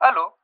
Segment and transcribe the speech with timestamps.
[0.00, 0.36] ¿Aló?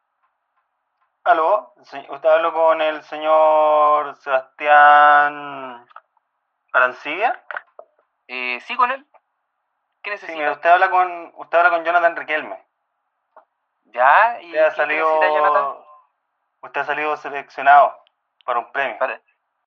[1.25, 1.75] ¿Aló?
[1.85, 5.87] Sí, ¿Usted habló con el señor Sebastián
[6.73, 7.45] Arancibia?
[8.27, 9.07] Eh, ¿Sí con él?
[10.03, 10.39] ¿Qué Sí, necesita?
[10.39, 12.65] mira, usted habla con usted habla con Jonathan Riquelme.
[13.85, 14.41] ¿Ya?
[14.41, 14.71] ¿Y Usted ha
[15.29, 15.85] Jonathan?
[16.63, 18.00] usted ha salido seleccionado
[18.51, 18.99] para un premio.
[18.99, 19.21] Para-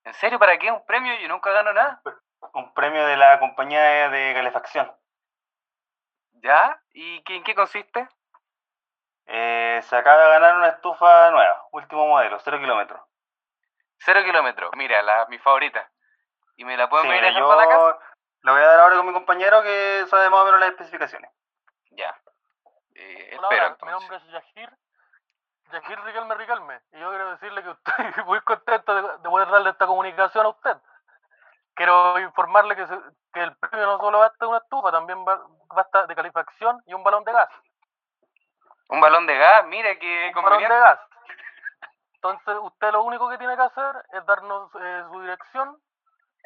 [0.04, 0.38] ¿En serio?
[0.38, 0.70] ¿Para qué?
[0.70, 1.14] ¿Un premio?
[1.18, 2.02] Yo nunca gano nada.
[2.52, 4.92] Un premio de la compañía de calefacción.
[6.32, 6.78] ¿Ya?
[6.92, 8.06] ¿Y qué- en qué consiste?
[9.26, 13.00] Eh, se acaba de ganar una estufa nueva, último modelo, 0 kilómetros.
[13.98, 14.70] Cero kilómetros.
[14.76, 15.90] Mira, la, mi favorita.
[16.56, 17.98] ¿Y me la pueden Sí, venir a yo para la casa?
[18.42, 21.30] la voy a dar ahora con mi compañero que sabe más o menos las especificaciones.
[21.92, 22.14] Ya.
[22.96, 23.90] Eh, Hola, espero mi entonces.
[24.00, 24.70] nombre es Yajir.
[25.74, 26.80] Yajir Riquelme Riquelme.
[26.92, 30.50] Y yo quiero decirle que estoy muy contento de, de poder darle esta comunicación a
[30.50, 30.76] usted.
[31.74, 33.00] Quiero informarle que, se-
[33.32, 35.36] que el premio no solo va a estar una estufa, también va,
[35.76, 37.48] va a estar de calefacción y un balón de gas.
[38.88, 41.00] Un balón de gas, mira qué Un balón de gas.
[42.14, 45.76] Entonces, usted lo único que tiene que hacer es darnos eh, su dirección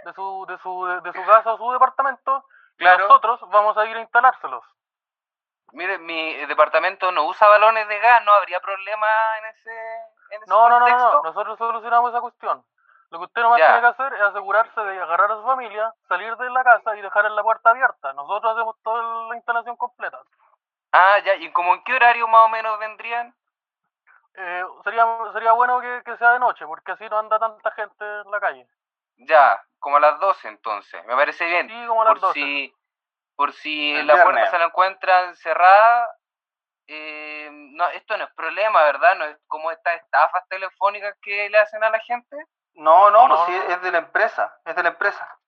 [0.04, 2.44] de su, de, su, de, su casa o su departamento.
[2.78, 4.64] Y nosotros vamos a ir a instalárselos.
[5.72, 9.06] Mire, mi departamento no usa balones de gas, no habría problema
[9.38, 9.70] en ese,
[10.30, 12.64] en ese No, no, no, no, nosotros solucionamos esa cuestión.
[13.10, 13.66] Lo que usted nomás Ya.
[13.66, 17.00] tiene que hacer es asegurarse de agarrar a su familia, salir de la casa y
[17.00, 18.12] dejar la puerta abierta.
[18.12, 20.18] Nosotros hacemos toda la instalación completa.
[20.92, 23.34] Ah, ya, ¿y como en qué horario más o menos vendrían?
[24.34, 28.04] Eh, sería, sería bueno que, que sea de noche, porque así no anda tanta gente
[28.04, 28.66] en la calle.
[29.16, 31.68] Ya, como a las 12 entonces, me parece bien.
[31.68, 32.40] Sí, como a las por 12.
[32.40, 32.74] si
[33.38, 36.08] por si El la puerta se la encuentran cerrada,
[36.88, 39.14] eh, no, esto no es problema, ¿verdad?
[39.16, 42.36] No es como estas estafas telefónicas que le hacen a la gente.
[42.74, 43.74] No, no, No, pues no, sí, no.
[43.74, 45.38] es de la empresa, es de la empresa.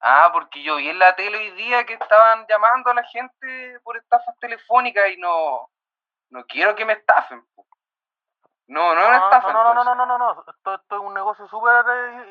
[0.00, 3.80] Ah, porque yo vi en la tele hoy día que estaban llamando a la gente
[3.82, 5.68] por estafas telefónicas y no,
[6.30, 7.44] no quiero que me estafen.
[8.68, 9.52] No, no es una No, estafa.
[9.52, 10.44] no, no, no, no, no, no.
[10.46, 12.24] Esto, esto es un negocio súper eh,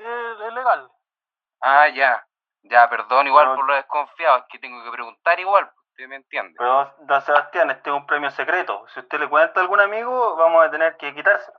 [0.48, 0.90] eh, legal.
[1.62, 2.26] Ah, ya.
[2.64, 6.16] Ya, perdón, igual Pero- por lo desconfiado, es que tengo que preguntar igual, usted me
[6.18, 6.56] entiende.
[6.58, 8.86] Pero, don Sebastián, este es un premio secreto.
[8.94, 11.58] Si usted le cuenta a algún amigo, vamos a tener que quitárselo.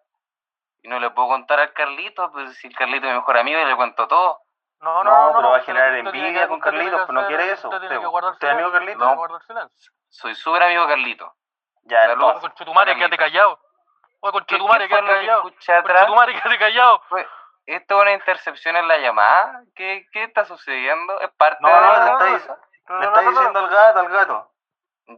[0.83, 3.61] Y no le puedo contar al Carlito, pues si el Carlito es mi mejor amigo
[3.61, 4.41] y le cuento todo.
[4.81, 7.27] No, no, No, no, no, pero va a generar envidia que- con Carlitos, pues no
[7.27, 9.93] quiere eso, Usted tiene usted- que guardar ¿usted es amigo tiene que guardar silencio.
[10.09, 11.35] Soy súper amigo Carlito.
[11.83, 12.17] Ya, Saludos.
[12.37, 12.41] entonces.
[12.51, 13.11] Conchetumare, Carlitos.
[13.11, 13.61] quédate callado.
[14.23, 15.49] Oye, conchetumare, ¿Qué fue quédate callado.
[15.49, 15.95] escuché atrás?
[16.01, 17.03] Conchetumare, quédate callado.
[17.71, 19.63] ¿Esto es una intercepción en la llamada?
[19.77, 21.21] ¿Qué, qué está sucediendo?
[21.21, 22.59] ¿Es parte No, de no, la le está,
[22.89, 23.67] No, le está no, no, diciendo no.
[23.67, 24.53] al gato, al gato.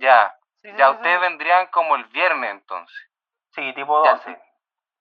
[0.00, 1.22] Ya, Sí, ya sí, ustedes sí.
[1.22, 3.10] vendrían como el viernes entonces.
[3.54, 4.42] Sí, tipo Ya, 12.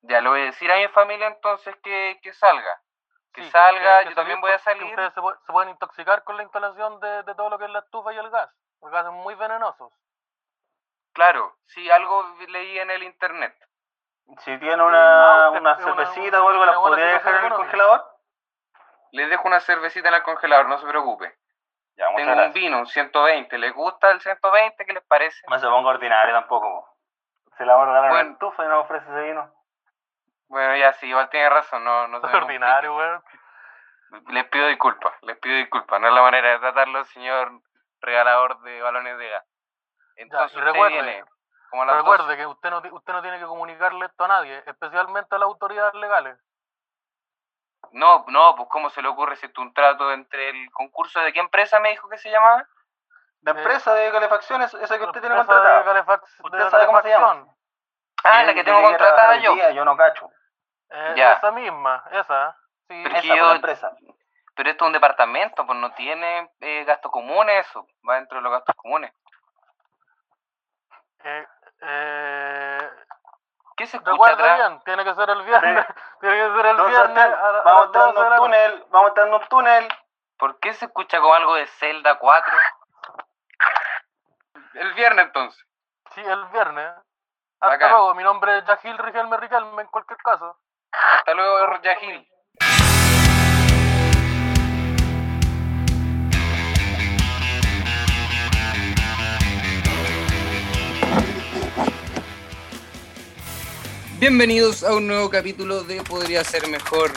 [0.03, 2.81] Ya le voy a decir a mi familia entonces que, que salga.
[3.33, 4.83] Que Sí, salga, que yo también voy a salir.
[4.85, 7.71] Ustedes se, pu- se pueden intoxicar con la instalación de, de todo lo que es
[7.71, 8.49] la estufa y el gas.
[8.81, 9.93] Los gases muy venenosos.
[11.13, 13.55] Claro, sí, algo leí en el internet.
[14.39, 17.35] Si tiene una, usted- una es una- cervecita o algo, ¿la una buena podría dejar
[17.39, 18.05] en el congelador?
[19.11, 21.35] Les dejo una cervecita en el congelador, no se preocupe.
[21.97, 23.57] Ya, Tengo un vino, un 120.
[23.57, 24.85] ¿Les gusta el 120?
[24.85, 25.41] ¿Qué les parece?
[25.49, 26.69] No se ponga ordinario tampoco.
[26.69, 27.53] po.
[27.57, 28.31] Se la vamos a regalar Bueno.
[28.31, 29.53] estufa y nos ofrece ese vino.
[30.47, 33.23] Bueno, ya sí, igual tiene razón, no, no Es ordinario, weón.
[34.29, 35.99] Les pido disculpas, les pido disculpas.
[35.99, 37.51] No es la manera de tratarlo, señor
[37.99, 39.45] regalador de balones de gas.
[40.15, 41.23] Entonces y recuerde,
[41.71, 42.37] como a Recuerde 12.
[42.37, 45.95] que usted no, usted no tiene que comunicarle esto a nadie, especialmente a las autoridades
[45.95, 46.37] legales.
[47.93, 51.19] No, no, pues ¿cómo se le ocurre si esto es un trato entre el concurso
[51.21, 52.67] de qué empresa me dijo que se llamaba?
[53.41, 55.83] La Eh, empresa de calefacción es esa que usted tiene de contratada.
[55.83, 57.27] calefac- ¿Usted de sabe cómo se llama?
[57.29, 57.57] calefacción.
[58.23, 59.53] Ah, la que yo tengo contratada yo.
[59.55, 60.29] día, yo no cacho.
[60.91, 61.33] Eh, Ya.
[61.33, 62.55] Esa misma, esa.
[62.87, 63.91] Sí, Pero Esa, yo- la empresa.
[64.53, 67.87] Pero esto es un departamento, pues no tiene eh, gastos comunes eso.
[68.07, 69.11] Va dentro de los gastos comunes.
[71.23, 71.47] eh,
[71.81, 72.89] eh,
[73.77, 75.85] ¿Qué se escucha bien, tiene que ser el viernes.
[76.21, 79.37] tiene que ser el viernes a, a vamos 12 entrando de un túnel, vamos entrando
[79.37, 79.87] un túnel.
[80.37, 82.53] ¿Por qué se escucha como algo de Zelda 4?
[84.73, 85.65] El viernes entonces.
[86.13, 86.91] Sí, el viernes.
[87.59, 87.91] Hasta Bacán.
[87.91, 90.57] luego, mi nombre es Yajil Riquelme Riquelme en cualquier caso.
[90.91, 92.27] Hasta luego, Yajil.
[104.21, 107.11] Bienvenidos a un nuevo capítulo de Podría Ser Mejor.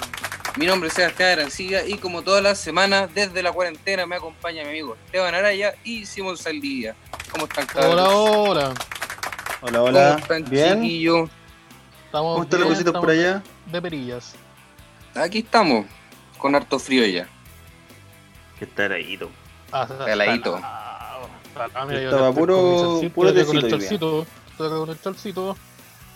[0.57, 4.63] Mi nombre es Sebastián Arancilla y como todas las semanas, desde la cuarentena, me acompaña
[4.63, 6.97] mi amigo Esteban Araya y Simón Saldivia.
[7.31, 7.93] ¿Cómo están, cabros?
[7.93, 8.75] Hola, hola.
[9.61, 10.81] Hola, ¿Cómo están, Bien.
[10.83, 11.31] chiquillos?
[12.07, 13.43] Estamos ¿Cómo están los cositos por allá?
[13.71, 14.35] De perillas.
[15.15, 15.85] Aquí estamos,
[16.39, 17.29] con harto frío ya.
[18.59, 19.29] Que está heladito.
[19.73, 20.59] Ah, Heladito.
[20.63, 21.19] Ah,
[21.87, 24.27] mira, Estaba puro- con puro estoy con el tecito.
[24.53, 25.57] Estoy acá con el chalcito.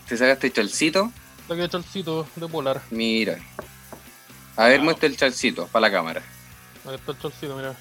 [0.09, 1.13] ¿Te sacaste chalcito?
[1.47, 2.81] Saqué el chalcito de polar.
[2.91, 3.39] Mira.
[4.57, 6.23] A ver, muestra el chalcito para la cámara.
[6.87, 7.75] Ahí está el chalcito, mira.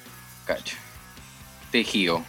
[0.45, 0.77] Cacha.
[1.71, 2.23] Tejido.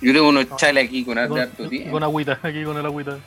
[0.00, 0.56] Yo tengo unos No.
[0.56, 1.90] chales aquí con harto Con, harto tiempo.
[1.92, 3.18] con agüita, aquí con el agüita.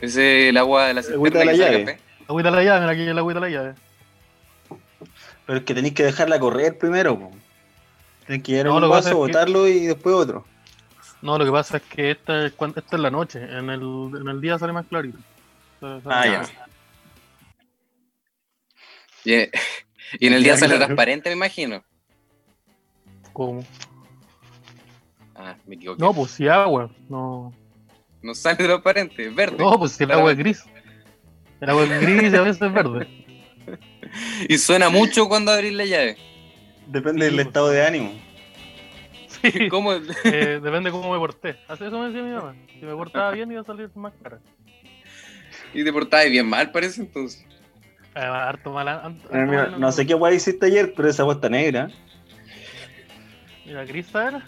[0.00, 1.84] Ese es el agua de la cisterna Agüita de la saca llave.
[1.84, 2.00] café.
[2.28, 3.74] Agüita de la llave, mira aquí el agüita de la llave.
[5.46, 7.18] Pero es que tenéis que dejarla correr primero.
[7.18, 7.30] po.
[8.26, 10.44] Tenéis que llenar No, un vaso, es que- botarlo y después otro.
[11.22, 13.42] No, lo que pasa es que esta es, esta es la noche.
[13.42, 13.82] En el,
[14.20, 15.18] en el día sale más clarito.
[15.80, 16.40] Sale- sale Ah, ya.
[16.42, 16.60] clarito.
[19.24, 21.84] Y, en el día sale transparente, me imagino.
[23.32, 23.64] ¿Cómo?
[25.36, 26.00] Ah, me equivoqué.
[26.02, 26.90] No, pues si agua.
[27.08, 27.52] No,
[28.22, 29.56] No sale transparente, es verde.
[29.58, 30.64] no pues si el agua es gris.
[31.60, 33.08] El agua es gris y a veces es verde.
[34.48, 36.16] Y suena mucho cuando abrís la llave.
[36.88, 37.46] Depende Sí, del pues.
[37.46, 38.12] estado de ánimo.
[39.42, 39.68] Sí.
[39.70, 39.92] ¿Cómo?
[39.92, 41.56] Eh, depende cómo me porté.
[41.68, 42.54] Así eso me decía mi mamá.
[42.78, 44.38] Si me portaba bien iba a salir más cara.
[45.72, 47.44] Y te portabas bien mal, parece entonces.
[48.14, 48.88] Además, harto mal.
[48.88, 51.48] an- harto Eh, mira, mal- no sé qué guay hiciste ayer, pero esa agua está
[51.48, 51.88] negra.
[53.64, 54.44] Mira, gris era.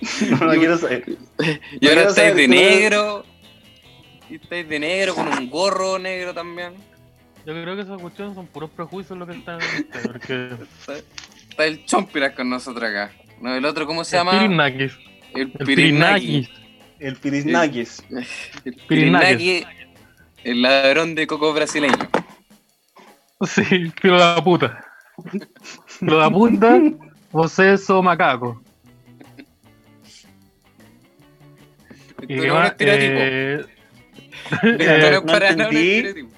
[0.40, 1.04] No quiero saber.
[1.10, 3.24] Y No ahora quiero estáis de tú no- negro.
[4.30, 6.74] Y estáis de negro con un gorro negro también.
[7.46, 9.58] Yo creo que esas cuestiones son puros prejuicios lo que están
[10.04, 10.96] porque Está,
[11.48, 13.10] está el Chompiras con nosotros acá.
[13.40, 14.40] No, el otro, ¿cómo se el llama?
[14.40, 14.98] Pirinakis,
[15.34, 16.26] El el Pirinaki.
[16.26, 16.50] Pirinakis,
[16.98, 18.04] El Pirisnaquis.
[18.64, 18.86] El Pirinakis.
[18.86, 19.66] Pirinaki,
[20.44, 21.96] el ladrón de coco brasileño.
[23.46, 23.62] sí,
[24.00, 24.84] filo de la puta,
[25.86, 26.80] filo de la puta,
[27.30, 28.62] poseso macaco.
[32.28, 33.64] Esto Y no eh,
[34.50, 36.28] Esto no eh, es para nada un entendí.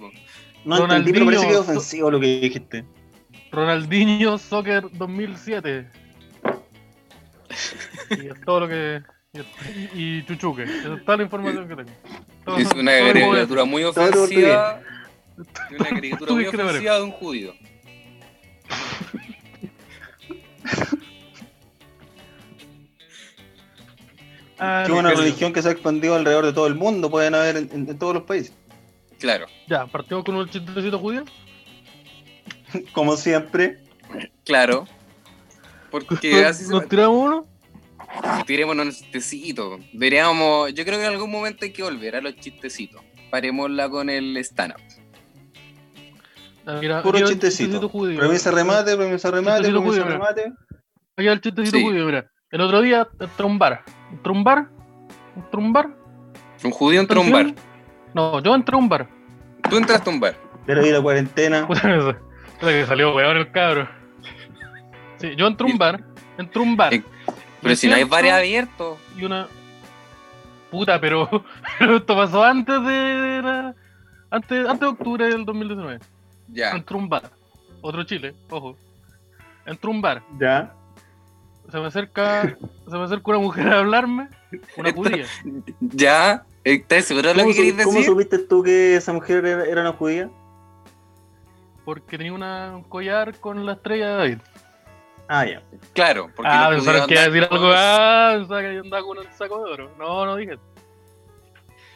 [0.64, 1.60] No entendí, pero parece que es Ronaldinho.
[1.60, 2.84] ofensivo lo que dijiste.
[3.50, 5.90] Ronaldinho Soccer 2007.
[8.10, 9.02] Y es todo lo que.
[9.94, 10.64] Y, y Chuchuque.
[10.64, 11.90] Esa es toda la información que tengo.
[12.44, 14.80] Todo- Es una caricatura muy ofensiva.
[15.78, 17.54] Una caricatura muy ofensiva de un judío.
[24.58, 27.34] Ah, Que es una religión que se ha expandido alrededor de todo el mundo, pueden
[27.34, 28.52] haber en, en- en todos los países.
[29.18, 31.24] Claro, Ya, partimos con un chistecito judío.
[32.92, 33.78] Como siempre.
[34.44, 34.86] claro.
[35.90, 37.46] Porque así se Nos tiramos uno.
[38.46, 39.78] Tirémonos un chistecito.
[39.92, 43.02] Deberíamos, yo creo que en algún momento hay que volver a los chistecitos.
[43.30, 44.80] Parémosla con el stand-up.
[46.66, 47.88] Ah, mira, Puro chistecito.
[47.88, 48.18] judío.
[48.18, 50.52] Premisa remate, premisa remate, premisa judío, remate.
[51.16, 51.82] Aquí va el chistecito Sí.
[51.84, 52.30] judío, mira.
[52.50, 53.84] El otro día entré a un bar.
[54.10, 54.68] Entré a un bar.
[55.52, 55.88] Un bar.
[56.64, 57.54] Un judío entró a un bar.
[58.12, 59.08] No, yo entré a un bar.
[59.68, 60.36] Tú entraste a un bar.
[60.66, 61.66] Pero ir a cuarentena.
[61.66, 61.80] Puta
[62.60, 63.88] que salió weón el cabro.
[65.20, 66.02] Sí, yo entré a un bar.
[66.38, 66.94] Entré a un bar.
[66.94, 67.02] Eh,
[67.62, 68.98] Pero si no hay bares abiertos.
[69.16, 69.48] y una.
[70.70, 71.28] Puta, pero,
[71.78, 73.40] pero esto pasó antes de.
[73.42, 73.74] la-
[74.30, 75.98] Antes, antes de octubre del 2019.
[76.48, 76.70] Ya.
[76.70, 77.30] Entró a un bar.
[77.82, 78.76] Otro Chile, ojo.
[79.66, 80.22] Entró a un bar.
[80.38, 80.72] Ya.
[81.70, 82.56] Se me acerca.
[82.88, 84.28] Se me acerca una mujer a hablarme.
[84.76, 85.26] Una judía.
[85.80, 86.44] Ya.
[86.62, 90.28] ¿Estás seguro de lo ¿Cómo, que supiste tú que esa mujer era, era una judía?
[91.84, 94.38] Porque tenía una, un collar con la estrella de David.
[95.32, 95.62] Ah, ya.
[95.94, 96.28] Claro.
[96.34, 97.72] Porque ah, pensaron judíos que iba a andan decir algo.
[97.72, 99.94] Ah, pensaba que yo andaba con un saco de oro.
[99.96, 100.58] No, no dije.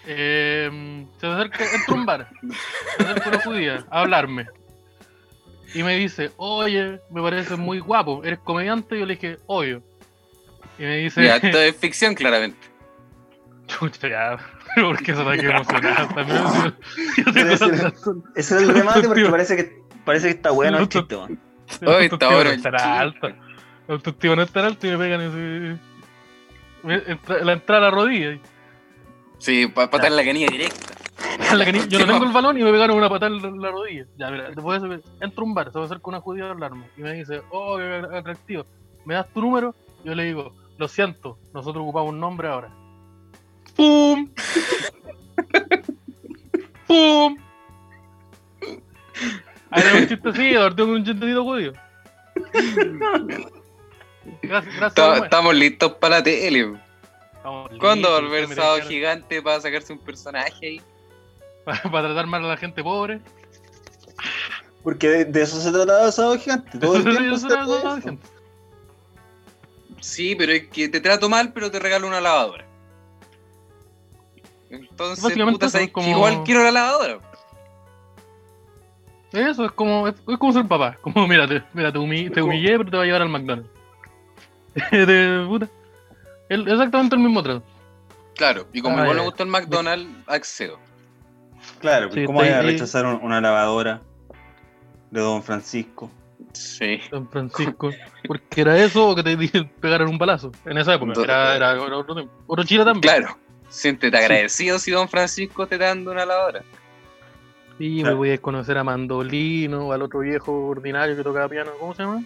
[0.06, 2.28] Eh, se acerca, entra un bar.
[2.96, 4.46] Se acerca una judía a hablarme.
[5.74, 8.22] Y me dice, oye, me pareces muy guapo.
[8.22, 8.94] ¿Eres comediante?
[8.96, 9.82] Y yo le dije, obvio.
[10.78, 12.58] Y me dice, Ya, esto es ficción, claramente.
[13.66, 14.38] chucha, ya.
[14.76, 16.08] Pero ¿por qué se aquí emocionada?
[16.08, 16.38] También
[17.18, 17.50] yo- Pero
[18.36, 21.40] es el remate porque parece que, parece que está bueno el chiste, man.
[21.68, 23.28] Está no el estará alta.
[23.86, 25.78] La autoestima no estará alta y me pegan ese...
[27.10, 28.38] entra- la entrada a la rodilla.
[29.38, 30.94] Sí, para patar la canilla directa.
[31.54, 33.70] La yo no ¿Qué tengo el balón y me pegaron una patada en la, la
[33.70, 34.06] rodilla.
[34.16, 36.50] Ya, mira, después de eso, entro a un bar, se me acerca una judía a
[36.50, 38.66] hablarme y me dice, oh, qué atractivo.
[39.04, 39.74] ¿Me das tu número?
[40.04, 42.70] Yo le digo, lo siento, nosotros ocupamos un nombre ahora.
[43.76, 44.30] ¡Pum!
[46.86, 47.36] ¡Pum!
[49.74, 51.72] Ahí era un chistecito, ahora tengo un chistecito judío.
[54.42, 54.94] Gracias, gracias.
[54.94, 55.16] Ta-.
[55.24, 56.74] Estamos listos para la tele.
[57.34, 60.82] Estamos ¿Cuándo va a volver Sábado Gigante para sacarse un personaje ahí?
[61.64, 63.20] Para, tratar mal a la gente pobre.
[64.82, 66.78] Porque de, de eso se trataba Sábado Gigante.
[66.78, 68.00] Todo el tiempo se eso.
[68.00, 68.28] gente.
[70.00, 72.64] Sí, pero es que te trato mal, pero te regalo una lavadora.
[74.70, 77.20] Entonces, puta, eso, sabes que como- igual quiero la lavadora.
[79.34, 80.96] Eso es como, es, es como ser papá.
[81.02, 83.68] Como, mira, te, mira, te, humi- te humillé, pero te va a llevar al McDonald's.
[84.90, 85.68] de puta.
[86.48, 87.62] El- exactamente el mismo trato.
[88.36, 90.78] Claro, y como Ah, igual me gusta el McDonald's, accedo.
[91.80, 94.02] Claro, Sí, ¿cómo voy a rechazar un- una lavadora
[95.10, 96.10] de Don Francisco?
[96.52, 97.00] Sí.
[97.10, 97.90] San Francisco.
[98.26, 99.36] Porque era eso o que te
[99.80, 100.52] pegaran un balazo.
[100.64, 101.12] En esa época.
[101.22, 102.32] Era, era otro, tiempo.
[102.46, 103.02] Otro Chile también.
[103.02, 103.38] Claro.
[103.68, 106.62] Siéntete agradecido si Don Francisco te está dando una lavadora.
[107.78, 111.72] Y me voy a conocer a Mandolino, al otro viejo ordinario que tocaba piano.
[111.80, 112.22] ¿Cómo se llama?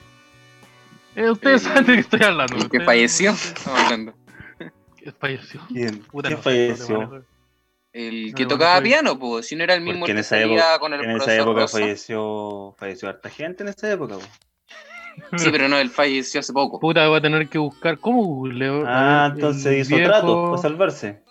[1.17, 2.55] Eh, ustedes El- saben de qué estoy hablando.
[2.55, 3.31] El que ustedes- falleció.
[3.33, 4.15] Estamos hablando.
[4.99, 5.61] Que falleció.
[5.69, 7.25] ¿Quién, Puta, ¿quién no no falleció?
[7.93, 10.31] El que no, tocaba piano, pues, si no era el mismo Porque en que esa
[10.41, 11.79] salía época, con el en esa época Rosa.
[11.79, 14.17] falleció, falleció harta gente en esa época.
[14.17, 14.21] po.
[15.39, 16.79] Sí, pero no, él falleció hace poco.
[16.79, 18.85] Puta, voy a tener que buscar cómo googleo.
[18.87, 21.23] Ah, entonces el hizo viejo trato para salvarse.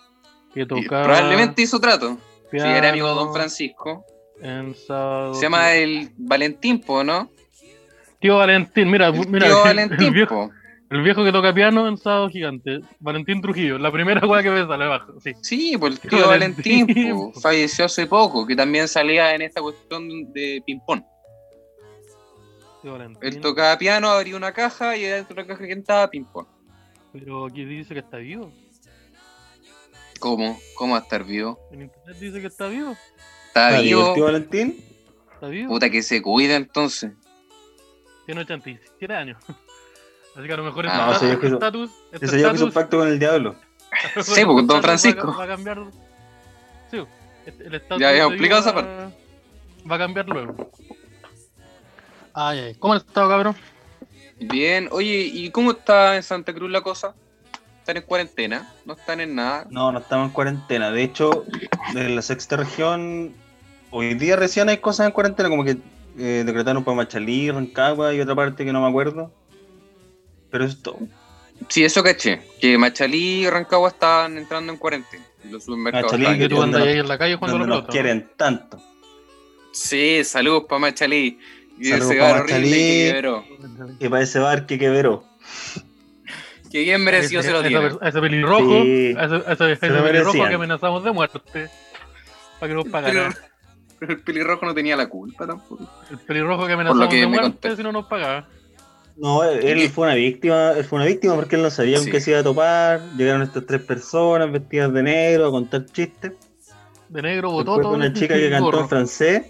[0.52, 2.18] Que tocaba probablemente hizo trato.
[2.50, 4.04] Si era amigo de Don Francisco.
[4.40, 5.34] En sábado.
[5.34, 7.30] Se llama el Valentín, po, ¿no?
[8.20, 9.46] Tío Valentín, mira, El mira.
[9.46, 10.50] tío el- Valentín, el, viejo,
[10.90, 12.80] el viejo que toca piano en sábado gigante.
[13.00, 15.14] Valentín Trujillo, la primera weá que me sale abajo.
[15.20, 15.32] Sí.
[15.42, 19.42] Sí, pues el Tío tío Valentín, Valentín, po, falleció hace poco, que también salía en
[19.42, 21.02] esta cuestión de ping-pong.
[23.20, 26.46] Él tocaba piano, abría una caja y dentro de la caja que estaba ping-pong.
[27.12, 28.52] Pero aquí dice que está vivo.
[30.18, 30.58] ¿Cómo?
[30.74, 31.58] ¿Cómo va a estar vivo?
[31.72, 32.96] En internet dice que está vivo.
[33.48, 34.84] ¿Está ¿Está vivo tío Valentín?
[35.34, 35.68] Está vivo.
[35.70, 37.12] Puta que se cuida entonces.
[38.26, 39.38] Tiene 87 años.
[40.36, 43.56] Así que a lo mejor Ah, este no, este hizo- pacto con el diablo.
[44.22, 45.34] Sí, porque Don Va a- Francisco.
[45.36, 45.78] Va a cambiar.
[46.90, 46.98] Sí,
[47.46, 49.10] este- el estatus Ya habíamos de explicado esa va-
[49.90, 50.70] Va a cambiar luego.
[52.34, 52.74] Ay, ay.
[52.76, 53.56] ¿Cómo has estado, cabrón?
[54.40, 57.14] Bien, oye, ¿y cómo está en Santa Cruz la cosa?
[57.88, 58.70] ¿Están en cuarentena?
[58.84, 59.66] ¿No están en nada?
[59.70, 60.90] No, no estamos en cuarentena.
[60.90, 61.46] De hecho,
[61.94, 63.32] en la sexta región,
[63.90, 65.78] hoy día recién hay cosas en cuarentena, como que
[66.18, 69.32] eh, decretaron para Machalí, Rancagua y otra parte que no me acuerdo.
[70.50, 70.98] Pero eso es todo.
[71.70, 72.42] Sí, eso caché.
[72.60, 75.24] Que Machalí y Rancagua estaban entrando en cuarentena.
[75.44, 77.64] Los supermercados Machalí, Que tú andas ahí en la calle pelota.
[77.64, 77.86] ¿no?
[77.86, 78.78] quieren tanto.
[79.72, 81.38] Sí, saludos para Machalí.
[81.78, 82.70] Y Saludos ese bar Machalí.
[82.70, 83.44] que quebró.
[83.98, 85.24] Y para ese bar que quebró.
[86.70, 87.90] Que bien merecido ese, se lo tiene.
[88.02, 89.14] ese pelirrojo, Sí.
[89.18, 91.70] ese, pelirrojo que amenazamos de muerte.
[92.60, 93.12] Para que nos pagara.
[93.12, 93.34] Pero,
[93.98, 95.88] pero el pelirrojo no tenía la culpa tampoco.
[96.10, 97.76] El pelirrojo que amenazamos que de muerte conté.
[97.76, 98.46] si no nos pagaba.
[99.16, 102.10] No, él fue una víctima, él fue una víctima porque él no sabía con Sí.
[102.12, 103.00] qué se iba a topar.
[103.16, 106.32] Llegaron estas tres personas vestidas de negro a contar chistes.
[107.08, 107.90] De negro, Después bototo.
[107.94, 109.42] una chica que cantó gorro, en francés.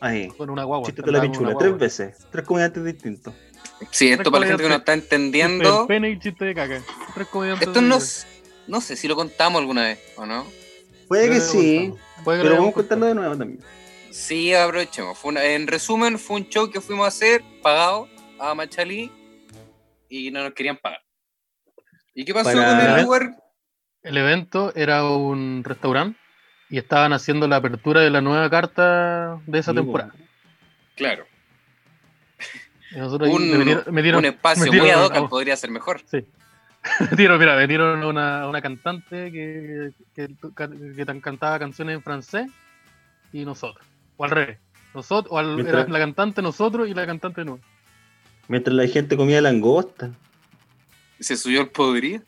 [0.00, 0.86] Ahí, Con una guagua.
[0.86, 3.34] chistes de la con pichula, tres veces, tres comediantes distintos.
[3.90, 5.82] Sí, esto para la gente que no está entendiendo.
[5.82, 6.76] de pene y chiste de caca.
[7.60, 7.98] Esto no,
[8.68, 10.46] no sé si lo contamos alguna vez, ¿o no?
[11.08, 11.92] Puede que sí.
[12.24, 13.60] Puede que pero lo vamos a contarlo de nuevo también.
[14.10, 15.18] Sí, aprovechemos.
[15.18, 19.10] Fue una- en resumen, fue un show que fuimos a hacer, pagado, a Machalí,
[20.08, 21.00] y no nos querían pagar.
[22.14, 23.34] ¿Y qué pasó Para- con el lugar?
[24.02, 26.18] El evento era un restaurante
[26.70, 30.14] y estaban haciendo la apertura de la nueva carta de esa Sí, temporada.
[30.94, 31.26] Claro,
[32.96, 33.50] un,
[33.90, 36.00] me me un espacio muy ad hoc podría ser mejor.
[37.10, 40.28] metieron, mira, metieron a una, a una cantante que, que,
[40.96, 42.50] que tan- cantaba canciones en francés
[43.32, 43.86] y nosotros.
[44.16, 44.58] O al revés.
[44.94, 47.58] Nosotros, o al- Mientras- era la cantante nosotros y la cantante no.
[48.48, 50.10] Mientras la gente comía langosta.
[51.18, 52.18] Se subió el podría.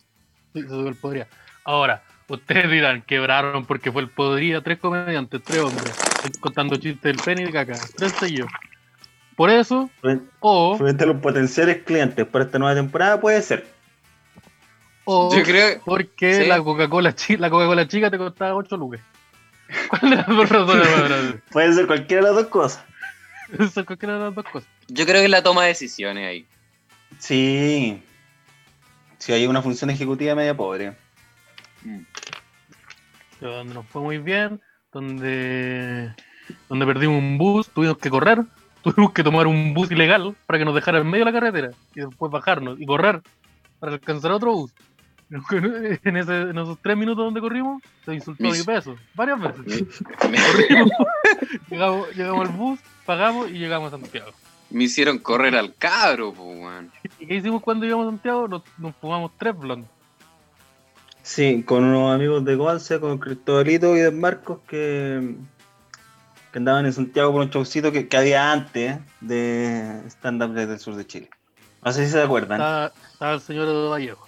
[0.54, 1.28] Sí, eso fue el podría.
[1.64, 5.94] Ahora, ustedes dirán, quebraron porque fue el podría, tres comediantes, tres hombres,
[6.40, 8.48] contando chistes del pene y de caca, tres sellos.
[9.36, 13.66] Por eso, Frente o, frente a los potenciales clientes para esta nueva temporada puede ser.
[15.04, 16.46] o Yo creo, porque sí.
[16.46, 19.00] la Coca-Cola la Coca-Cola chica te costaba 8 lucas.
[19.90, 21.42] ¿Cuál de las dos razones más grandes?
[21.50, 22.84] Puede ser cualquiera de las dos cosas.
[23.58, 24.68] Es cualquiera de las dos cosas.
[24.88, 26.46] yo creo que la toma de decisiones ahí.
[27.18, 28.02] Sí.
[29.18, 30.96] Si hay una función ejecutiva media pobre.
[33.38, 34.60] Pero Donde nos fue muy bien,
[34.92, 36.12] donde,
[36.68, 38.44] donde perdimos un bus, tuvimos que correr,
[38.94, 41.70] tuvimos que tomar un bus ilegal para que nos dejara en medio de la carretera
[41.94, 43.20] y después bajarnos y correr
[43.80, 44.72] para alcanzar otro bus.
[46.04, 50.00] En, ese- en esos tres minutos donde corrimos, se insultó mi peso, varias veces.
[50.30, 50.90] Me, Corrimos,
[51.70, 54.30] llegamos, llegamos al bus, pagamos y llegamos a Santiago.
[54.70, 56.92] me hicieron correr al cabro, po, weón.
[57.18, 58.46] ¿Y qué hicimos cuando llegamos a Santiago?
[58.46, 59.90] Nos, nos fumamos tres blondos.
[61.22, 65.34] Sí, con unos amigos de Goalse, con Cristobalito y de Marcos que,
[66.56, 70.78] que andaban en Santiago por un showcito que, que había antes de stand-up desde el
[70.80, 71.28] sur de Chile.
[71.84, 72.58] No sé si se acuerdan.
[72.62, 74.26] Estaba, estaba el señor Edo Vallejo.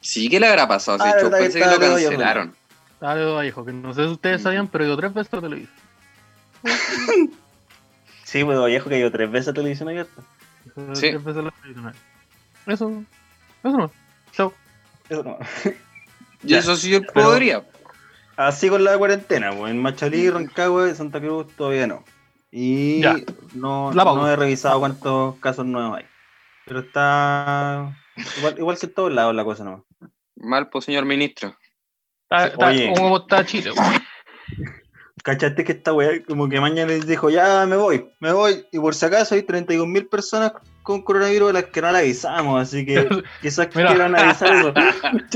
[0.00, 1.30] Sí, ¿qué le habrá pasado a Ah, show?
[1.30, 2.54] que Pensé que estaba lo cancelaron.
[2.94, 5.42] Estaba Edo Vallejo, que no sé si ustedes sabían, pero yo tres veces a la
[5.42, 5.76] televisión.
[8.24, 10.22] Sí, pues Vallejo cayó tres veces a televisión abierta.
[10.94, 11.10] Sí.
[11.10, 11.94] Tres veces la tradicional.
[12.66, 13.04] Eso,
[13.62, 13.90] eso no.
[14.32, 14.54] Chao.
[15.10, 15.36] Eso no.
[16.42, 17.62] Y Ya, eso sí yo pero- podría.
[18.36, 22.04] Así con la cuarentena, pues en Machalí, Rancagua y Santa Cruz todavía no.
[22.50, 23.16] Y Ya.
[23.54, 26.04] no, La he revisado cuántos casos nuevos hay.
[26.66, 27.96] Pero está
[28.38, 29.86] igual, igual que en todos lados la cosa no.
[30.36, 31.56] Mal, pues, señor ministro.
[32.24, 32.92] Está, está- Oye.
[32.96, 33.70] ¿Cómo está Chile?
[33.72, 34.02] weón?
[35.22, 38.64] ¿Cachaste que esta weá como que mañana les dijo, ya me voy, me voy?
[38.70, 40.52] Y por si acaso hay 31 mil personas
[40.82, 43.08] con coronavirus a las que no le avisamos, así que
[43.42, 44.72] quizás quieran avisar eso.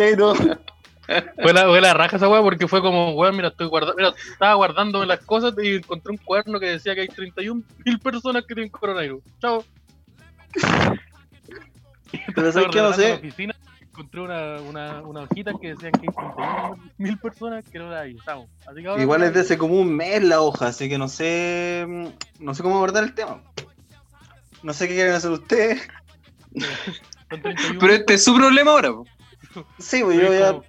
[1.42, 4.14] Fue la, fue la raja esa weá porque fue como, weón, mira, estoy guardando, mira,
[4.32, 8.44] estaba guardándome las cosas y encontré un cuaderno que decía que hay 31 mil personas
[8.46, 9.22] que tienen coronavirus.
[9.40, 9.64] Chao.
[12.34, 16.00] Pero sabes que no la sé, oficina, encontré una, una, una hojita que decía que
[16.00, 18.48] hay 31 mil personas que no las avisamos.
[18.66, 21.08] Así que ahora igual es de hace como un mes la hoja, así que no
[21.08, 22.06] sé, mm,
[22.40, 23.42] no sé cómo abordar el tema.
[24.62, 25.88] No sé qué quieren hacer ustedes.
[27.30, 28.92] son 31 Pero este es su problema ahora.
[28.92, 29.06] po.
[29.78, 30.60] Sí, pues yo ya...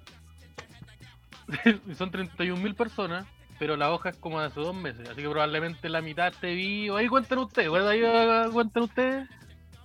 [1.96, 3.26] son 31 mil personas,
[3.58, 6.54] pero la hoja es como de hace dos meses, así que probablemente la mitad esté
[6.54, 6.96] vivo.
[6.96, 7.90] Ahí cuenten ustedes, ¿verdad?
[7.90, 9.28] Ahí ah, cuenten ustedes.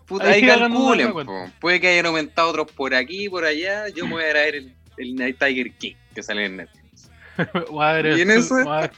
[0.06, 1.14] Puta, Ahí calculen.
[1.60, 3.90] Puede que hayan aumentado otros por aquí, por allá.
[3.90, 7.12] Yo me voy a traer el, el Night Tiger King que sale en Netflix.
[7.70, 8.56] Voy a ver el, ¿Y en eso?
[8.56, 8.92] voy a ver-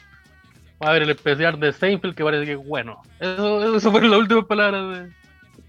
[0.79, 3.01] voy a ver el especial de Seinfeld que parece que es bueno.
[3.19, 5.11] Eso, eso fueron las últimas palabras de.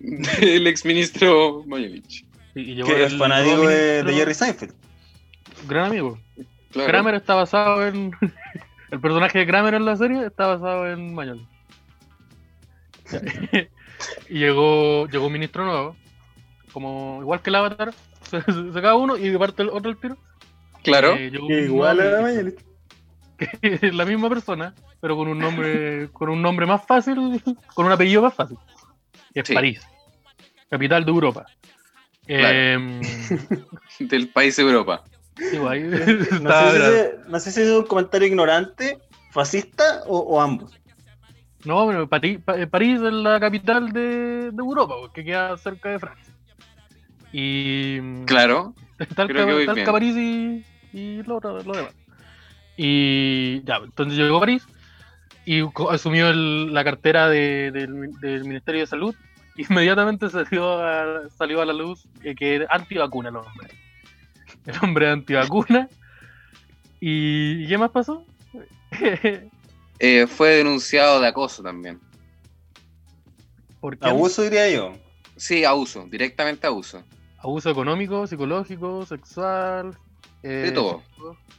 [0.57, 2.25] el exministro Mañovich.
[2.55, 4.75] Y, Que es fanático de, Jerry Seinfeld.
[5.69, 6.19] Gran amigo.
[6.71, 6.89] Claro.
[6.89, 8.13] Kramer está basado en.
[8.91, 11.47] el personaje de Kramer en la serie está basado en Mañol.
[14.29, 15.97] y llegó, llegó un ministro nuevo.
[16.73, 20.17] Como igual que el Avatar, se, se uno y parte el otro el tiro.
[20.83, 21.15] Claro.
[21.15, 21.31] Eh,
[21.65, 22.51] Igual a nuevo la ministro, mañana.
[23.37, 27.43] que es la misma persona, pero con un nombre, con un nombre más fácil,
[27.75, 28.57] con un apellido más fácil.
[29.35, 29.55] Que es Sí.
[29.55, 29.83] París,
[30.71, 31.47] capital de Europa.
[32.27, 33.01] Em,
[33.99, 35.05] Del país de Europa.
[35.69, 38.99] Ahí No sé, si ese- no sé si es un comentario ignorante,
[39.31, 40.73] fascista o, o ambos.
[41.65, 45.91] No, pero Pati- Pa- eh, París es la capital de, de Europa, porque queda cerca
[45.91, 46.35] de Francia.
[47.33, 48.75] Y mm, Claro.
[48.99, 51.95] está el, que que París y, y lo, otro- lo demás.
[52.77, 54.67] Y ya, entonces llegó a París
[55.45, 59.15] y asumió el- la cartera de- del, del Ministerio de Salud.
[59.57, 63.69] Inmediatamente salió a, salió a la luz eh, que era antivacuna el hombre.
[64.67, 65.89] El hombre antivacuna.
[67.01, 68.25] ¿Y, ¿y qué más pasó?
[70.03, 72.01] Eh, fue denunciado de acoso también.
[73.81, 74.09] ¿Por qué?
[74.09, 74.95] Abuso diría yo.
[75.37, 77.03] Sí, abuso, directamente abuso.
[77.37, 79.95] Abuso económico, psicológico, sexual.
[80.43, 81.03] eh, De todo.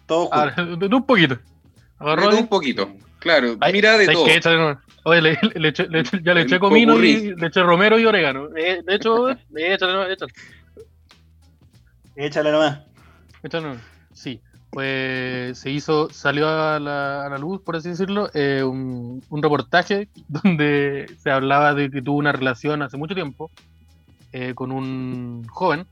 [0.08, 1.36] Todo ah, de, de un poquito.
[1.36, 1.42] De
[2.00, 2.42] Agarró todo ahí.
[2.42, 2.92] un poquito.
[3.20, 4.80] Claro, Ay, mira de ¿sabes todo.
[5.04, 8.06] Oye, le, le eché- le eché- ya le eché comino y le eché romero y
[8.08, 8.50] orégano.
[8.58, 10.34] Eh, de hecho, eh, échale, nomás, échale,
[12.16, 12.80] Échale nomás.
[14.14, 19.24] Sí, pues se hizo, salió a la, a la luz, por así decirlo, eh, un,
[19.30, 23.52] un reportaje donde se hablaba de que tuvo una relación hace mucho tiempo
[24.32, 25.86] eh, con un joven,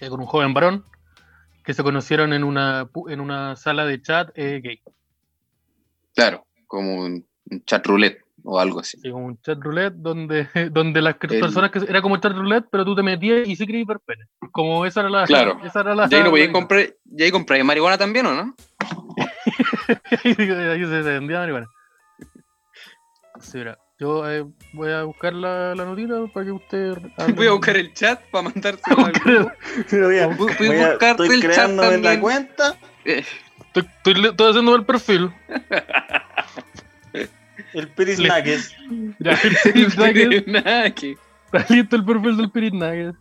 [0.00, 0.84] eh, con un joven varón,
[1.64, 4.80] que se conocieron en una, en una sala de chat gay.
[6.14, 8.98] Claro, como un, un chat roulette o algo así.
[9.00, 12.66] Sí, como un chat roulette donde, donde las El- personas que era como chat roulette,
[12.70, 14.24] pero tú te metías y sí querías ver pene.
[14.50, 15.24] Como esa era la.
[15.26, 15.60] Claro.
[15.64, 16.08] Esa era la.
[16.10, 18.54] ¿Y ahí no podías la- comprar, ¿y ahí compráis marihuana también o no?
[20.24, 21.66] ahí se vendía marihuana.
[23.40, 26.96] Sí, mira, yo eh, voy a buscar la, la notita para que usted.
[27.16, 27.32] hable.
[27.34, 28.82] Voy a buscar el chat para mandarte.
[28.94, 29.56] Voy a buscar-
[29.90, 32.20] Pero voy a- voy a- buscarte estoy el chat creando en la también.
[32.20, 33.24] cuenta Eh,
[33.74, 35.30] Estoy, estoy, estoy haciendo el perfil.
[37.74, 38.74] El Piris Nuggets.
[39.18, 41.02] Ya, el Pirit Nuggets,
[41.52, 43.18] está listo el perfil del Pirit Nuggets.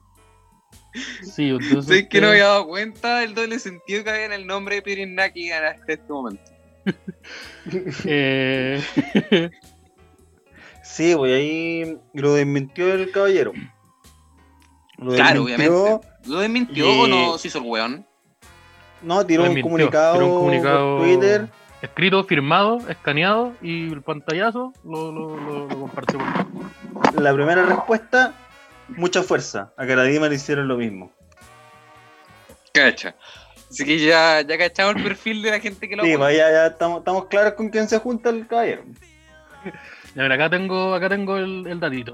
[1.23, 1.85] Sí, entonces.
[1.85, 4.81] sé que no había dado cuenta del doble sentido que había en el nombre de
[4.81, 6.43] Pirinaki hasta este momento.
[8.05, 8.81] eh,
[10.83, 13.53] Sí, pues ahí lo desmintió el caballero.
[14.97, 16.07] Lo Claro, desmintió, obviamente.
[16.25, 18.05] ¿Lo desmintió Y- o no se hizo el weón?
[19.01, 21.49] No, tiró un comunicado, tiró un comunicado- por Twitter.
[21.81, 28.33] Escrito, firmado, escaneado y el pantallazo lo, lo, lo, por- La primera respuesta,
[28.89, 29.71] mucha fuerza.
[29.77, 31.11] A Caradima le hicieron lo mismo.
[32.73, 33.15] Cacha.
[33.69, 36.51] Así que ya, ya cachamos el perfil de la gente que lo Sí, pues ya,
[36.51, 38.83] ya estamos, estamos claros con quién se junta el caballero.
[40.13, 42.11] Ya, mira, acá tengo, acá tengo el, el datito.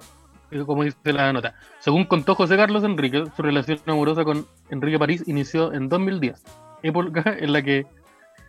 [0.51, 1.56] eh, Como dice la nota.
[1.80, 6.43] Según contó José Carlos Enrique, su relación amorosa con Enrique París inició en 2010,
[6.84, 7.88] época en la que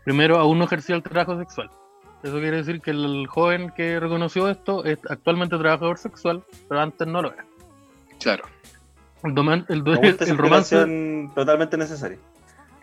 [0.09, 1.69] primero aún no ejercía el trabajo sexual.
[2.23, 7.07] Eso quiere decir que el joven que reconoció esto es actualmente trabajador sexual, pero antes
[7.07, 7.45] no lo era.
[8.19, 8.45] Claro.
[9.23, 9.85] El, doman- el,
[10.39, 11.29] romance.
[11.35, 12.17] totalmente necesaria.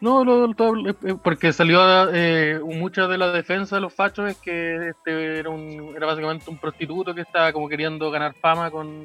[0.01, 1.79] No, lo- lo- eh, porque salió
[2.13, 6.47] eh, mucha de la defensa de los fachos es que este era, un, era básicamente
[6.51, 9.03] un prostituto que estaba como queriendo ganar fama con,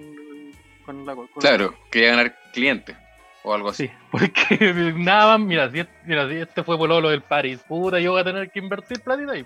[0.85, 2.97] con la con- Claro, quería ganar clientes
[3.43, 3.87] o algo así.
[3.89, 8.01] Sí, porque nada más, mira, si, este- mira, si este fue pololo del París, puta,
[8.01, 9.45] yo voy a tener que invertir platita ahí.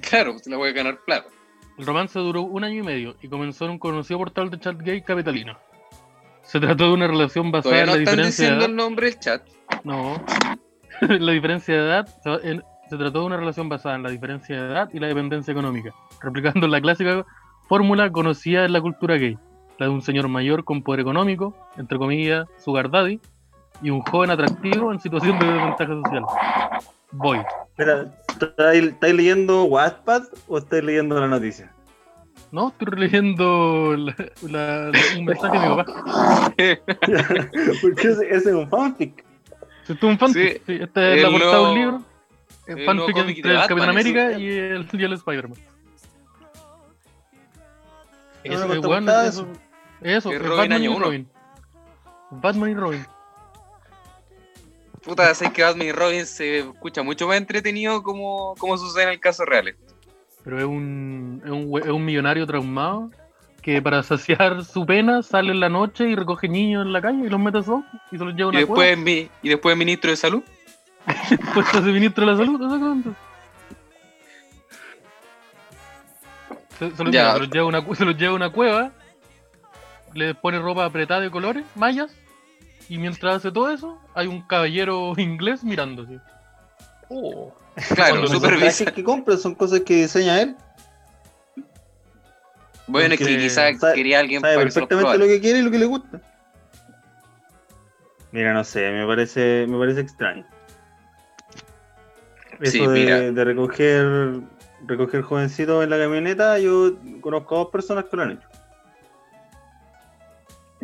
[0.00, 1.28] Claro, se la voy a ganar plata.
[1.78, 4.80] El romance duró un año y medio y comenzó en un conocido portal de chat
[4.80, 5.58] gay capitalino.
[6.42, 8.64] Se trató de una relación basada en la diferencia de edad.
[8.66, 9.42] el nombre del chat.
[9.84, 10.22] No.
[11.00, 12.08] la diferencia de edad
[12.88, 15.92] se trató de una relación basada en la diferencia de edad y la dependencia económica,
[16.22, 17.26] replicando la clásica
[17.68, 19.36] fórmula conocida en la cultura gay,
[19.78, 23.20] la de un señor mayor con poder económico, entre comillas, sugar daddy,
[23.82, 26.24] y un joven atractivo en situación de desventaja social.
[27.12, 27.38] Voy.
[27.68, 28.10] Espera,
[28.72, 31.72] ¿estáis leyendo Wattpad o estáis leyendo la noticia?
[32.52, 36.52] No, estoy leyendo la- la- la- un mensaje de mi papá.
[37.82, 39.24] Porque ese, ese es un fanfic.
[39.82, 40.52] Esto es un fanfic.
[40.54, 42.02] Sí, sí, esta es la el portada de un libro.
[42.66, 45.58] el Es fanfic entre el Capitán América y el, y el Spider-Man.
[48.44, 49.32] Es eh, cosa weón, portada,
[50.06, 51.04] eso, Es Robin Batman año y uno.
[51.06, 51.28] Robin.
[52.30, 53.06] Batman y Robin.
[55.02, 59.08] Puta, sé que Batman y Robin se escucha mucho más entretenido como, como sucede en
[59.10, 59.76] el caso real.
[60.42, 63.10] Pero es un, es, un, es un millonario traumado
[63.62, 67.26] que para saciar su pena sale en la noche y recoge niños en la calle
[67.26, 69.28] y los mete a su y se los lleva a Y una después, es mi,
[69.42, 70.42] y después es ministro de salud.
[71.30, 73.10] Después hace ministro de la salud, exactamente.
[76.78, 77.22] Se, se los, Ya.
[77.22, 78.92] mira, se los lleva a una, se los lleva a una cueva,
[80.16, 82.10] le pone ropa apretada de colores, mallas,
[82.88, 86.18] y mientras hace todo eso, hay un caballero inglés mirando así.
[87.08, 87.54] Oh.
[87.94, 88.86] Claro, supervisa.
[88.90, 90.56] que compra, son cosas que diseña él.
[92.88, 95.32] Bueno, es que Porque quizás quería alguien Sabe para que perfectamente lo probara.
[95.34, 96.20] que quiere y lo que le gusta.
[98.32, 100.46] Mira, no sé, me parece, me parece extraño.
[102.60, 103.20] Eso Sí, de, mira.
[103.20, 104.40] de recoger
[104.86, 108.48] recoger jovencitos en la camioneta, yo conozco a dos personas que lo han hecho.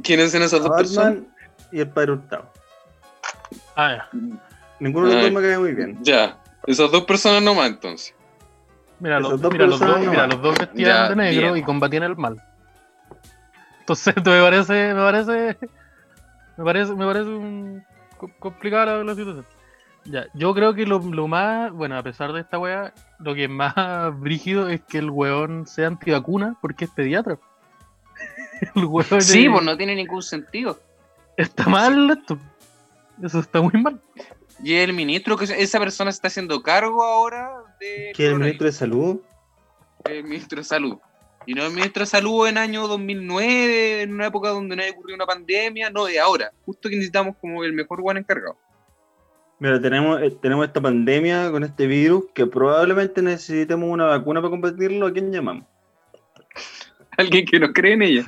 [0.03, 1.15] ¿Quiénes son esas A dos personas?
[1.15, 1.35] Batman
[1.73, 2.53] y el padre Hurtado.
[3.77, 4.09] Ah, ya.
[4.81, 5.99] Ninguno de los dos me cae muy bien.
[6.03, 8.15] Ya, esas dos personas nomás entonces.
[9.01, 10.35] Mira, los, dos mira, los dos, personas mira, nomás.
[10.37, 11.57] los dos vestían Ya, de negro bien.
[11.57, 12.37] y combatían el mal.
[13.81, 15.59] Entonces, esto me parece, me parece,
[16.57, 17.85] me parece, me parece un,
[18.17, 19.47] co- complicada la, la situación.
[20.05, 23.45] Ya, yo creo que lo, lo más, bueno, a pesar de esta wea, lo que
[23.45, 23.75] es más
[24.21, 27.39] brígido es que el weón sea antivacuna porque es pediatra.
[28.75, 30.81] El Sí, es- pues no tiene ningún sentido.
[31.37, 32.39] está mal esto.
[33.23, 34.01] Eso está muy mal.
[34.63, 38.13] Y el ministro, que esa persona está haciendo cargo ahora de.
[38.15, 39.21] Que el ministro de salud.
[40.05, 40.99] el ministro de salud.
[41.45, 44.93] Y no el ministro de salud en año 2009, en una época donde no haya
[44.93, 46.53] ocurrido una pandemia, no de ahora.
[46.65, 48.57] Justo que necesitamos como el mejor guan encargado.
[49.59, 54.51] Mira, tenemos, eh, tenemos esta pandemia con este virus que probablemente necesitemos una vacuna para
[54.51, 55.07] combatirlo.
[55.09, 55.65] ¿A quién llamamos?
[57.17, 58.25] Alguien que no cree en ella.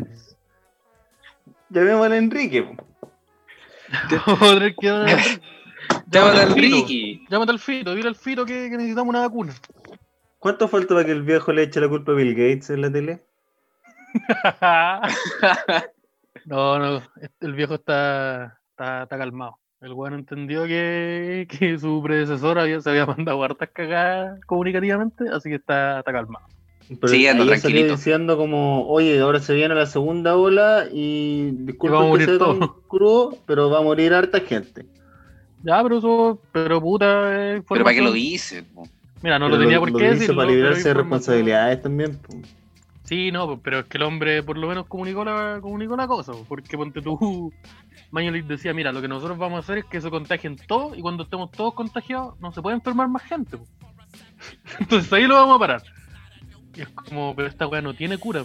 [1.74, 2.62] Llamemos al Enrique.
[2.62, 2.76] po.
[4.26, 4.86] Vamos a tener que-
[6.10, 6.54] Llámate al.
[6.54, 7.26] Ricky.
[7.28, 9.52] Llámate al Fito, dile al Fito que, que necesitamos una vacuna.
[10.38, 12.90] ¿Cuánto falta para que el viejo le eche la culpa a Bill Gates en la
[12.92, 13.22] tele?
[16.46, 19.58] no, no, este- el viejo está, está, está calmado.
[19.80, 25.50] El weón entendió que, que su predecesor había, se había mandado hartas cagadas comunicativamente, así
[25.50, 26.46] que está, está calmado.
[26.88, 27.96] Pero Sí, ando tranquilito.
[27.96, 32.70] diciendo como, oye, ahora se viene la segunda ola y disculpen que sea tan todos.
[32.88, 34.86] crudo, pero va a morir harta gente.
[35.62, 37.54] Ya, pero eso, pero puta.
[37.56, 38.62] eh, Pero ¿para qué lo dice?
[38.64, 38.86] po?
[39.22, 40.36] Mira, no Pero lo tenía por qué decirlo.
[40.36, 42.18] para librarse de responsabilidades también.
[42.18, 42.34] po.
[43.04, 46.06] Sí, no, pues, pero es que el hombre por lo menos comunicó la, comunicó la
[46.06, 47.50] cosa, porque ponte tú,
[48.10, 51.00] Mañolich decía, mira, lo que nosotros vamos a hacer es que se contagien todos y
[51.00, 53.56] cuando estemos todos contagiados no se puede enfermar más gente.
[53.56, 53.70] pues.
[54.80, 55.82] Entonces ahí lo vamos a parar.
[56.76, 58.44] Y es como, pero esta weá no tiene cura.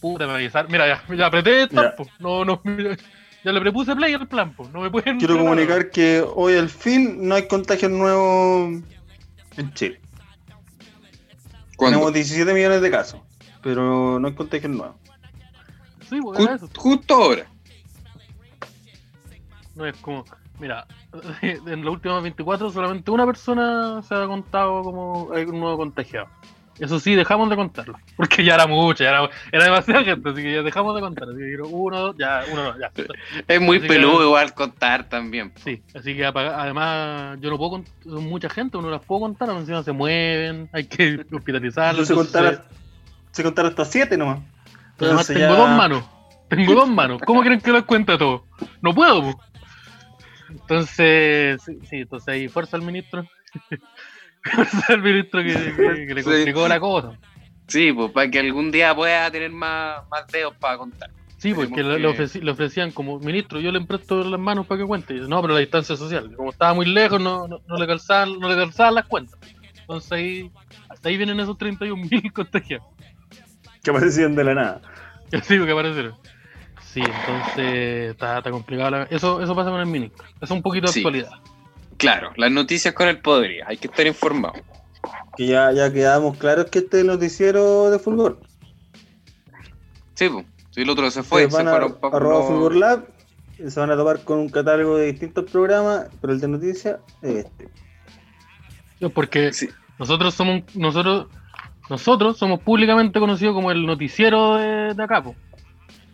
[0.00, 0.68] Puta, me avisar.
[0.68, 1.94] Mira, ya, ya apreté Mira.
[1.96, 2.08] pues.
[2.18, 2.96] No, no, mira,
[3.44, 4.70] ya le prepuse play al plan, pues.
[4.70, 5.18] No me pueden.
[5.18, 8.82] Quiero comunicar que hoy al fin no hay contagios nuevos
[9.56, 10.00] en Chile.
[11.76, 11.98] ¿Cuándo?
[11.98, 13.20] Tenemos 17 millones de casos,
[13.62, 14.96] pero no hay contagios nuevos.
[16.08, 16.68] Sí, pues eso.
[16.76, 17.46] justo ahora.
[19.74, 20.24] No es como,
[20.58, 20.86] mira,
[21.42, 26.28] en las últimas 24 solamente una persona se ha contado como hay un nuevo contagiado.
[26.78, 27.98] Eso sí, dejamos de contarlo.
[28.16, 31.28] Porque ya era mucho, ya era, era demasiada gente, así que ya dejamos de contar.
[31.28, 32.90] Así que uno, ya, uno, no, ya.
[33.48, 35.52] Es muy Así que- peludo igual contar también.
[35.56, 39.48] Sí, así que además yo no puedo contar, son mucha gente, uno las puedo contar,
[39.50, 42.00] encima se mueven, hay que hospitalizarlos.
[42.00, 42.68] No se entonces- contar,
[43.32, 44.38] se contar hasta siete nomás.
[44.96, 46.04] Pero además Entonces tengo ya- dos manos.
[46.48, 47.20] Tengo dos manos.
[47.26, 48.46] ¿Cómo creen que las cuenta todo?
[48.80, 49.20] No puedo.
[49.22, 49.40] po.
[50.50, 53.26] Entonces, sí, sí, entonces ahí fuerza al ministro.
[54.88, 56.30] Al ministro que, que- que le Sí.
[56.30, 57.12] complicó la cosa.
[57.66, 61.10] Sí, pues para que algún día pueda tener más, más dedos para contar.
[61.36, 61.82] Sí, porque que-
[62.40, 65.12] le ofrecían como ministro, yo le presto las manos para que cuente.
[65.14, 66.34] Y dice, no, pero la distancia social.
[66.34, 69.38] Como estaba muy lejos, no, no, no le calzaban, no le calzaban las cuentas.
[69.80, 70.50] Entonces ahí,
[70.88, 72.86] hasta ahí vienen esos 31.000 contagiados.
[73.84, 74.80] Que aparecían de la nada.
[75.48, 76.14] Digo que aparecieron.
[76.82, 78.90] Sí, entonces está, está complicado.
[78.90, 80.24] la- Eso, eso pasa con el ministro.
[80.40, 81.00] Es un poquito de Sí.
[81.00, 81.30] actualidad.
[81.98, 84.54] Claro, las noticias con el podría, hay que estar informado.
[85.36, 88.40] Que ya, ya quedamos claros que este es el noticiero de Fulgor.
[90.14, 90.46] Sí, pues.
[90.70, 93.06] Si el otro se fue, se van a, fueron arroba no- Fulgor Lab
[93.58, 97.00] y se van a topar con un catálogo de distintos programas, pero el de noticias
[97.22, 97.68] es este.
[99.00, 99.68] Yo, Porque Sí.
[99.98, 101.26] nosotros somos nosotros
[101.90, 105.22] nosotros somos públicamente conocidos como el noticiero de, de acá.
[105.22, 105.34] po.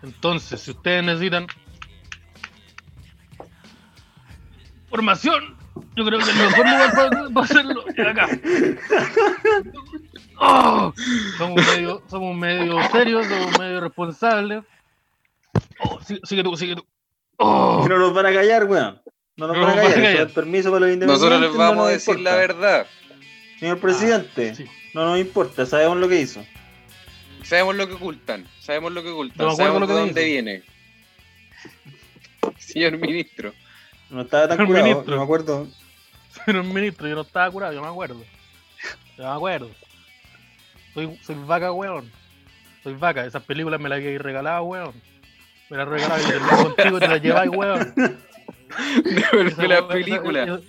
[0.03, 1.47] Entonces, si ustedes necesitan
[4.89, 5.54] formación,
[5.97, 8.29] yo creo que el mejor lugar para, para hacerlo es acá.
[10.37, 10.93] Oh,
[11.39, 14.65] somos medio, somos medio serios, somos medio responsables.
[15.79, 16.85] Oh, sigue, sigue tú, sigue tú.
[17.37, 17.87] Oh.
[17.89, 19.01] No nos van a callar, weón.
[19.37, 20.13] No nos No van a nos van a callar.
[20.17, 20.31] callar.
[20.35, 21.31] Permiso para los independientes.
[21.31, 22.31] Nosotros les no vamos nos a decir importa.
[22.33, 22.87] la verdad.
[23.61, 24.65] Señor presidente, Ah, sí.
[24.93, 26.45] no nos importa, sabemos lo que hizo.
[27.45, 30.33] Sabemos lo que ocultan, sabemos lo que ocultan, sabemos lo de dónde dice.
[30.33, 30.63] viene.
[32.59, 33.53] Señor ministro.
[34.15, 35.11] No estaba tan Señor curado, ministro.
[35.13, 35.67] no me acuerdo.
[36.47, 38.23] Pero el ministro, yo no estaba curado, yo me acuerdo.
[39.17, 39.71] Yo me acuerdo.
[40.95, 42.11] Soy, soy vaca, weón.
[42.83, 43.25] Soy vaca.
[43.27, 44.93] Esas películas me las había regalado, weón.
[45.71, 47.95] Me las regalaba y terminé contigo y te las lleváis, weón.
[49.57, 50.61] de la película.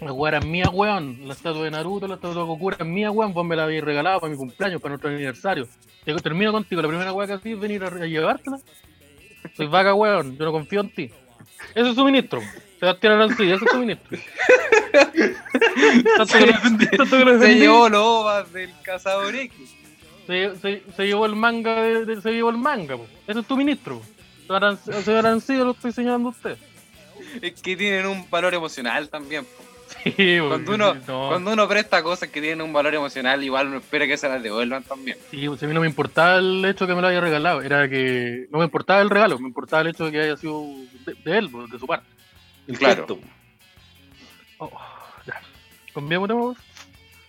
[0.00, 1.28] Las weas eran mías, weón.
[1.28, 3.32] La estatua de Naruto, la estatua de Goku eran mías, weón.
[3.32, 5.68] Vos me la habéis regalado para mi cumpleaños, para nuestro aniversario.
[6.04, 6.82] Te- Termino contigo.
[6.82, 8.58] La primera wea que hacía es venir a, a llevártela.
[9.56, 10.36] Soy vaca, weón.
[10.36, 11.10] Yo no confío en ti.
[11.74, 11.96] Ese es
[12.82, 12.88] su ministro.
[12.88, 14.18] Sebastián Arancilla, ese es su ministro.
[17.40, 19.74] Se llevó los ovas del cazador X.
[20.26, 23.06] Se, se- se llevó el manga, de, de- se llevó el manga, po.
[23.26, 24.00] Ese es tu ministro.
[24.48, 26.56] Aranc- Señor Arancillo lo estoy señalando a usted.
[27.40, 29.44] Es que tienen un valor emocional también.
[29.44, 29.62] po.
[30.04, 31.28] Sí, po, Cuando uno, no.
[31.28, 34.42] cuando uno presta cosas que tienen un valor emocional, igual uno espera que se las
[34.42, 35.16] devuelvan también.
[35.30, 38.46] Sí, a mí no me importaba el hecho que me lo haya regalado, era que
[38.50, 40.62] no me importaba el regalo, me importaba el hecho de que haya sido
[41.06, 42.06] de, de él, de su parte.
[42.66, 43.18] El Claro.
[44.58, 44.70] Oh,
[45.26, 45.40] ya.
[45.94, 46.56] Cambiamos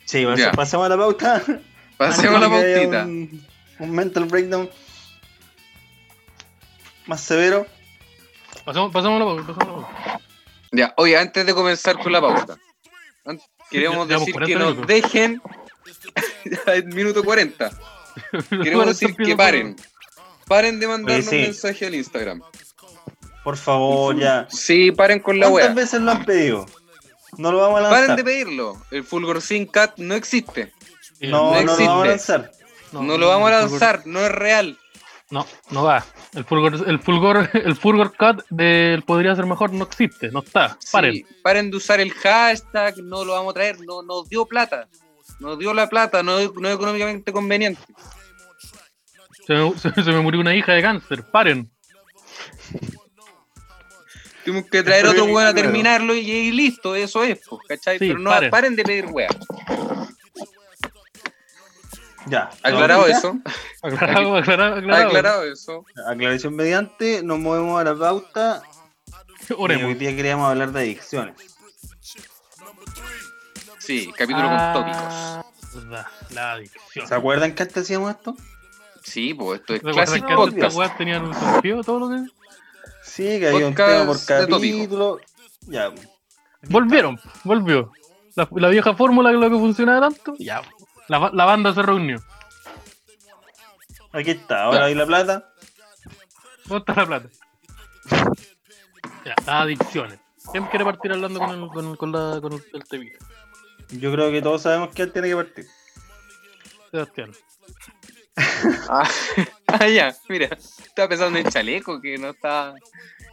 [0.06, 0.52] Sí, bueno, Ya.
[0.52, 1.41] pasamos a la pauta.
[1.98, 3.04] Pasemos la que haya pautita.
[3.06, 3.46] Un,
[3.80, 4.69] un mental breakdown
[7.06, 7.65] más severo.
[8.65, 10.19] Pasamos, pasamos la pausa, pasamos la pausa.
[10.72, 12.58] Ya, oye, antes de comenzar con la pauta,
[13.69, 14.88] queremos Ya- decir 40 que nos minutos.
[14.88, 15.41] dejen
[16.67, 17.72] el minuto 40.
[18.50, 19.76] Queremos decir que paren.
[20.48, 21.38] Paren de mandarnos sí.
[21.38, 22.41] mensaje al Instagram.
[23.44, 24.48] Por favor, ya.
[24.50, 25.84] Sí, paren con la ¿Cuántas wea.
[25.84, 26.66] veces lo han pedido?
[27.38, 28.00] No lo vamos a lanzar.
[28.02, 28.82] Paren de pedirlo.
[28.92, 30.72] El Fulgor Sin Cat no existe.
[31.20, 32.32] por- no, no no, lo vamos a existe.
[32.34, 32.52] lanzar.
[32.92, 34.78] No, lo vamos a el fulgor- lanzar, no es real.
[35.32, 36.06] No, no va.
[36.36, 40.78] El fulgor, el fulgor, el fulgor cut del podría ser mejor no existe, no está.
[40.92, 41.14] Paren.
[41.14, 44.88] Sí, paren de usar el hashtag, no lo vamos a traer, no nos dio plata.
[45.40, 47.82] Nos dio la plata, no, no es económicamente conveniente.
[49.48, 51.24] Se, me, se- se me murió una hija de cáncer.
[51.32, 51.72] Paren.
[54.44, 57.98] Tuvimos que traer otro weón a terminarlo y, y listo, eso es, pues, ¿cachai?
[58.00, 58.50] Sí, Pero no paren.
[58.52, 58.76] paren.
[58.76, 59.28] de pedir weá.
[62.26, 62.50] Ya.
[62.64, 63.38] Aclarado eso,
[63.82, 65.08] Aclarado, aclarado, aclarado.
[65.08, 65.86] aclarado eso.
[66.08, 68.64] Aclaración mediante, nos movemos a la pauta.
[69.50, 70.00] Y hoy Oremos.
[70.00, 71.36] día queríamos hablar de adicciones.
[73.80, 75.02] Sí, capítulo con tópicos.
[75.04, 77.08] Ah, verdad, La adicción.
[77.08, 78.38] ¿Se acuerdan que antes hacíamos esto?
[79.04, 80.78] Sí, pues esto es ¿Recuerdan clásico que antes estas podcast.
[80.78, 82.32] weas tenían un sentido todo lo que.
[83.15, 85.19] Sí, que había un tema por capítulo.
[85.67, 85.91] Ya.
[86.63, 87.91] Volvieron, volvió.
[88.36, 90.62] La, la vieja fórmula que lo que funcionaba tanto, ya.
[91.08, 92.17] La, la banda se reunió.
[94.12, 95.54] Aquí está, ahora hay la plata.
[96.65, 97.30] ¿Dónde está la plata?
[99.26, 100.19] Ya, las adicciones.
[100.52, 103.12] ¿Quién quiere partir hablando con el, con, el- con la, con el, el TV?
[103.91, 105.65] Yo creo que todos sabemos que él tiene que partir.
[106.91, 107.32] Sebastián.
[108.36, 109.10] Ah,
[109.67, 112.74] ah, ya, mira, estaba pensando en Chaleco, que no está...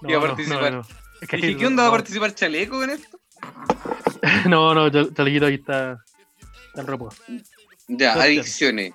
[0.02, 0.82] Iba a participar.
[1.20, 3.18] Es que Dije, ahí- ¿qué onda va a no, participar Chaleco en esto?
[4.48, 5.98] No, no, Chal- Chalequito ahí está.
[6.68, 7.22] Está en reposo.
[7.88, 8.22] Ya, Hostia.
[8.24, 8.92] adicciones.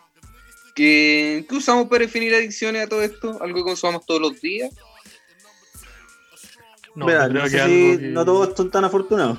[0.75, 3.41] ¿Qué, ¿Qué usamos para definir adicciones a todo esto?
[3.41, 4.71] ¿Algo que consumamos todos los días?
[6.95, 9.37] No, Mira, no que sé algo si que- no todos son tan afortunados.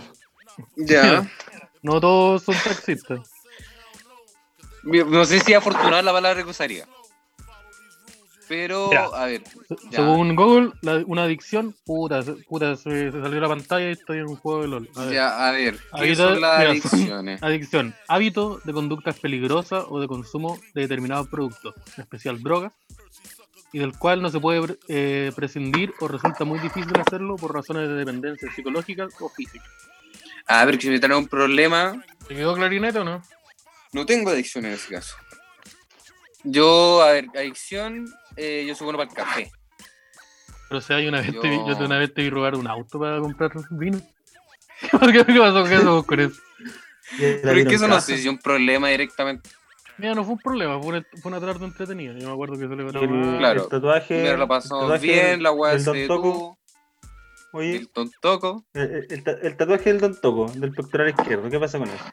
[0.77, 1.29] Ya.
[1.83, 3.21] no todos son taxistas.
[4.87, 6.87] No sé si afortunada la palabra que usaría.
[8.49, 9.43] Pero, a ver.
[9.91, 9.99] Ya.
[9.99, 14.27] Según Google, la- una adicción, puta, puta se, se salió la pantalla y estoy en
[14.29, 14.89] un juego de LOL.
[14.95, 15.15] A ver.
[15.15, 15.77] Ya, a ver.
[15.99, 17.43] ¿Qué son las mira, adicciones?
[17.43, 22.71] Adicción, hábito de conductas peligrosas o de consumo de determinados productos, en especial drogas,
[23.73, 27.89] y del cual no se puede eh, prescindir o resulta muy difícil hacerlo por razones
[27.89, 29.69] de dependencia psicológicas o físicas.
[30.47, 33.23] A ver, que si me trae un problema, ¿Te quedó clarinete o no?
[33.97, 35.17] No tengo adicción en ese caso.
[36.45, 38.07] Yo, a ver, adicción,
[38.37, 39.51] eh, yo soy bueno para el café.
[40.69, 42.55] Pero o sea, yo una vez, Yo- te vi, yo una vez te vi robar
[42.55, 44.01] un auto para comprar vino.
[44.81, 46.41] ¿Qué, qué pasó ¿Qué pasó con eso?
[47.19, 49.49] Pero es que eso no sé si es un problema directamente.
[49.97, 52.13] Mira, no fue un problema, fue una, fue una tarde entretenida.
[52.19, 53.63] Yo me acuerdo que se le El, tomaba- Claro.
[53.65, 54.23] el tatuaje.
[54.23, 56.59] Pero lo el pasó bien, la weá se Don Toco.
[57.53, 58.67] Oye, El tontoco.
[58.75, 62.05] el, el el tatuaje del Don Toco, del pectoral izquierdo, ¿qué pasa con eso?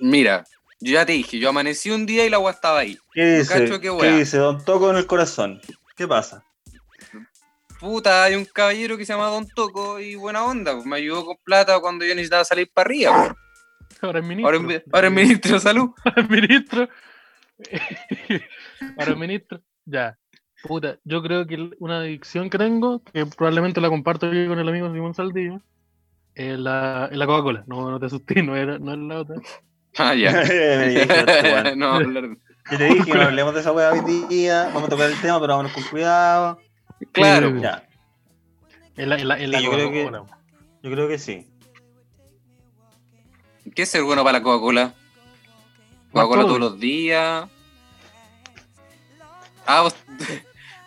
[0.00, 0.44] Mira,
[0.80, 2.98] yo ya te dije, yo amanecí un día y la weá estaba ahí.
[3.12, 3.52] ¿Qué dice?
[3.66, 4.38] cacho qué ¿Qué dice?
[4.38, 5.60] Don Toco en el corazón.
[5.96, 6.44] ¿Qué pasa?
[7.80, 11.24] Puta, hay un caballero que se llama Don Toco y buena onda, pues, me ayudó
[11.26, 13.34] con plata cuando yo necesitaba salir para arriba.
[13.88, 13.98] pues.
[14.02, 14.46] Ahora es ministro.
[14.46, 15.90] Ahora, es mi- ahora es ministro de salud.
[16.04, 16.88] Ahora es ministro.
[18.98, 19.62] Ahora es ministro.
[19.84, 20.18] Ya.
[20.62, 24.68] Puta, yo creo que una adicción que tengo, que probablemente la comparto yo con el
[24.68, 25.60] amigo Simón Saldillo,
[26.34, 27.64] es la, es la Coca-Cola.
[27.66, 29.36] No, no te asustes, no era, no era la otra.
[29.98, 30.32] Ah, ya.
[31.76, 32.38] No, hablar de-
[32.70, 35.38] Yo te dije, no hablemos de esa weá hoy día, vamos a tocar el tema,
[35.40, 36.60] pero vámonos con cuidado.
[37.12, 37.62] Claro, Sí, pues.
[37.62, 37.88] Ya,
[38.96, 40.10] Es la, es la, es la Sí, yo creo que-
[40.82, 41.48] yo creo que sí.
[43.74, 44.92] ¿qué es ser bueno para la Coca-Cola?
[46.12, 46.48] Coca-Cola todo.
[46.56, 47.46] todos los días.
[49.66, 49.96] Ah, vos-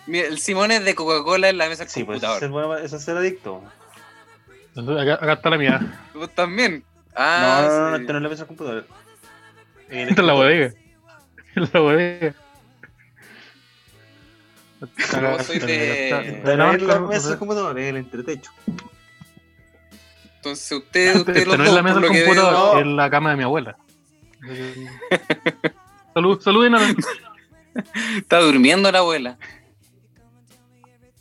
[0.06, 2.38] Mira, el Simón es de Coca-Cola en la mesa del Sí, pues computador.
[2.38, 3.62] eso es, bueno, eso es ser adicto.
[4.76, 6.00] Entonces, acá, acá está la mía.
[6.14, 6.84] ¿Vos también?
[7.18, 8.88] No, Ah, no, no, no, no es la mesa del computador.
[9.90, 10.74] El Esta es la bodega.
[11.56, 12.34] Es la bodega.
[14.80, 16.74] Yo soy de- la no
[17.08, 18.52] mesa no del computador, el entretecho.
[20.36, 23.38] Entonces usted, usted Esta los no es la mesa del computador, es la cama de
[23.38, 23.76] mi abuela.
[26.14, 26.96] Salud, saluden a la...
[28.18, 29.38] está durmiendo la abuela.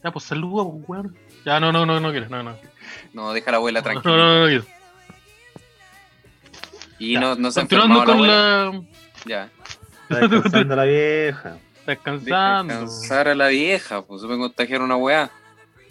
[0.04, 1.16] Ya, pues saluda, pues, weón.
[1.44, 2.56] Ya, no, no, no, no quiero, no, no.
[3.14, 4.16] No, deja a la abuela No, tranquila.
[4.16, 4.64] no, no, no quiero.
[6.98, 7.20] Y Ya.
[7.20, 8.82] no, no se Continuando con la abuela.
[9.26, 9.50] Ya.
[10.08, 11.56] Está descansando la vieja.
[11.86, 12.74] Descansando.
[12.74, 15.30] Descansar a la vieja, pues se puede contagiar una weá.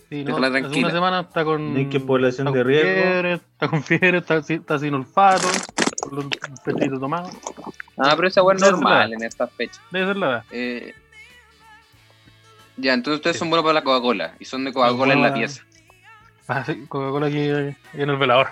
[0.10, 0.88] Sí, no, hace tranquila.
[0.88, 1.76] una semana está con...
[1.78, 3.02] ¿En qué población está de con riesgo?
[3.04, 5.48] Fiebre, está con fiebre, está, si- está sin olfato,
[6.02, 6.26] con los
[6.64, 7.32] pechitos tomados.
[7.98, 9.82] Ah, pero esa weá es normal en estas fechas.
[9.92, 10.44] Debe ser la edad.
[10.52, 10.94] Eh,
[12.78, 13.40] ya, entonces ustedes Sí.
[13.40, 14.36] son buenos para la Coca-Cola.
[14.40, 15.64] Y son de Coca-Cola en la pieza.
[16.48, 18.50] Ah, sí, Coca-Cola aquí, aquí en el velador.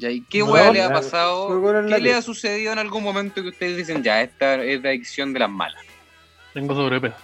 [0.00, 1.82] Ya, ¿y qué No, weá le ha pasado?
[1.82, 4.88] La ¿Qué le ha sucedido en algún momento que ustedes dicen, ya, esta es la
[4.88, 5.82] adicción de las malas?
[6.54, 7.16] Tengo sobrepeso.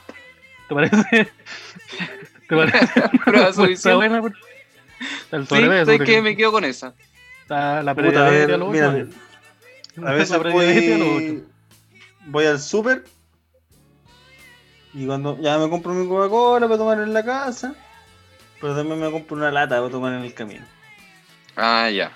[0.68, 1.02] ¿Te parece?
[2.48, 2.86] ¿Te parece?
[3.24, 5.84] Prueba Está buena, el Sí, sobrepeso.
[5.86, 6.12] ¿sabes por qué?
[6.12, 6.22] ejemplo.
[6.30, 6.92] Me quedo con esa.
[7.42, 11.04] Está la Puta, a ver, a veces La prediabetes a ocho.
[11.06, 11.44] voy,
[12.26, 13.04] voy al súper
[14.92, 17.74] y cuando ya me compro mi Coca-Cola para tomar en la casa,
[18.60, 20.64] pero también me compro una lata para tomar en el camino.
[21.56, 22.12] Ah, ya.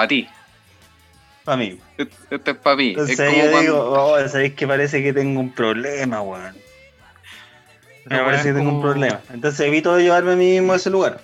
[0.00, 0.26] Para ti.
[1.44, 1.78] Para mí.
[1.98, 2.88] Esto es para mí.
[2.90, 6.56] Entonces es como yo cuando- digo, oh, sabéis que parece que tengo un problema, weón.
[8.06, 9.20] Me parece que tengo un problema.
[9.30, 11.20] Entonces evito de llevarme a mí mismo a ese lugar.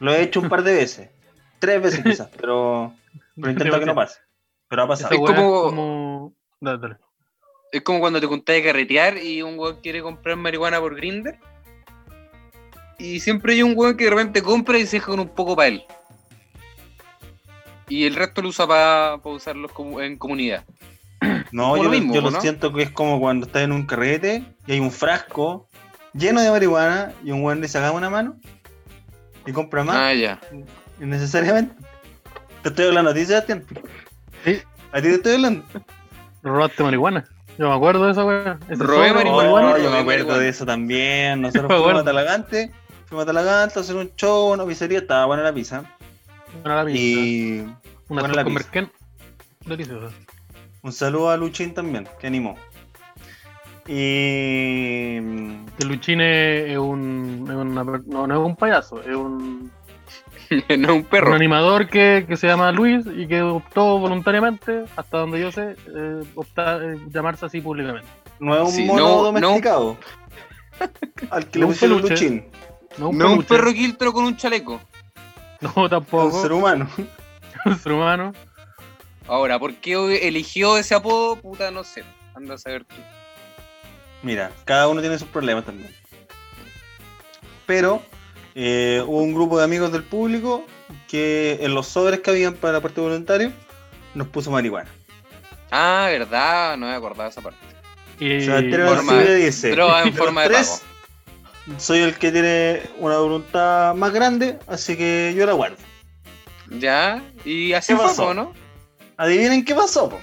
[0.00, 1.10] Lo he hecho un par de veces.
[1.58, 2.94] Tres veces quizás, pero,
[3.36, 4.20] pero intento que no pase.
[4.68, 5.14] Pero ha pasado.
[5.14, 6.34] Es como- como...
[6.60, 6.96] Dale, dale.
[7.72, 11.38] Es como cuando te juntas de carretear y un weón quiere comprar marihuana por Grinder.
[12.98, 15.54] Y siempre hay un weón que de repente compra y se deja con un poco
[15.56, 15.84] para él.
[17.88, 20.64] Y el resto lo usa para usarlo como- en comunidad.
[21.52, 22.40] No, como yo, lo lo- mismo, yo lo ¿no?
[22.40, 25.68] siento que es como cuando estás en un carrete y hay un frasco
[26.14, 28.36] lleno de marihuana y un weón le saca una mano
[29.46, 30.40] y compra más Ah, ya.
[31.00, 31.74] innecesariamente.
[32.62, 33.64] Te estoy hablando a ti, Sebastián.
[34.44, 34.60] Sí.
[34.92, 35.64] A ti te estoy hablando.
[36.42, 37.24] Robaste marihuana.
[37.58, 38.58] Yo me acuerdo de esa weá.
[38.70, 39.72] Robé marihuana.
[39.74, 41.40] Oh, yo me acuerdo de eso también.
[41.42, 42.04] Nosotros fuimos a.
[42.04, 42.70] Talagante,
[43.06, 45.84] fuimos a Talagante a hacer un show, una pizzería, estaba buena la pizza.
[46.64, 46.90] Una.
[46.90, 47.60] Y
[48.08, 48.90] Una buena la con
[50.84, 52.56] un saludo a Luchín también, que animó.
[53.86, 55.16] Y
[55.76, 57.46] Que Luchine es un.
[57.48, 59.70] Es una no, no es un payaso, es un.
[60.78, 61.34] no un Un perro.
[61.34, 66.22] animador que, que se llama Luis y que optó voluntariamente, hasta donde yo sé, eh,
[66.34, 68.08] optar, eh, llamarse así públicamente.
[68.40, 69.96] No es un Sí, mono no- no- domesticado.
[71.30, 72.14] Al que No le un pusieron peluche.
[72.24, 72.46] luchín.
[72.98, 74.80] No un, No un perro quiltro con un chaleco.
[75.76, 76.42] No, Un tampoco.
[76.42, 76.88] ser humano.
[77.64, 78.32] Un ser humano.
[79.28, 81.36] Ahora, ¿por qué eligió ese apodo?
[81.36, 82.02] Puta, no sé.
[82.34, 82.96] Anda a saber tú.
[84.22, 85.94] Mira, cada uno tiene sus problemas también.
[87.66, 88.02] Pero
[88.54, 90.64] eh, hubo un grupo de amigos del público
[91.08, 93.52] que en los sobres que habían para el partido voluntario
[94.14, 94.90] nos puso marihuana.
[95.70, 97.58] Ah, verdad, no me acordaba esa parte.
[98.20, 100.82] Y forma- Arancibia dice: droga en "De los forma de tres,
[101.78, 105.76] Soy el que tiene una voluntad más grande, así que yo la guardo.
[106.70, 108.34] Ya, y así ¿Qué fue, pasó?
[108.34, 108.52] ¿no?
[109.16, 110.20] Adivinen qué pasó, po.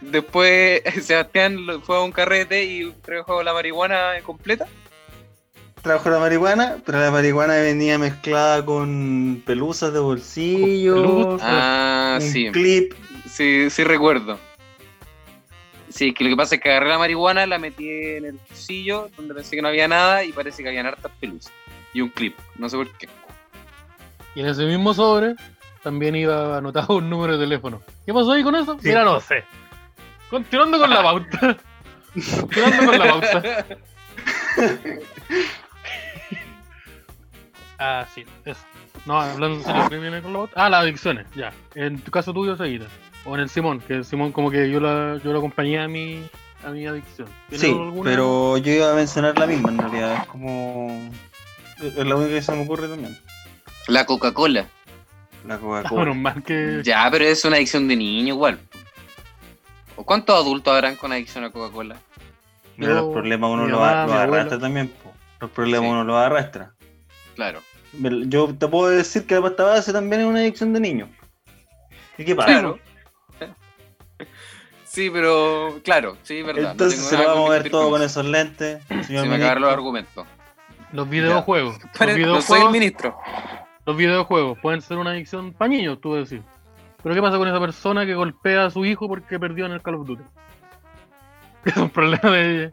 [0.00, 4.66] Después Sebastián lo- fue a un carrete y trajo la marihuana completa.
[5.82, 11.38] Trajo la marihuana, pero la marihuana venía mezclada con pelusas de bolsillo.
[11.40, 12.92] Ah, un sí, clip.
[13.30, 14.38] sí, sí recuerdo.
[15.96, 19.08] Sí, que lo que pasa es que agarré la marihuana, la metí en el bolsillo,
[19.16, 21.50] donde pensé que no había nada, y parece que habían hartas pelusas.
[21.94, 23.08] Y un clip, no sé por qué.
[24.34, 25.36] Y en ese mismo sobre
[25.82, 27.80] también iba anotado un número de teléfono.
[28.04, 28.74] ¿Qué pasó ahí con eso?
[28.74, 28.88] Sí.
[28.88, 29.42] Mira, no sé.
[30.28, 31.56] Continuando con la pauta.
[32.12, 33.66] Continuando con la pauta.
[37.78, 38.64] Ah, sí, eso.
[39.04, 40.52] No, hablando en serio, ¿qué viene con la pauta?
[40.56, 41.52] Ah, las adicciones, ya.
[41.74, 42.86] En tu caso tuyo, seguida.
[43.26, 45.88] O en el Simón, que el Simón como que yo la, yo lo acompañé a
[45.88, 46.22] mi,
[46.64, 47.28] a mi adicción.
[47.48, 48.10] ¿Tiene Sí, alguna?
[48.10, 50.18] pero yo iba a mencionar la misma en realidad.
[50.22, 51.10] Es como.
[51.82, 53.16] Es la única que se me ocurre también.
[53.88, 54.66] La Coca-Cola.
[55.46, 56.14] La Ah, Coca-Cola.
[56.14, 56.80] mal que...
[56.82, 58.58] Ya, pero es una adicción de niño igual.
[59.96, 61.96] ¿O cuántos adultos habrán con adicción a Coca-Cola?
[62.76, 64.22] Mira, Yo, los problemas uno los, mamá, abuela.
[64.22, 64.88] arrastra también.
[64.88, 65.12] po.
[65.40, 65.92] Los problemas Sí.
[65.92, 66.72] uno los arrastra.
[67.34, 67.60] Claro.
[67.92, 71.08] Yo te puedo decir que la pasta base también es una adicción de niño.
[72.18, 72.48] ¿Y qué pasa?
[72.48, 72.78] Claro.
[74.96, 76.70] Sí, pero claro, sí, verdad.
[76.72, 78.20] Entonces se lo vamos a ver todo con con eso.
[78.20, 78.82] esos lentes.
[79.06, 80.26] señor Se me acabaron los argumentos.
[80.92, 81.78] Los videojuegos.
[81.82, 83.18] Los Pare- No soy el videojuegos, ministro.
[83.84, 86.42] los videojuegos pueden ser una adicción para niños, tú decir.
[87.02, 89.82] Pero ¿qué pasa con esa persona que golpea a su hijo porque perdió en el
[89.82, 90.22] Call of Duty?
[91.66, 92.72] Es un problema de...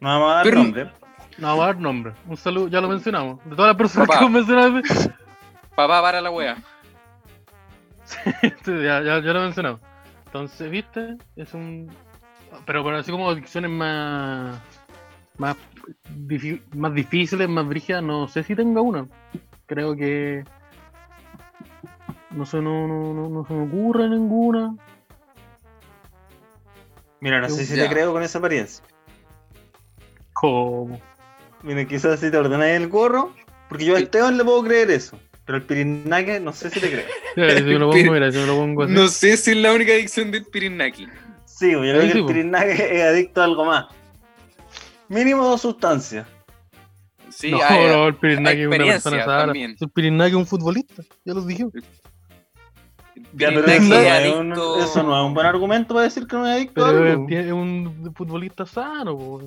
[0.00, 0.90] No vamos a dar Pero- nombre.
[1.38, 2.12] No vamos a dar nombre.
[2.26, 3.42] Un saludo, ya lo mencionamos.
[3.46, 4.18] De todas las personas Papá.
[4.18, 4.82] que hemos mencionado,
[5.74, 6.56] Papá, para la wea.
[8.04, 8.16] sí,
[8.66, 9.80] ya, ya, ya lo mencionamos.
[10.30, 11.16] Entonces, ¿viste?
[11.34, 11.90] Es un...
[12.64, 14.60] Pero, pero así como adicciones más...
[15.38, 15.56] Más,
[16.26, 19.06] difi- más difíciles, más brígidas, no sé si tenga una.
[19.66, 20.44] Creo que...
[22.30, 24.76] No sé, no, no, no, no se me ocurre ninguna.
[27.20, 27.88] Mira, no sé si Ya.
[27.88, 28.84] te creo con esa apariencia.
[30.34, 31.00] ¿Cómo?
[31.64, 33.32] Mira, quizás si te ordenáis el gorro,
[33.68, 35.18] porque yo a Esteban le puedo creer eso.
[35.50, 37.04] Pero el pirinaque no sé si te creo.
[37.34, 38.92] Mira, si me lo pongo, mira, si me lo pongo así.
[38.92, 41.08] No sé si es la única adicción del Pirinaki.
[41.44, 43.86] Sí, yo creo que el pirinaque es adicto a algo más.
[45.08, 46.24] Mínimo dos sustancias.
[47.30, 49.44] Sí, no, hay- no, el Pirinaki es una persona sana.
[49.46, 49.76] también.
[49.80, 51.66] El Pirinaki es un futbolista, ya lo dije.
[53.32, 56.36] Ya, pero eso, no es un, eso no es un buen argumento para decir que
[56.36, 57.26] no es adicto a Pero algo.
[57.28, 59.42] es, un futbolista sano, po.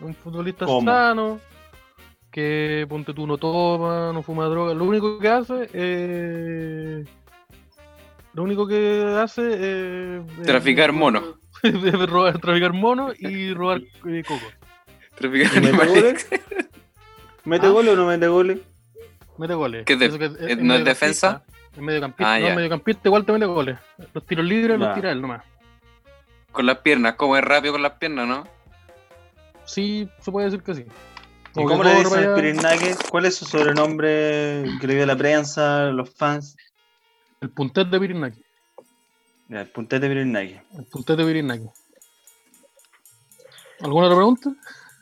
[0.00, 0.90] un futbolista ¿Cómo?
[0.90, 1.40] sano,
[2.34, 7.06] que ponte tú no toma, no fuma droga, lo único que hace es...
[8.32, 9.42] Lo único que hace
[10.18, 10.42] es...
[10.42, 11.22] Traficar monos.
[11.62, 14.44] robar, traficar monos y robar eh, coco.
[15.14, 15.94] Traficar ¿Y mete animales.
[16.28, 16.28] goles?
[17.44, 17.70] ¿Mete Ah.
[17.70, 18.58] goles o no mete goles?
[19.38, 19.84] Mete goles.
[19.86, 21.44] ¿Qué es de- Eso que es- no es defensa?
[21.72, 22.34] Es mediocampista.
[22.34, 23.78] Ah, no, mediocampista igual te mete goles.
[24.12, 24.94] Los tiros libres los Ya.
[24.94, 25.42] tira él nomás.
[26.50, 28.44] Con las piernas, como es rápido con las piernas, ¿no?
[29.64, 30.84] Sí, se puede decir que sí.
[31.56, 32.96] ¿Y cómo le dicen pirinaque?
[33.10, 36.56] ¿Cuál es su sobrenombre que le dio la prensa, los fans?
[37.40, 38.42] El puntet de Pirinaki.
[39.48, 40.62] Ya, el puntete pirinaque.
[40.76, 41.68] El puntet de Pirinaki.
[43.80, 44.52] ¿Alguna otra pregunta?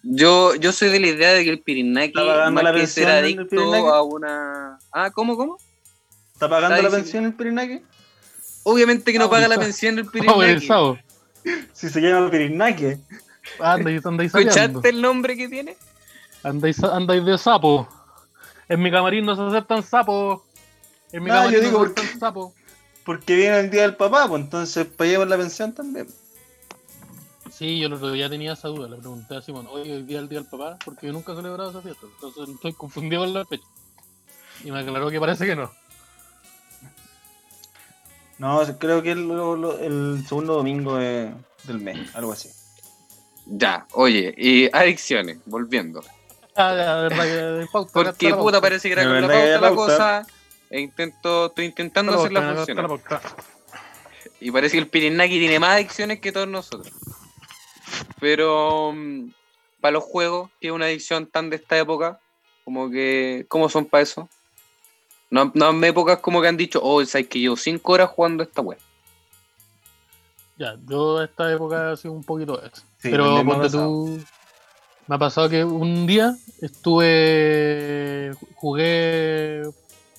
[0.02, 2.78] Yo, yo soy de la idea de que el Pirinaki, ¿Está pagando más la que
[2.80, 3.86] pensión ser adicto Pirinaki?
[3.86, 4.78] a una...
[4.92, 5.56] Ah, ¿cómo, cómo?
[6.32, 7.82] ¿Está pagando Está la pensión el pirinaque?
[8.64, 10.68] Obviamente que no paga la pensión el Pirinaki.
[11.72, 14.22] Si se llama andáis sapeando.
[14.22, 15.76] ¿Escuchaste el nombre que tiene?
[16.42, 17.88] Andáis, andáis de sapo.
[18.68, 20.40] En mi camarín no se aceptan sapos.
[21.12, 22.52] En mi camarín yo digo no se porque- aceptan sapos.
[23.04, 26.06] Porque viene el día del papá, pues entonces paguemos la pensión también.
[27.50, 28.88] Sí, yo el otro día tenía esa duda.
[28.88, 31.32] Le pregunté a Simón, oye, hoy día es el día del papá, porque yo nunca
[31.32, 32.06] he celebrado esa fiesta.
[32.14, 33.64] Entonces estoy confundido con la fecha.
[34.64, 35.70] Y me aclaró que parece que no.
[38.38, 39.30] No, creo que el,
[39.80, 41.32] el segundo domingo de-
[41.64, 42.48] del mes, algo así.
[43.46, 46.02] Ya, oye, y adicciones, volviendo.
[46.56, 47.08] Ah,
[47.92, 50.26] Porque puta parece que era con la pauta la cosa.
[50.70, 52.90] E intento, estoy intentando hacerla funcionar.
[54.40, 56.92] Y parece que el Pirinaki tiene más adicciones que todos nosotros.
[58.20, 58.94] Pero
[59.80, 62.18] para los juegos, que es una adicción tan de esta época,
[62.64, 64.28] como que, ¿cómo son para eso?
[65.30, 68.42] No, no hay épocas como que han dicho, oh, sabes que llevo 5 horas jugando
[68.42, 68.78] esta web.
[70.58, 72.82] Ya, yo esta época ha sido un poquito eso.
[72.98, 74.18] Sí, Pero ponte pasado.
[75.08, 78.32] Me ha pasado que un día estuve.
[78.54, 79.62] jugué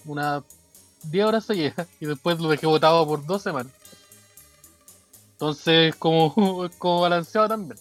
[0.06, 0.44] unas
[1.04, 3.72] 10 horas seguidas y después lo dejé botado por dos semanas.
[5.34, 7.78] Entonces, como, es como balanceado también.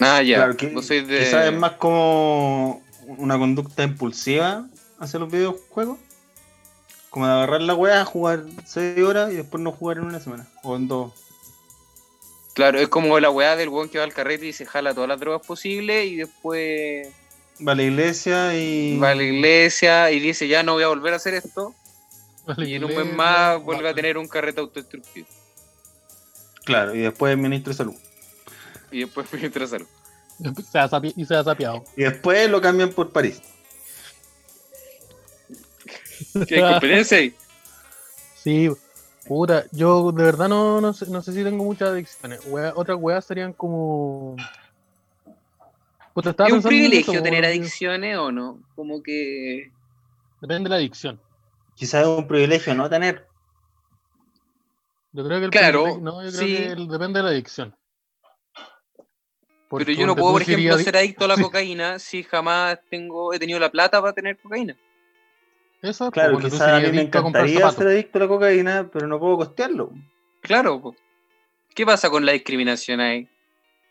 [0.00, 0.36] Ah, ya.
[0.36, 4.66] Claro, que, Vos sois de- quizás es más como una conducta impulsiva
[4.98, 5.98] hacia los videojuegos.
[7.08, 10.46] Como de agarrar la weá, jugar 6 horas y después no jugar en una semana.
[10.62, 11.12] O en dos.
[12.56, 15.08] Claro, es como la weá del weón que va al carrete y se jala todas
[15.08, 17.06] las drogas posibles y después
[17.66, 18.98] Va a la iglesia y.
[18.98, 21.74] va a la iglesia y dice, ya no voy a volver a hacer esto.
[22.46, 25.26] Vale, Y en un mes más vuelve a tener un carrete autodestructivo.
[26.64, 27.94] Claro, y después el ministro de salud.
[28.90, 29.86] Y después ministro de salud.
[30.70, 31.84] Se ha sapi- y se ha sapiado.
[31.96, 33.40] Y después lo cambian por París.
[36.46, 37.34] ¿Qué competencia ahí?
[38.46, 38.68] Sí,
[39.26, 42.40] puta, yo de verdad no, no, sé, no sé si tengo muchas adicciones.
[42.46, 44.36] Wea- otras weas serían como.
[46.14, 48.58] Puta, ¿Es un privilegio eso, tener adicciones o no?
[48.74, 49.70] Como que...
[50.40, 51.20] Depende de la adicción.
[51.74, 53.26] Quizás es un privilegio no tener.
[55.12, 56.54] Yo creo que el Claro, privilegio- no, yo creo sí.
[56.54, 57.76] que el- depende de la adicción.
[59.68, 61.42] Porque Pero yo no puedo, por ejemplo, ser adicto a la Sí.
[61.42, 64.76] cocaína si jamás tengo he tenido la plata para tener cocaína.
[65.82, 69.06] Eso, Claro, pues, tú quizás a mí me adicto a ser adicto la cocaína, pero
[69.06, 69.90] no puedo costearlo.
[70.40, 70.80] Claro.
[70.80, 70.96] po.
[71.74, 73.28] ¿Qué pasa con la discriminación ahí?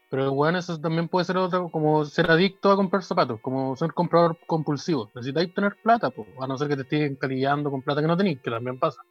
[0.09, 3.93] Pero bueno, eso también puede ser otro, como ser adicto a comprar zapatos, como ser
[3.93, 5.11] comprador compulsivo.
[5.13, 8.17] Necesitáis tener plata, pues, a no ser que te estén encalillando con plata que no
[8.17, 9.01] tenéis, que también pasa.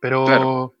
[0.00, 0.74] Pero Claro.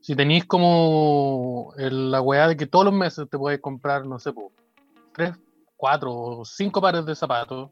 [0.00, 4.18] si tenéis como el- la weá de que todos los meses te puedes comprar, no
[4.18, 4.48] sé, pues,
[5.12, 5.32] tres,
[5.76, 7.70] cuatro o cinco pares de zapatos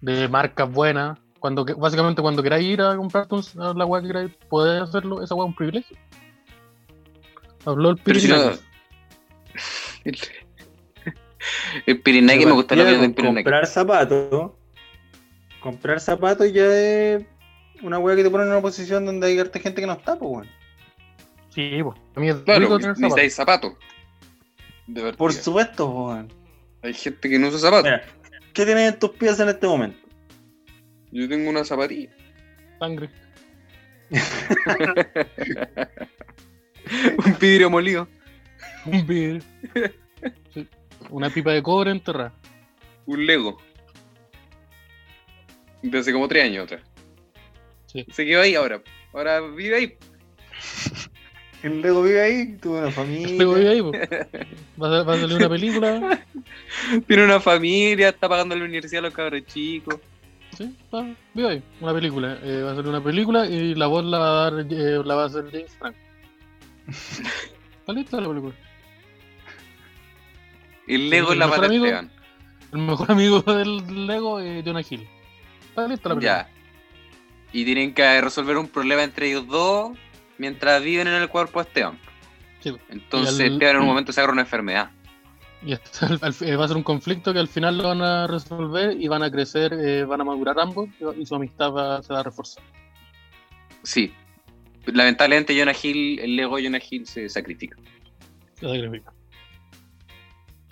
[0.00, 4.06] de marcas buenas, cuando básicamente cuando queráis ir a comprarte un- a la weá que
[4.08, 5.96] queráis, podés hacerlo, esa weá es un privilegio.
[7.64, 8.34] Habló el Pero si no-
[10.04, 10.20] Pirinaki.
[11.86, 13.44] El, Pirinaki me gusta la vida del Pirinaki.
[13.44, 14.52] Comprar zapatos.
[15.60, 17.24] Comprar zapatos ya es
[17.82, 20.18] una weá que te pone en una posición donde hay harta gente que no está,
[20.18, 20.48] pues, weón.
[21.54, 21.98] Sí, pues.
[22.16, 23.00] A mí es Claro, rico tener zapatos.
[23.00, 23.72] necesitáis zapatos.
[24.86, 25.18] De verdad.
[25.18, 26.32] Por supuesto, pues, weón.
[26.82, 27.84] Hay gente que no usa zapatos.
[27.84, 28.02] Mira,
[28.52, 29.98] ¿qué tienes en tus pies en este momento?
[31.12, 32.10] Yo tengo una zapatilla.
[32.78, 33.10] Sangre.
[37.24, 38.08] Un vidrio molido.
[38.86, 39.42] Un vidrio.
[40.54, 40.68] Sí.
[41.10, 42.32] Una pipa de cobre enterrada.
[43.06, 43.58] Un Lego.
[45.82, 46.82] De hace como tres años atrás.
[47.86, 48.06] Sí.
[48.10, 48.82] Se quedó ahí ahora.
[49.12, 49.98] Ahora vive ahí.
[51.62, 53.36] El Lego vive ahí, tuve una familia.
[53.36, 54.08] Luego vive ahí, pues.
[54.80, 56.26] Va a, va a salir una película.
[57.06, 59.96] Tiene una familia, está pagando la universidad a los cabros chicos.
[60.60, 60.76] Sí,
[61.32, 61.62] vive ahí.
[61.80, 62.38] Una película.
[62.42, 65.14] Eh, va a salir una película y la voz la va a dar, eh, la
[65.14, 65.98] va a hacer James Franco.
[67.80, 68.54] Está lista la película.
[70.86, 71.84] El Lego es la mejor amigo.
[71.86, 72.10] Esteban.
[72.72, 75.08] El mejor amigo del Lego es Jonah Hill.
[75.68, 76.48] Está lista la película.
[76.48, 76.50] Ya.
[77.52, 79.96] Y tienen que resolver un problema entre ellos dos
[80.38, 81.98] mientras viven en el cuerpo de Esteban.
[82.60, 82.76] Sí.
[82.90, 84.90] Entonces Y al- Esteban en un momento se agarra una enfermedad.
[85.62, 88.26] Y al- al- eh, va a ser un conflicto que al final lo van a
[88.26, 90.88] resolver y van a crecer, eh, van a madurar ambos
[91.18, 92.62] y su amistad va, se va a reforzar.
[93.82, 94.12] Sí.
[94.86, 97.76] Lamentablemente Jonah Hill, el Lego de Jonah Hill se sacrifica.
[98.54, 99.12] Se sacrifica.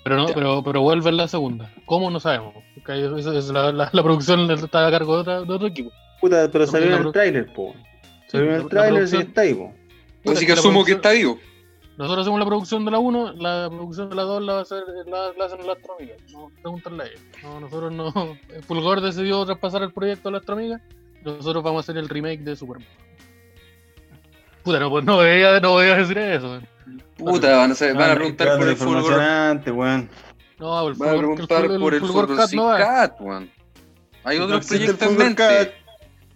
[0.04, 1.70] Pero no, pero, pero vuelve en la segunda.
[1.84, 2.10] ¿Cómo?
[2.10, 2.54] No sabemos.
[2.86, 5.90] la, la- la producción está a cargo de, otra- de otro equipo.
[6.20, 7.74] Puta, pero salió en el tráiler, po.
[7.74, 9.42] Sí, Salió en el tráiler y producción- está.
[10.22, 11.38] Puta, Así que asumo que está vivo.
[11.98, 14.62] Nosotros hacemos la producción de la 1, la producción de la 2 la, va a
[14.62, 16.16] hacer, la, la hacen las astroamigas.
[16.32, 17.20] No, pregúntale a ellos.
[17.42, 18.38] No, nosotros no.
[18.54, 20.80] El Fulgor decidió traspasar el proyecto a la astroamiga.
[21.24, 22.86] Nosotros vamos a hacer el remake de Superman.
[24.62, 26.60] Puta, no, pues no voy a, no voy a decir eso.
[27.16, 29.18] Puta, van a, saber- van a preguntar por el Fulgor.
[29.74, 30.10] weón.
[30.60, 32.78] No, el Van a Fulgor, preguntar el, por el Fulgor Fulgor Cat no va.
[32.78, 33.50] Cat, weón.
[34.24, 35.34] Hay No otros proyectos en mente.
[35.42, 35.70] Cat.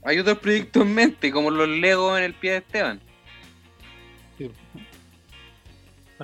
[0.04, 3.00] Hay otros proyectos en mente, como los Legos en el pie de Esteban.
[4.38, 4.50] Para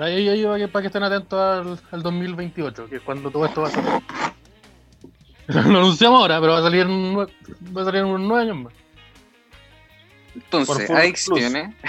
[0.03, 3.63] ahí, para que, para que estén atentos al, al 2028, que es cuando todo esto
[3.63, 3.91] va a salir.
[5.49, 7.27] Lo anunciamos ahora, pero va a salir en, va
[7.83, 8.73] a salir en unos nueve años más.
[10.35, 11.75] Entonces, adicciones.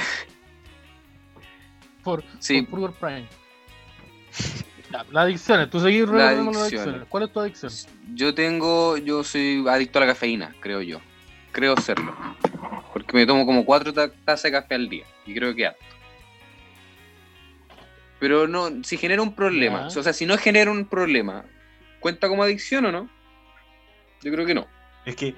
[2.04, 3.28] Por, Sí, por Prime.
[4.92, 6.58] Ya, las adicciones, tú seguís adicciones.
[6.58, 7.08] adicciones.
[7.10, 7.72] ¿Cuál es tu adicción?
[8.16, 11.00] Yo tengo, yo soy adicto a la cafeína, creo yo.
[11.52, 12.16] Creo serlo.
[12.94, 15.04] Porque me tomo como cuatro ta- tazas de café al día.
[15.26, 15.80] Y creo que harto.
[18.20, 20.00] Pero no, si genera un problema, Ya.
[20.00, 21.46] o sea, si no genera un problema,
[22.00, 23.10] ¿cuenta como adicción o no?
[24.22, 24.68] Yo creo que no.
[25.06, 25.30] Es que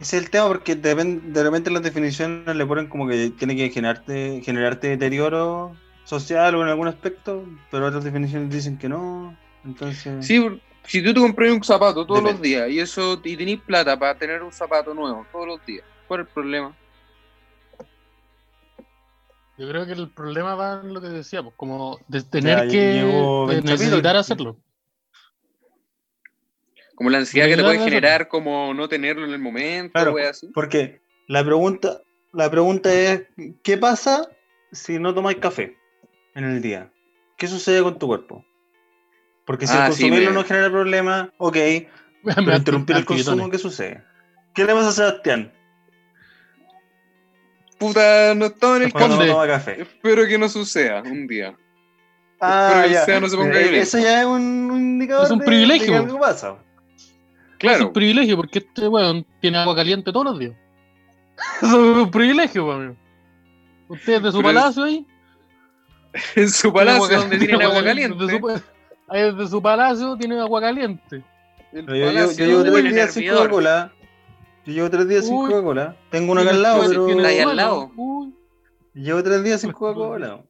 [0.00, 3.56] ese es el tema porque depen- de repente las definiciones le ponen como que tiene
[3.56, 9.36] que generarte, generarte deterioro social o en algún aspecto, pero otras definiciones dicen que no.
[9.64, 10.40] Entonces, Sí,
[10.84, 14.16] si tú te compras un zapato todos los días y eso y tenés plata para
[14.16, 16.76] tener un zapato nuevo todos los días, ¿cuál es el problema?
[19.58, 22.78] Yo creo que el problema va en lo que decíamos, como de tener Ya, que
[23.48, 24.56] de necesitar hacerlo.
[26.94, 30.12] Como la ansiedad que te puede generar como no tenerlo en el momento, Claro.
[30.12, 30.48] wea así.
[30.54, 32.00] porque la pregunta,
[32.32, 33.26] la pregunta es,
[33.64, 34.28] ¿qué pasa
[34.70, 35.76] si no tomáis café
[36.36, 36.92] en el día?
[37.36, 38.44] ¿Qué sucede con tu cuerpo?
[39.44, 41.56] Porque si Ah, el consumirlo no genera problema, ok,
[42.22, 44.04] pero interrumpir el consumo, ¿qué sucede?
[44.54, 45.52] ¿Qué le pasa a Sebastián
[47.78, 49.82] Puta, no estaba en el toma café?
[49.82, 51.54] Espero que no suceda un día.
[52.40, 53.04] Ah, Espero que el ya.
[53.04, 53.78] SEA no se ponga Eh.
[53.80, 55.86] Eso ya es un, indicador Es un de- privilegio.
[55.86, 56.56] de que algo pasa.
[56.96, 57.14] Es
[57.58, 60.52] Claro, un privilegio porque este weón tiene agua caliente todos los días.
[61.62, 62.98] Eso es un privilegio, weón.
[63.88, 65.06] Ustedes de su Pero es- palacio ahí.
[66.36, 68.18] en su palacio agua donde tienen agua De caliente.
[68.38, 68.62] su,
[69.08, 71.22] ahí desde su palacio tienen agua caliente.
[71.72, 73.16] El Yo, yo- palacio yo llevo tiene tres
[74.68, 75.34] Yo llevo tres días sin.
[75.36, 75.96] Coca-Cola.
[76.10, 77.90] Tengo una acá al lado, pero Está ahí al lado.
[77.96, 78.34] Uy,
[78.94, 80.42] llevo tres días sin Coca-Cola.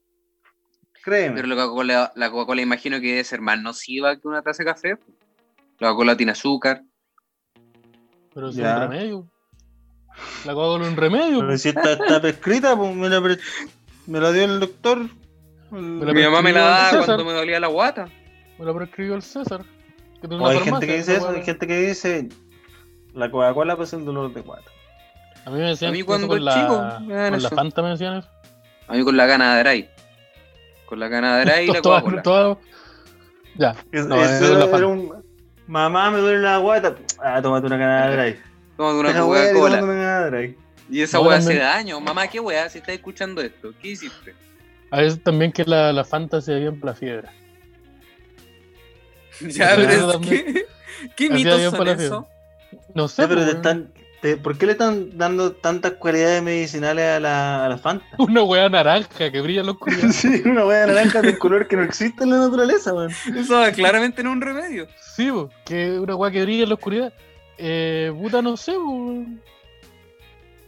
[1.05, 1.37] Créeme.
[1.37, 4.71] Pero la Coca-Cola, la Coca-Cola imagino que debe ser más nociva que una taza de
[4.71, 4.89] café.
[5.79, 6.83] La Coca-Cola tiene azúcar.
[8.35, 8.75] pero es Ya.
[8.75, 9.29] un remedio.
[10.45, 11.39] La Coca-Cola es un remedio.
[11.41, 13.39] Pero si está, está prescrita, pues me la, pre-
[14.07, 14.99] me la dio el doctor.
[15.73, 18.09] El- la Mi mamá me la daba cuando me dolía la guata.
[18.59, 19.65] Me lo prescribió el César.
[20.21, 22.29] Que tiene O una hay gente que dice eso, hay gente que dice
[23.19, 24.71] la Coca-Cola pasa el dolor de guata.
[25.45, 27.49] A mí me decían A mí eso cuando con la, chico me dan con la
[27.49, 27.57] eso.
[27.57, 28.29] Fanta me decían eso.
[28.87, 29.89] A mí con la gana de Dry.
[30.87, 32.23] Con la gana de Dry y la Coca-Cola.
[32.23, 32.59] toda-
[33.57, 33.75] Ya.
[33.93, 35.13] Es- No, eso es la era, un.
[35.67, 36.95] Mamá, me duele la guata.
[37.23, 38.41] Ah, tómate una canada de dry.
[38.77, 40.49] Tómate una Coca-Cola.
[40.91, 42.01] Y esa No, weá hace daño.
[42.01, 42.69] Mamá, ¿qué weá?
[42.71, 44.35] Si estás escuchando esto, ¿qué hiciste?
[44.91, 47.29] A veces también que la, la Fanta se bien para la fiebre.
[49.41, 50.67] Ya, Eso pero es que.
[51.17, 52.25] ¿Qué mitos son la esos?
[52.95, 53.57] No sé, Sí, pero pues, te weón.
[53.57, 58.05] están, te- ¿por qué le están dando tantas cualidades medicinales a la, a la Fanta?
[58.19, 60.09] una weá naranja que brilla en la oscuridad.
[60.11, 63.11] Sí, una hueá naranja de color que no existe en la naturaleza, weón.
[63.37, 64.87] Eso claramente no es un remedio.
[65.15, 67.13] Sí, po, que una weá que brilla en la oscuridad.
[67.59, 69.25] Eh, puta, no sé, po.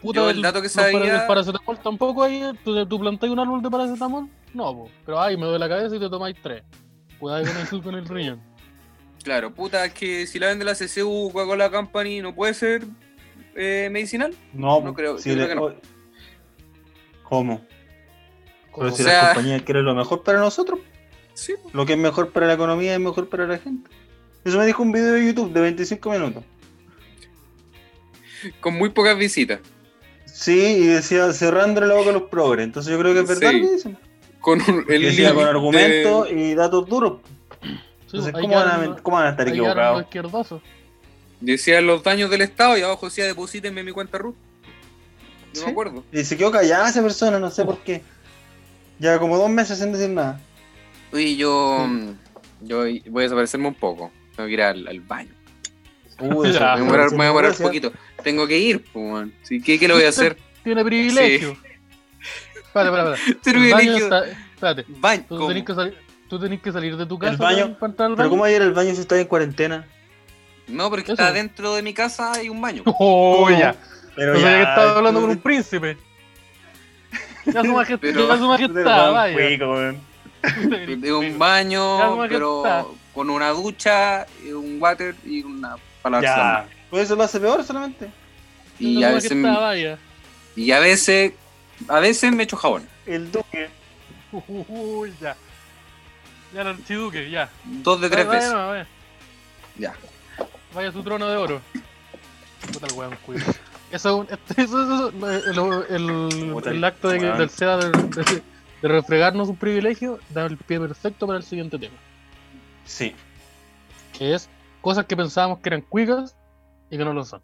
[0.01, 2.43] Puta, Yo el dato que los para- sabía- El paracetamol tampoco hay.
[2.65, 4.29] ¿Tú, tú plantáis un árbol de paracetamol?
[4.55, 4.87] No.
[5.05, 6.63] Pero ay, me duele la cabeza y te tomáis tres.
[7.19, 8.41] Cuidado con eso con el riñón.
[9.23, 12.85] Claro, puta, es que si la vende la CCU, Coca-Cola Company, ¿no puede ser
[13.55, 14.35] eh, medicinal?
[14.55, 15.81] No, No creo, si yo le- creo que no.
[17.25, 17.61] ¿Cómo?
[18.75, 20.81] Pero si O sea- las compañías quieren lo mejor para nosotros,
[21.35, 21.55] Sí.
[21.73, 23.91] lo que es mejor para la economía es mejor para la gente.
[24.45, 26.45] Eso me dijo un video de YouTube de 25 minutos.
[28.61, 29.61] Con muy pocas visitas.
[30.25, 32.65] Sí, y decía cerrando la boca a los progres.
[32.65, 33.61] Entonces yo creo que es verdad Sí.
[33.61, 33.99] que dicen.
[34.41, 37.21] Con un, el decía con de- argumentos y datos duros.
[38.11, 40.05] Sí, Entonces, ¿cómo van, a, cómo van estar equivocados?
[41.41, 44.35] Decía los daños del Estado y abajo decía deposítenme mi cuenta RUT.
[44.35, 44.41] No
[45.53, 45.65] Sí.
[45.65, 46.05] me acuerdo.
[46.13, 48.03] Y se quedó callada esa persona, no sé por qué.
[48.99, 50.41] Ya como dos meses sin decir nada.
[51.13, 51.89] Oye, yo,
[52.61, 54.11] yo voy a desaparecerme un poco.
[54.37, 55.31] Tengo que ir al, al baño.
[56.21, 56.77] Uh, Ya.
[56.77, 57.67] Me voy a demorar, gracias.
[57.67, 57.93] poquito.
[58.23, 59.29] Tengo que ir, pues.
[59.43, 60.37] Sí, ¿qué, ¿Qué le voy a hacer?
[60.65, 61.57] Tiene privilegio.
[62.67, 63.51] Espérate, espérate, espérate.
[63.51, 64.05] El baño Privilegio.
[64.05, 64.85] está- Espérate.
[64.89, 65.25] Baño.
[65.29, 65.49] Tú ¿cómo?
[65.49, 65.97] tenés, que salir,
[66.31, 68.31] tú tenés que salir de tu casa El baño- para- entrar al Pero baño.
[68.31, 69.87] ¿cómo ayer al baño si estás en cuarentena?
[70.69, 71.13] No, porque Eso.
[71.13, 72.83] está dentro de mi casa hay un baño.
[72.99, 73.75] Oh, ya.
[74.17, 75.99] Pero No sabía que estaba hablando tú- con un príncipe.
[77.47, 79.35] Ya su majestad, Pero- ya su majestad, un vaya.
[79.35, 79.77] cuico.
[81.01, 82.29] De un Ya, baño, está.
[82.29, 86.67] pero con una ducha, y un water y una palabra.
[86.67, 86.69] Ya.
[86.91, 88.09] Pues eso lo hace peor solamente.
[88.79, 89.99] Y Ya a veces, majestad, vaya.
[90.57, 91.33] y a veces,
[91.89, 92.87] a veces me echo jabón.
[93.07, 93.69] El duque.
[94.69, 95.37] Uy, ya.
[96.53, 97.49] Ya el archiduque, ya.
[97.65, 98.53] Dos de tres Vaya, veces.
[98.55, 98.87] vaya, vaya.
[99.79, 99.95] Ya.
[100.75, 101.61] Vaya a su trono de oro.
[102.73, 103.45] Puta el weón, cuido.
[103.91, 104.57] Eso, es
[105.91, 108.43] el, el, acto de, del SEA de, de-
[108.83, 111.97] de refregarnos un privilegio da el pie perfecto para el siguiente tema.
[112.85, 113.15] Sí.
[114.17, 114.49] Que es
[114.81, 116.35] cosas que pensábamos que eran cuicas
[116.91, 117.43] y que no lo son.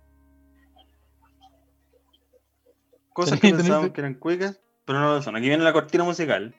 [3.12, 5.36] Cosas que pensábamos que eran cuicas, pero no lo son.
[5.36, 6.54] Aquí viene la cortina musical.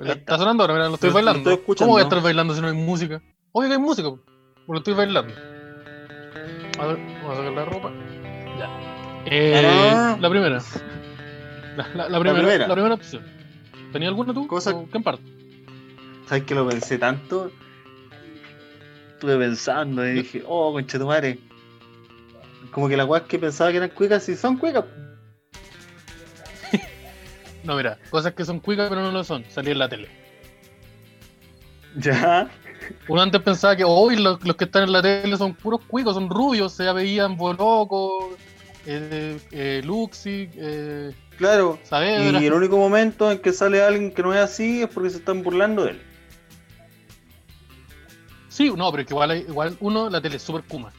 [0.00, 0.38] Está.
[0.38, 1.50] Sonando ahora, mira, lo estoy lo bailando.
[1.50, 1.74] estoy.
[1.76, 3.22] ¿Cómo voy a estar bailando si no hay música?
[3.52, 4.24] Obvio que hay música, porque
[4.68, 5.32] lo estoy bailando.
[6.80, 7.92] A ver, vamos a sacar la ropa.
[8.58, 9.22] Ya.
[9.26, 10.16] Eh, Ah.
[10.20, 10.58] La primera.
[11.76, 12.66] La, la- la primera, primera.
[12.68, 13.22] la primera opción.
[13.92, 14.46] ¿Tenía alguna tú?
[14.48, 15.22] Cosa- ¿O ¿Qué parte?
[16.26, 17.50] ¿Sabes que lo pensé tanto?
[19.14, 21.38] Estuve pensando y dije, oh, conchetumare.
[22.72, 24.84] Como que las weas que pensaba que eran cuicas, sí son cuicas.
[27.64, 29.44] No, mira, cosas que son cuicas pero no lo son.
[29.48, 30.08] Salir en la tele.
[31.96, 32.48] Ya.
[33.08, 36.14] Uno antes pensaba que hoy los, los que están en la tele son puros cuicos,
[36.14, 38.36] son rubios, se veían Boloco,
[38.86, 41.78] eh, eh, Luxi, eh, Claro.
[41.82, 42.40] Saavedra.
[42.40, 45.16] Y el único momento en que sale alguien que no es así es porque se
[45.18, 46.02] están burlando de él.
[48.48, 50.92] Sí, no, pero es que igual, igual uno, la tele es súper kuma.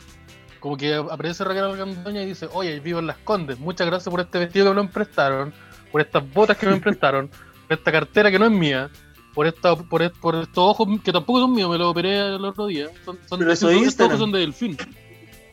[0.60, 4.20] Como que aparece Raquel Algandoña y dice, oye, vivo en Las Condes, muchas gracias por
[4.20, 5.54] este vestido que me prestaron,
[5.96, 8.90] por estas botas que me prestaron, por esta cartera que no es mía,
[9.34, 12.44] por esta, por, est- por estos ojos que tampoco son míos, me los operé el
[12.44, 12.90] otro día.
[13.06, 14.76] Son, son, Pero eso estos, ojos son de delfín.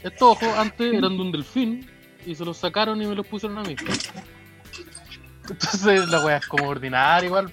[0.03, 1.89] Estos ojos antes eran de un delfín
[2.27, 3.77] y se los sacaron y me los pusieron a mí.
[5.49, 7.53] Entonces la weá es como ordinaria igual.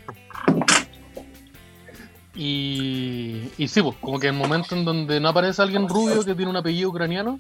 [2.33, 6.25] Y, y sí, pues, como que en el momento en donde no aparece alguien rubio
[6.25, 7.39] que tiene un apellido ucraniano,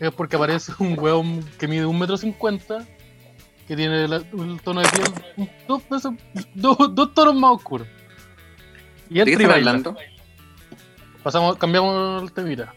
[0.00, 2.86] es porque aparece un weón que mide un metro cincuenta,
[3.66, 6.12] que tiene la- el tono de piel dos, veces-
[6.54, 7.86] dos, dos tonos más oscuros.
[9.10, 9.70] Y ¿De qué están baila.
[9.70, 9.96] hablando?
[11.22, 12.72] Pasamos, cambiamos el temita.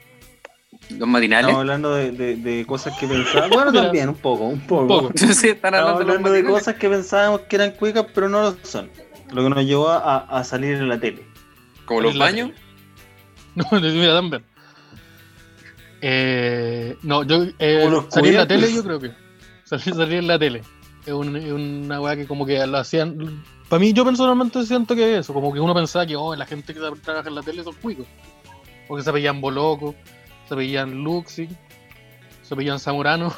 [0.89, 1.45] ¿Los matinales?
[1.47, 3.49] Estamos hablando de, de- de cosas que pensábamos.
[3.55, 4.81] Bueno, también, un poco, un poco.
[4.81, 5.11] Un poco.
[5.17, 8.41] Sí, están Estamos hablando, hablando de de cosas que pensábamos que eran cuicas, pero no
[8.41, 8.89] lo son.
[9.31, 11.23] Lo que nos llevó a, a salir en la tele.
[11.85, 12.51] Como los baños.
[13.55, 14.43] No, mira, también.
[16.01, 19.11] Eh, no, yo eh, salí en la tele, yo creo que.
[19.65, 20.61] Salí, salí en la tele.
[21.09, 23.43] Es, un- es una weá que como que lo hacían.
[23.67, 25.33] Para mí, yo personalmente siento que es eso.
[25.33, 28.07] Como que uno pensaba que oh, la gente que trabaja en la tele son cuicos.
[28.87, 29.93] Porque se veían Boloco,
[30.47, 31.47] se veían Luxi,
[32.41, 33.33] se veían Zamorano.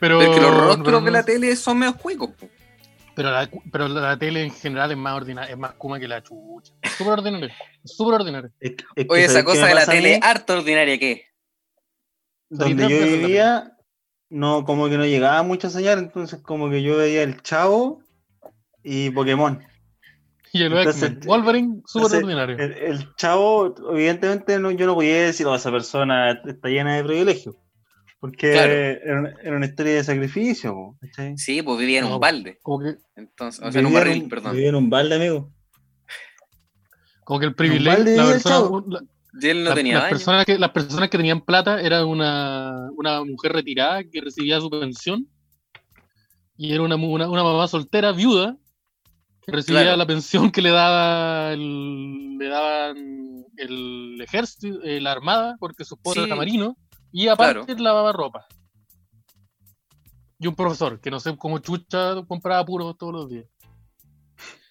[0.00, 2.30] pero, Pero es que los pero rostros no- de la tele son medio cuicos.
[3.14, 6.22] Pero la, pero la tele en general es más ordinaria, es más kuma que la
[6.22, 6.72] chucha.
[6.96, 7.54] Súper ordinaria.
[7.84, 8.50] Súper ordinaria.
[8.58, 11.26] Es es que Oye, esa ¿sabes qué cosa de la tele, harto ordinaria que
[12.48, 13.76] donde tres yo vivía,
[14.32, 18.02] no, como que no llegaba mucha señal, entonces como que yo veía el Chavo
[18.82, 19.62] y Pokémon.
[20.54, 21.20] Y el Entonces.
[21.24, 22.58] Wolverine, súper ordinario.
[22.58, 27.04] El, el Chavo, evidentemente, no, yo no podía decir, oh, esa persona está llena de
[27.04, 27.56] privilegios.
[28.20, 28.72] Porque Claro.
[28.72, 30.96] era, una- era una historia de sacrificio.
[31.00, 31.36] ¿cachai?
[31.38, 32.58] Sí, pues vivía en un balde.
[32.62, 34.52] Como que, Entonces, o sea, en un barril, perdón.
[34.54, 35.50] vivía en un balde, amigo.
[37.24, 39.02] como que el privilegio, la persona, la-
[39.40, 43.24] él no la- tenía las, personas que, las personas que tenían plata era una, una
[43.24, 45.26] mujer retirada que recibía su pensión
[46.56, 48.56] y era una, una, una mamá soltera, viuda,
[49.44, 49.96] que recibía Claro.
[49.96, 55.94] la pensión que le daba el, le daban el ejército, eh, la armada, porque su
[55.94, 56.26] esposo Sí.
[56.26, 56.76] era marino,
[57.10, 58.46] y aparte lavaba ropa.
[60.38, 63.46] Y un profesor, que no sé cómo chucha compraba puros todos los días.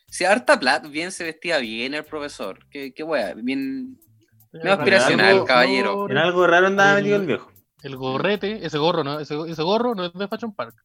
[0.07, 2.66] Sí, harta plata, bien se vestía bien el profesor.
[2.70, 3.97] Qué, qué wea, bien.
[4.54, 6.10] Era aspiracional, algo- caballero.
[6.10, 7.52] En algo raro andaba metido el viejo.
[7.84, 9.20] El gorrete, ese gorro, ¿no?
[9.20, 10.76] Ese, ese gorro no es de Fashion Park.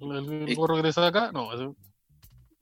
[0.00, 1.52] El, el Es- gorro que te saca acá, no.
[1.54, 1.72] ese-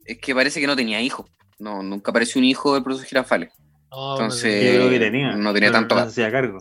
[0.04, 1.26] Es que parece que no tenía hijos.
[1.58, 3.52] No, nunca apareció un hijo del profesor Girafales,
[3.90, 5.34] no, Entonces- Yo creo que tenía.
[5.36, 6.58] no tenía tanto no se cargo.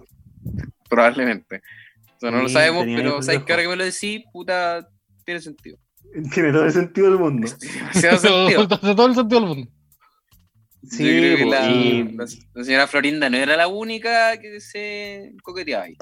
[0.90, 1.62] probablemente.
[2.16, 4.88] O sea, no lo sabemos, pero sabes que ahora que me lo decís, puta,
[5.24, 5.78] tiene sentido.
[6.34, 7.48] Tiene todo el sentido del mundo.
[7.60, 8.62] Tiene demasiado sentido.
[8.82, 9.72] Hace todo el sentido del mundo.
[10.84, 14.38] Sí, Yo creo que po, la, y- la- la señora Florinda no era la única
[14.40, 15.98] que se coqueteaba ahí.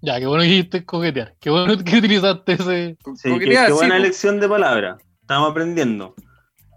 [0.00, 1.34] Ya, qué bueno que dijiste coquetear.
[1.40, 2.96] Qué bueno que utilizaste ese.
[3.16, 4.00] Sí, qué, sí, buena po.
[4.02, 5.02] elección de palabras.
[5.20, 6.14] Estamos aprendiendo.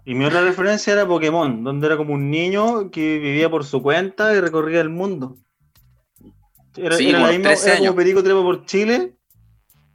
[0.04, 3.80] Y mi otra referencia era Pokémon, donde era como un niño que vivía por su
[3.80, 5.36] cuenta y recorría el mundo.
[6.76, 7.94] Era, Sí, era como la misma, 13 era como.
[7.94, 9.14] Perico Trepa por Chile,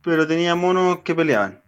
[0.01, 1.61] pero tenía monos que peleaban.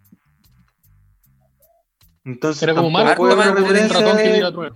[2.24, 4.72] Entonces, Era como era una referencia ratón de-.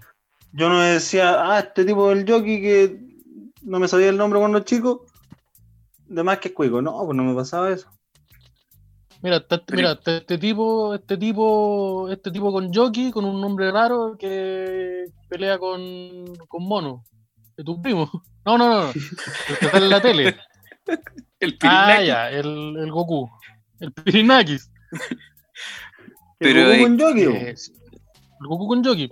[0.53, 3.01] Yo no decía, ah, este tipo del jockey que
[3.62, 5.05] no me sabía el nombre cuando chico,
[6.07, 6.80] de más que es cuico.
[6.80, 7.88] No, pues no me pasaba eso.
[9.22, 13.70] Mira, Pero- mira, este, este tipo, este tipo, este tipo con jockey, con un nombre
[13.72, 15.80] raro que pelea con,
[16.47, 17.05] con mono.
[17.57, 18.11] De tu primo.
[18.45, 18.82] No, no, no.
[18.84, 18.88] no.
[18.90, 20.36] El que sale en la tele.
[21.40, 22.07] El Ah, Pirinaki.
[22.07, 23.28] ya, el, el Goku.
[23.80, 24.70] El Pirinakis.
[26.45, 27.36] Pero el Goku con po.
[27.36, 27.55] Eh,
[28.40, 29.11] el Goku con jockey.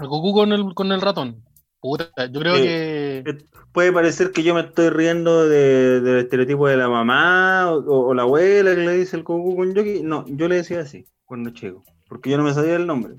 [0.00, 1.44] El Goku con el, con el ratón.
[1.80, 3.30] Puta, yo creo Eh, que.
[3.30, 3.38] Eh,
[3.72, 8.14] Puede parecer que yo me estoy riendo de- del estereotipo de la mamá o, o
[8.14, 10.02] la abuela que le dice el Goku con jockey.
[10.02, 13.14] No, yo le decía así cuando chico, porque yo no me sabía el nombre.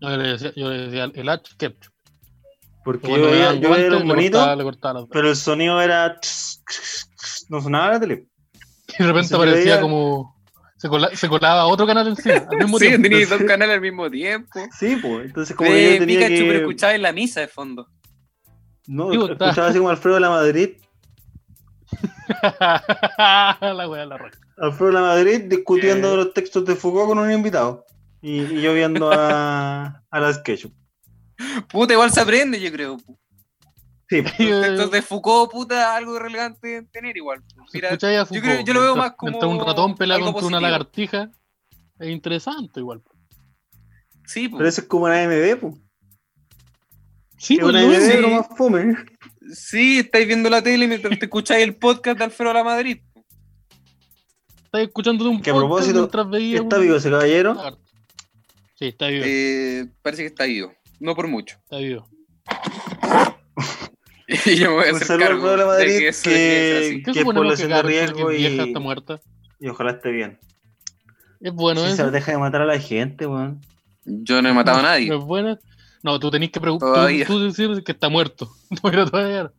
[0.00, 1.92] No, yo le decía, yo le decía el H ketchup.
[2.84, 4.54] Porque yo veía, yo veía los le cortaba,
[4.94, 6.18] bonitos, pero el sonido era.
[7.48, 8.28] No sonaba la tele.
[8.88, 10.35] Y de repente se parecía veía- como.
[10.78, 12.46] Se, cola- se colaba otro canal encima.
[12.50, 13.08] Al mismo Sí, tiempo.
[13.08, 14.60] tenías dos canales al mismo tiempo.
[14.78, 15.26] Sí, pues.
[15.26, 16.46] Entonces, como Ve, yo tenía Pikachu, que.
[16.48, 17.88] pero escuchaba en la misa de fondo.
[18.86, 20.70] No, Sí, escuchaba está- así como Alfredo de la Madrid.
[22.58, 24.38] la wea de la raja.
[24.58, 26.16] Alfredo de la Madrid discutiendo Eh.
[26.16, 27.84] los textos de Foucault con un invitado.
[28.22, 30.72] Y, y yo viendo a, a las Ketchup.
[31.68, 32.96] Puta, igual se aprende, yo creo.
[32.96, 33.18] pu.
[34.08, 37.42] Sí, textos de Foucault, puta, algo relevante tener igual.
[37.42, 37.64] pu.
[37.72, 38.66] Mira, ¿Escucháis a yo creo- Foucault?
[38.68, 41.30] yo lo veo más como un ratón pelea algo contra una lagartija.
[41.98, 43.02] Es interesante igual.
[44.26, 44.56] sí, pu.
[44.58, 45.74] pero eso es como una AMB, pues.
[47.38, 48.08] Sí, Es pues una sí.
[48.14, 48.94] pero más fome.
[49.52, 52.98] sí, estáis viendo la tele mientras te escucháis el podcast de Alfredo La Madrid.
[53.12, 53.24] pu.
[54.64, 56.04] Estás escuchando un Que a podcast propósito,
[56.62, 57.56] ¿Está vivo ese caballero?
[58.78, 59.24] Sí, está vivo.
[59.26, 60.72] Eh, parece que está vivo.
[61.00, 61.56] No por mucho.
[61.64, 62.06] Está vivo.
[64.46, 66.78] Y yo me voy a Un hacer cargo pueblo de de Madrid que eso que-
[66.78, 67.02] así.
[67.02, 67.26] ¿Qué Que suponemos
[67.58, 69.20] que población de riesgo es vieja y- está muerta?
[69.60, 70.38] Y ojalá esté bien.
[71.40, 72.04] Es bueno si eso.
[72.06, 73.60] se deja de matar a la gente, weón.
[74.04, 75.08] Yo no he matado a nadie.
[75.08, 75.58] No es bueno.
[76.02, 76.88] No, tú tenés que preguntar.
[76.94, 77.26] Todavía.
[77.26, 78.50] Tú, tú decir que está muerto.
[78.70, 79.50] No, pero todavía.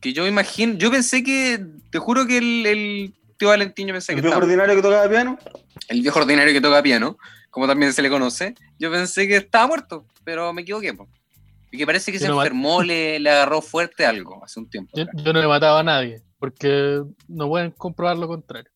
[0.00, 4.12] Que yo imagino, yo pensé que, te juro que el, el tío Valentín, yo pensé
[4.12, 5.38] El que viejo estaba, ordinario que tocaba piano.
[5.88, 7.16] el viejo ordinario que toca piano,
[7.50, 10.94] como también se le conoce, yo pensé que estaba muerto, pero me equivoqué.
[10.94, 11.08] po.
[11.70, 14.68] Y que parece que Yo se no enfermó, le, le agarró fuerte algo hace un
[14.70, 14.96] tiempo.
[14.96, 16.22] Yo, yo no le mataba a nadie.
[16.38, 18.70] Porque no pueden comprobar lo contrario.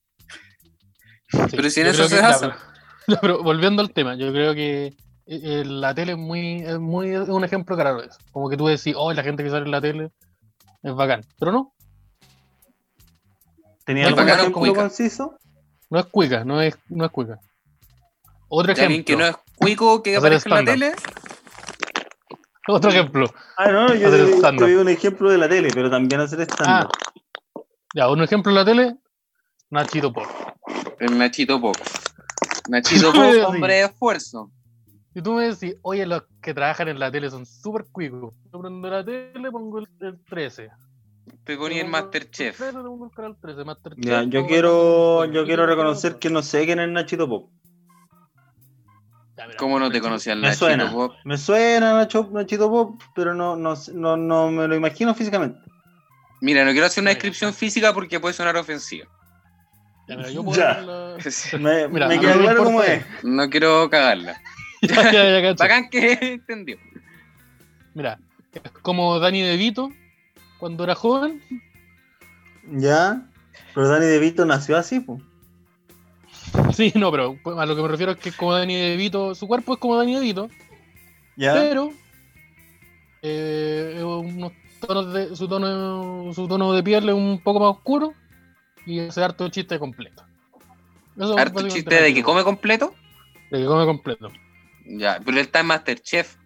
[1.28, 2.58] Sí, Pero si en eso se ya,
[3.20, 4.94] pero- volviendo al tema, yo creo que eh,
[5.26, 8.18] eh, la tele es muy, es muy es un ejemplo claro de eso.
[8.32, 10.10] Como que tú decís, oh, la gente que sale en la tele
[10.82, 11.24] es bacán.
[11.38, 11.74] Pero no,
[13.84, 14.80] ¿Tenía No, algún ejemplo cuica.
[14.80, 15.38] conciso?
[15.90, 17.38] no es cuica, no es, no es cuica.
[18.48, 19.04] Otro ejemplo.
[19.04, 20.92] que no es cuico que aparezca en la tele,
[22.68, 23.26] Otro ejemplo.
[23.56, 26.44] Ah, no, yo Hacer te, doy un ejemplo de la tele, pero también hacer Ah,
[26.44, 27.64] stand-up.
[27.94, 28.96] ya, un ejemplo en la tele,
[29.70, 30.24] Nachito Pop.
[31.00, 31.76] el Nachito Pop.
[32.68, 33.12] Nachito.
[33.12, 34.50] Pop, hombre de esfuerzo.
[35.14, 38.32] Y tú me decís, oye, los que trabajan en la tele son súper cuicos.
[38.52, 40.70] Yo prendo la tele, pongo el, el 13.
[41.44, 42.60] Te ponía el Masterchef.
[42.60, 46.42] El 13, pongo el canal 13, Masterchef, Ya, yo quiero, yo quiero reconocer que no
[46.42, 47.50] sé quién es Nachito Pop.
[49.58, 50.90] ¿Cómo no te conocía el Me Nachito suena.
[50.92, 51.14] Pop?
[51.24, 55.58] Me suena Nacho, Nachito Pop, pero no, no, no, no me lo imagino físicamente.
[56.40, 59.06] Mira, no quiero hacer una descripción física porque puede sonar ofensiva.
[60.08, 60.74] Ya, mira, yo puedo Ya.
[60.74, 61.16] ver la-
[61.58, 63.04] Me, Mira, me queda claro cómo es.
[63.22, 64.40] No quiero cagarla.
[64.82, 65.54] Ya, ya.
[65.54, 66.76] Bacán que entendió.
[67.94, 68.18] Mira,
[68.52, 69.90] es como Danny DeVito
[70.58, 71.40] cuando era joven.
[72.68, 73.22] Ya.
[73.74, 75.22] Pero Danny DeVito nació así, pues.
[76.72, 79.34] Sí, no, pero pues, a lo que me refiero es que es como Danny DeVito,
[79.34, 80.48] su cuerpo es como Danny DeVito,
[81.36, 81.52] Ya.
[81.54, 81.92] pero
[83.22, 84.52] eh, unos
[84.86, 88.12] tonos de, su, tono, su tono de piel es un poco más oscuro
[88.86, 90.24] y ese harto chiste completo.
[91.16, 92.94] Eso Harto chiste de que come completo.
[93.50, 94.30] De que come completo.
[94.86, 96.36] Ya, pero él está en Masterchef.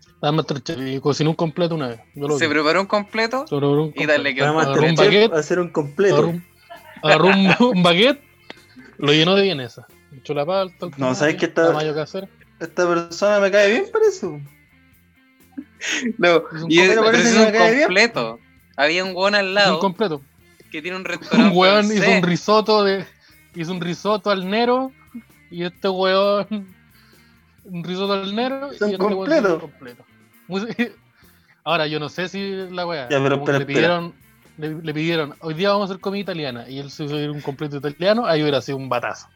[0.00, 2.00] Estaba en Masterchef y cocinó un completo una vez.
[2.14, 3.46] Yo lo Se preparó un completo.
[3.46, 5.32] Se preparó un Y dale que agarró un Masterchef, baguette.
[5.32, 6.26] hacer un Agarró completo.
[6.28, 6.44] un,
[7.02, 8.20] agarró un, un baguette,
[8.98, 9.86] lo llenó de vienesa.
[10.16, 11.72] Echó la palta, el No, ¿sabes qué está-.
[12.60, 14.26] Esta persona me cae bien, parece.
[16.18, 17.84] No, Es un y es, completo, pero parece ese que es me un cae bien.
[17.84, 18.40] completo.
[18.76, 20.22] Había un hueón al Un lado completo.
[20.70, 21.50] que tiene un restaurante.
[21.52, 23.04] Un weón hizo un risotto de.
[23.54, 24.92] Hizo un risotto al Nero.
[25.50, 26.46] Y este weón.
[27.64, 28.72] Un risotto al Nero.
[28.72, 29.54] Son y este weón completo.
[29.54, 30.04] un completo.
[31.64, 33.08] Ahora, yo no sé si la weá.
[33.08, 34.14] Ya, pero le pidieron.
[34.56, 36.68] Le, le pidieron, hoy día vamos a hacer comida italiana.
[36.68, 38.26] Y él se hizo un completo italiano.
[38.26, 39.26] Ahí hubiera sido un batazo.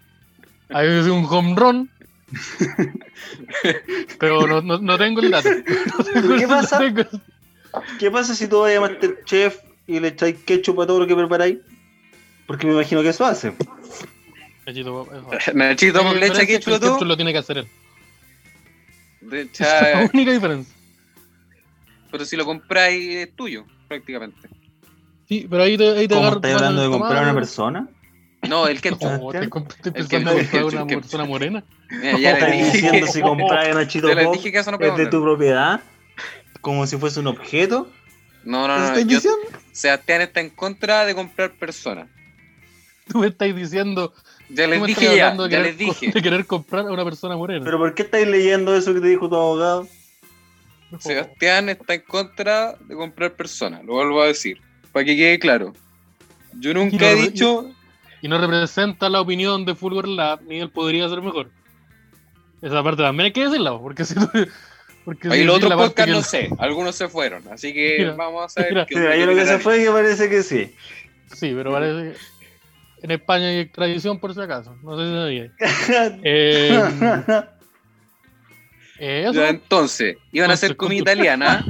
[0.70, 1.90] Ahí hubiera sido un home run.
[4.18, 5.48] Pero no, no, no tengo el dato.
[5.50, 6.78] No tengo el- ¿Qué pasa?
[6.80, 7.20] no tengo-
[7.98, 11.14] ¿Qué pasa si tú vas a Masterchef y le echáis ketchup a todo lo que
[11.14, 11.58] preparáis?
[12.46, 13.52] Porque me imagino que eso hace.
[14.66, 15.06] Nachito.
[15.54, 17.04] Nachito le echa ketchup a el ketchup todo.
[17.04, 17.68] lo tiene que hacer él.
[19.52, 20.74] Esa es la única diferencia.
[22.10, 24.48] pero si lo compráis es tuyo, prácticamente.
[25.28, 27.88] Sí, pero ahí te, ahí te ¿Cómo agarro- estáis hablando de comprar a una persona?
[28.48, 28.90] No, el estoy,
[29.48, 31.64] comp- estoy El pensando que- en comprar una que- persona morena.
[31.90, 34.52] Mira, ya Estás le dije diciendo que, si compras a Nachito ya les Pop dije
[34.52, 35.80] que eso no es de tu propiedad,
[36.60, 37.88] como si fuese un objeto.
[38.44, 38.86] No, no, ¿Qué no.
[38.86, 39.58] estás yo- diciendo?
[39.72, 42.08] Sebastián está en contra de comprar personas.
[43.08, 44.12] Tú me estás diciendo.
[44.50, 46.10] Ya les dije estás ya, ya querer les dije.
[46.12, 47.64] De querer comprar a una persona morena.
[47.64, 49.86] Pero ¿por qué estáis leyendo eso que te dijo tu abogado?
[51.00, 54.58] Sebastián está en contra de comprar personas, lo vuelvo a decir,
[54.98, 55.72] para que quede claro.
[56.58, 57.70] Yo nunca Y no he dicho,
[58.20, 61.52] Y no representa la opinión de Fulgor Lab, ni él podría ser mejor.
[62.60, 64.16] Esa parte también hay que decirla, po, porque si
[65.04, 68.16] porque Ahí si los otros podcasts que no sé, algunos se fueron, así que Mira,
[68.16, 70.74] vamos a qué Sí, ahí lo que se la fue que parece que sí.
[71.32, 72.16] Sí, pero parece que
[73.04, 74.74] en España hay extradición por si acaso.
[74.82, 75.52] No sé si sabía.
[79.00, 81.64] Eh, eh, entonces, iban a hacer comida italiana.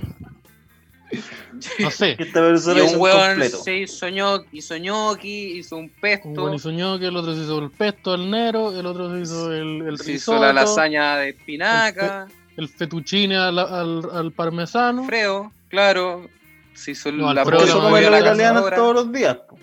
[1.78, 2.16] No sé.
[2.18, 6.28] Esta persona y un un hueón se hizo ñoqui, hizo ñoqui, hizo un Un pesto,
[6.30, 9.52] buen hizo ñoqui, el otro se hizo el pesto al nero, el otro se hizo
[9.52, 15.04] el, el se hizo la risotto, lasaña de espinaca, el fettuccine al, al, al parmesano.
[15.04, 16.28] Freo, claro.
[16.74, 18.76] Se hizo No, la Por eso comen la cazadora.
[18.76, 19.36] todos los días.
[19.48, 19.58] po.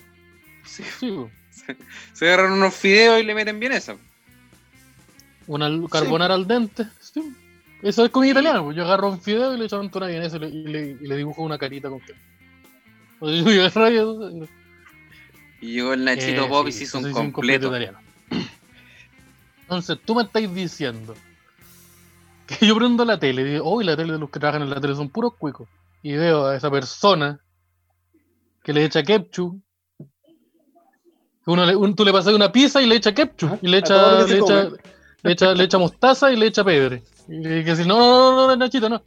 [0.65, 1.29] Sí, po.
[2.13, 3.95] Se agarran unos fideos y le meten bien esa.
[5.47, 6.85] Una carbonara al dente.
[6.99, 7.21] sí.
[7.85, 8.63] Eso es comida italiana.
[8.63, 8.75] pues.
[8.75, 11.15] Yo agarro un fideo y le echo una vienesa y le, y le, y le
[11.17, 12.19] dibujo una carita con queso.
[13.19, 14.49] O sea, yo agarro y eso-
[15.61, 17.67] Y llegó el Nachito Eh, Pop y sí, se hizo un completo.
[17.67, 17.99] italiano.
[19.61, 21.15] Entonces, tú me estáis diciendo
[22.47, 24.61] que yo prendo la tele y digo, oh, y la tele de los que trabajan
[24.63, 25.67] en la tele son puros cuicos.
[26.03, 27.39] Y veo a esa persona
[28.63, 29.59] que le echa ketchup.
[29.97, 33.59] que Uno le, un- tú le pasas una pizza y le echa ketchup.
[33.61, 34.77] Y le echa, le echa, come.
[35.23, 37.03] le echa, le echa mostaza y le echa pedre.
[37.27, 39.01] Y que si no, no, no, no, Nachito, no.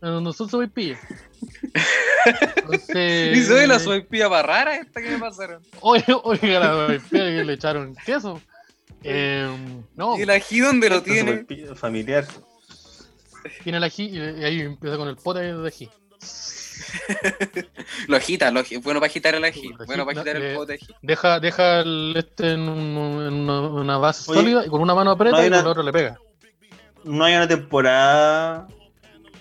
[0.00, 0.98] No, Nosotros somos pilla.
[2.56, 5.62] Entonces, Y ve la sopaipilla para rara esta que me pasaron.
[5.80, 8.40] Oye, oiga, la sopaipilla que le echaron queso.
[9.02, 9.48] Eh,
[9.96, 11.74] no, Y el ají donde lo Esto es tiene.
[11.74, 12.26] familiar.
[13.62, 15.88] tiene el ají y ahí empieza con el pote de ají.
[18.08, 19.70] Lo agita, lo bueno para agitar el ají.
[19.86, 20.94] Bueno para agitar el pote de ají.
[21.02, 24.94] Deja, deja el este en, un- en una, una base Oye, sólida y con una
[24.94, 26.18] mano aprieta no y con la otra le pega.
[27.04, 28.66] No hay una temporada.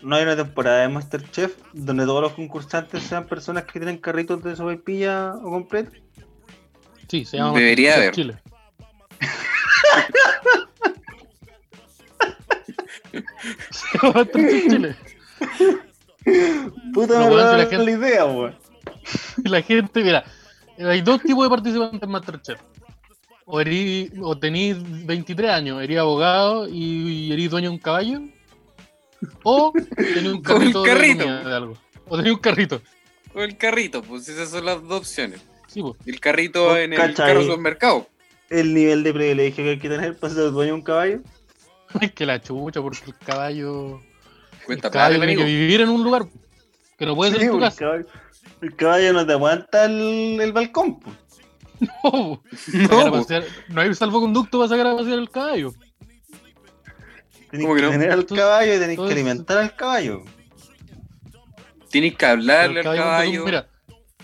[0.02, 4.44] No hay una temporada de Masterchef donde todos los concursantes sean personas que tienen carritos
[4.44, 5.92] de sopaipilla o completo.
[7.08, 8.14] Sí, se llama Debería Masterchef haber.
[8.14, 8.38] Chile.
[13.72, 14.96] Se llama Masterchef Chile.
[16.94, 18.56] Puta, No, si la la, gente- la idea, weón.
[19.44, 20.24] La gente, mira,
[20.78, 22.60] hay dos tipos de participantes en Masterchef.
[23.46, 28.22] O, erí, o tenís 23 años, eres abogado y, y eres dueño de un caballo.
[29.44, 30.42] O tenés un
[30.84, 31.78] carrito, de algo.
[32.08, 32.82] O tenés un carrito.
[33.34, 35.42] O el carrito, pues esas son las dos opciones.
[35.68, 35.96] Sí, pues.
[36.06, 38.08] El carrito Oh, en el carro supermercado.
[38.50, 41.20] El nivel de privilegio que hay que tener para ser dueño de un caballo.
[42.02, 44.02] Es que la chucha, porque el caballo.
[44.66, 46.26] Cuenta el caballo tiene que vivir en un lugar
[46.98, 47.78] que no puede ser Sí, tu el, casa.
[47.80, 48.06] caballo,
[48.62, 51.00] el caballo no te aguanta el, el balcón.
[51.00, 51.12] po.
[52.04, 52.42] No,
[52.74, 55.74] No, pasear- no hay salvoconducto para sacar a pasear el caballo.
[57.52, 57.92] Tenés ¿Cómo que que no?
[57.92, 60.24] tener al caballo y tenés que alimentar al caballo.
[61.90, 63.40] Tienes que hablarle al caballo, caballo.
[63.42, 63.68] tú, mira,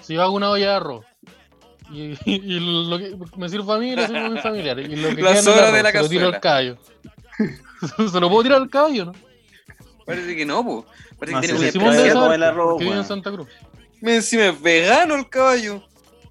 [0.02, 1.06] si yo hago una olla de arroz
[1.92, 4.80] y, y lo que me sirve a mí, lo sirve a mi familiar.
[4.80, 6.40] Y lo que La queda en el sobra arroz, de la se lo tiro al
[6.40, 6.78] caballo.
[8.12, 9.12] se lo puedo tirar al caballo, ¿no?
[10.06, 10.86] Parece que no, pues.
[11.20, 13.06] Parece No que tiene un el arroz, porque vive en.
[13.06, 13.48] Santa Cruz.
[14.02, 15.84] Me encima es vegano el caballo.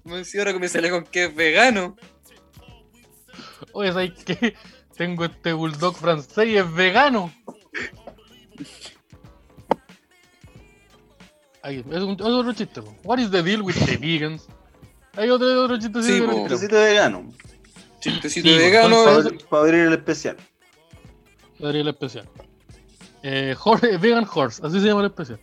[0.09, 1.95] Me ahora que me sale con que es vegano.
[3.73, 4.55] Oye, ¿sabes qué?
[4.97, 7.31] Tengo este bulldog francés y es vegano.
[11.61, 12.81] Ahí, es, un, es otro chiste.
[12.81, 12.95] po.
[13.03, 14.47] What is the deal with the vegans?
[15.15, 16.27] Hay otro, otro chiste Sí, así, po.
[16.31, 17.33] pero- Necesito vegano.
[17.99, 18.97] Chistecito Sí, vegano.
[19.07, 20.37] entonces- Para abrir, abrir el especial.
[21.59, 22.29] Daría el especial.
[23.23, 25.39] Eh, Hor- vegan Horse, así se llama el especial.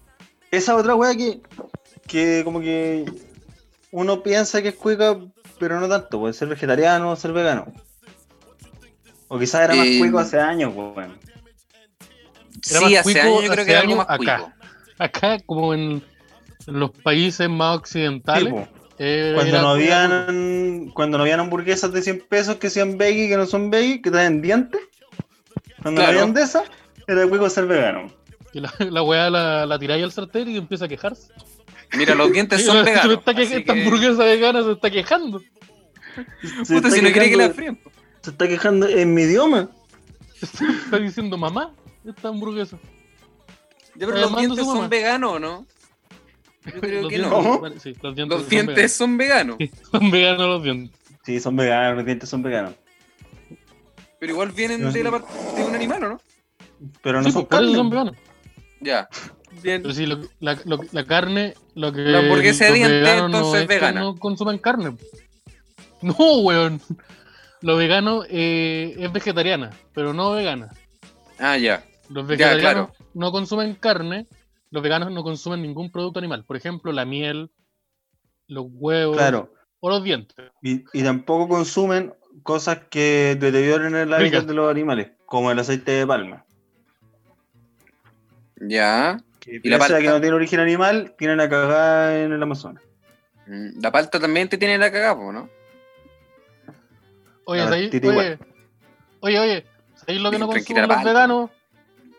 [0.50, 1.40] Esa otra wea que,
[2.06, 3.04] que como que
[3.92, 5.16] uno piensa que es cuica,
[5.58, 6.18] pero no tanto.
[6.20, 7.72] Puede ser vegetariano o ser vegano.
[9.28, 11.18] O quizás era más Eh, cuico hace años, weón.
[12.70, 14.36] Era Sí, más hace cuico años yo creo hace que era algo años más acá.
[14.38, 14.52] cuico.
[14.98, 16.02] Acá, como en,
[16.66, 18.54] en los países más occidentales,
[18.98, 19.94] eh, cuando no cuico.
[19.94, 24.00] habían cuando no habían hamburguesas de 100 pesos que sean veggie que no son veggie,
[24.02, 24.80] que traen dientes.
[25.82, 26.12] Cuando Claro.
[26.14, 26.64] no habían de esas,
[27.06, 28.10] era cuico ser vegano.
[28.52, 31.32] Y la, la weá la, la tiráis al sartén y empieza a quejarse.
[31.96, 33.18] Mira, los dientes son veganos.
[33.18, 35.40] está que- esta que- hamburguesa vegana se está quejando.
[35.40, 37.80] Se Puta, está si no quiere que la quejando- fríen.
[38.22, 39.70] Se está quejando en mi idioma.
[40.42, 41.72] Está diciendo mamá
[42.04, 42.78] esta hamburguesa.
[43.94, 45.66] Ya, pero los dientes son veganos, ¿o no?
[46.66, 47.60] Yo creo Los que dientes- no.
[47.60, 49.56] vale, sí, los dientes, Los son dientes son veganos.
[49.92, 50.98] Son veganos los dientes.
[51.24, 52.74] Sí, son veganos, los dientes son veganos.
[54.18, 56.20] Pero igual vienen de la parte de un animal, ¿o no?
[57.02, 57.74] Pero no Sí, son pues, eso carne.
[57.76, 58.16] son veganos.
[58.80, 59.08] Ya.
[59.62, 59.82] Bien.
[59.82, 62.00] Pero sí, lo- la, lo- la carne, lo que.
[62.00, 64.00] La hamburguesa de dientes, entonces, no es que vegana.
[64.00, 64.96] No consumen carne.
[66.02, 66.80] No, weón.
[67.62, 70.68] Lo vegano eh, es vegetariana, pero no vegana.
[71.38, 71.84] Ah, ya.
[72.10, 73.10] Los Ya, vegetarianos claro.
[73.14, 74.26] no consumen carne,
[74.70, 76.44] los veganos no consumen ningún producto animal.
[76.44, 77.50] Por ejemplo, la miel,
[78.46, 79.52] los huevos Claro.
[79.80, 80.36] o los dientes.
[80.62, 82.12] Y, y tampoco consumen
[82.42, 86.44] cosas que deterioran el hábitat de los animales, como el aceite de palma.
[88.60, 89.18] Ya.
[89.46, 90.10] Que ¿Y la pese a que palta?
[90.16, 92.82] no tiene origen animal, tienen a cagar en el Amazonas.
[93.46, 95.48] Mm, La palta también te tiene la cagada, ¿no?
[97.44, 98.38] Oye, La ¿sabéis- oye,
[99.20, 101.08] oye, oye, ¿sabéis lo que no consumen los palta.
[101.12, 101.50] veganos?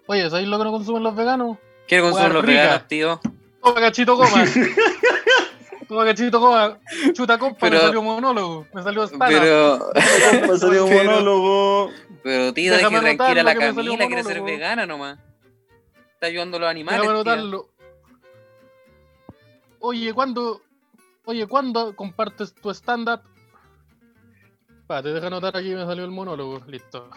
[0.05, 1.57] Oye, ¿sabéis lo que no consumen los veganos?
[1.85, 2.61] ¿Qué consumen los rica.
[2.61, 3.19] veganos, tío?
[3.61, 4.45] Toma cachito coma.
[5.89, 6.79] Toma cachito coma.
[7.13, 8.67] Chuta compa, Pero- me salió monólogo.
[8.73, 9.91] Me salió stand Pero,
[10.51, 11.91] Me salió monólogo.
[12.23, 15.19] pero tío, Déjame tranquila la que Camila, quiere ser vegana nomás.
[16.17, 17.07] Está ayudando a los animales.
[17.07, 17.69] Anotarlo.
[19.79, 20.63] Oye, ¿cuándo?
[21.25, 23.21] Oye, ¿cuándo compartes tu stand-up?
[24.87, 26.59] Pa, te deja anotar aquí, me salió el monólogo.
[26.65, 27.11] Listo.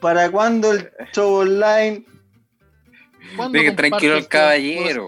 [0.00, 2.06] ¿Para cuándo el show online?
[3.34, 5.06] ¿Cuándo Deje tranquilo tu caballero.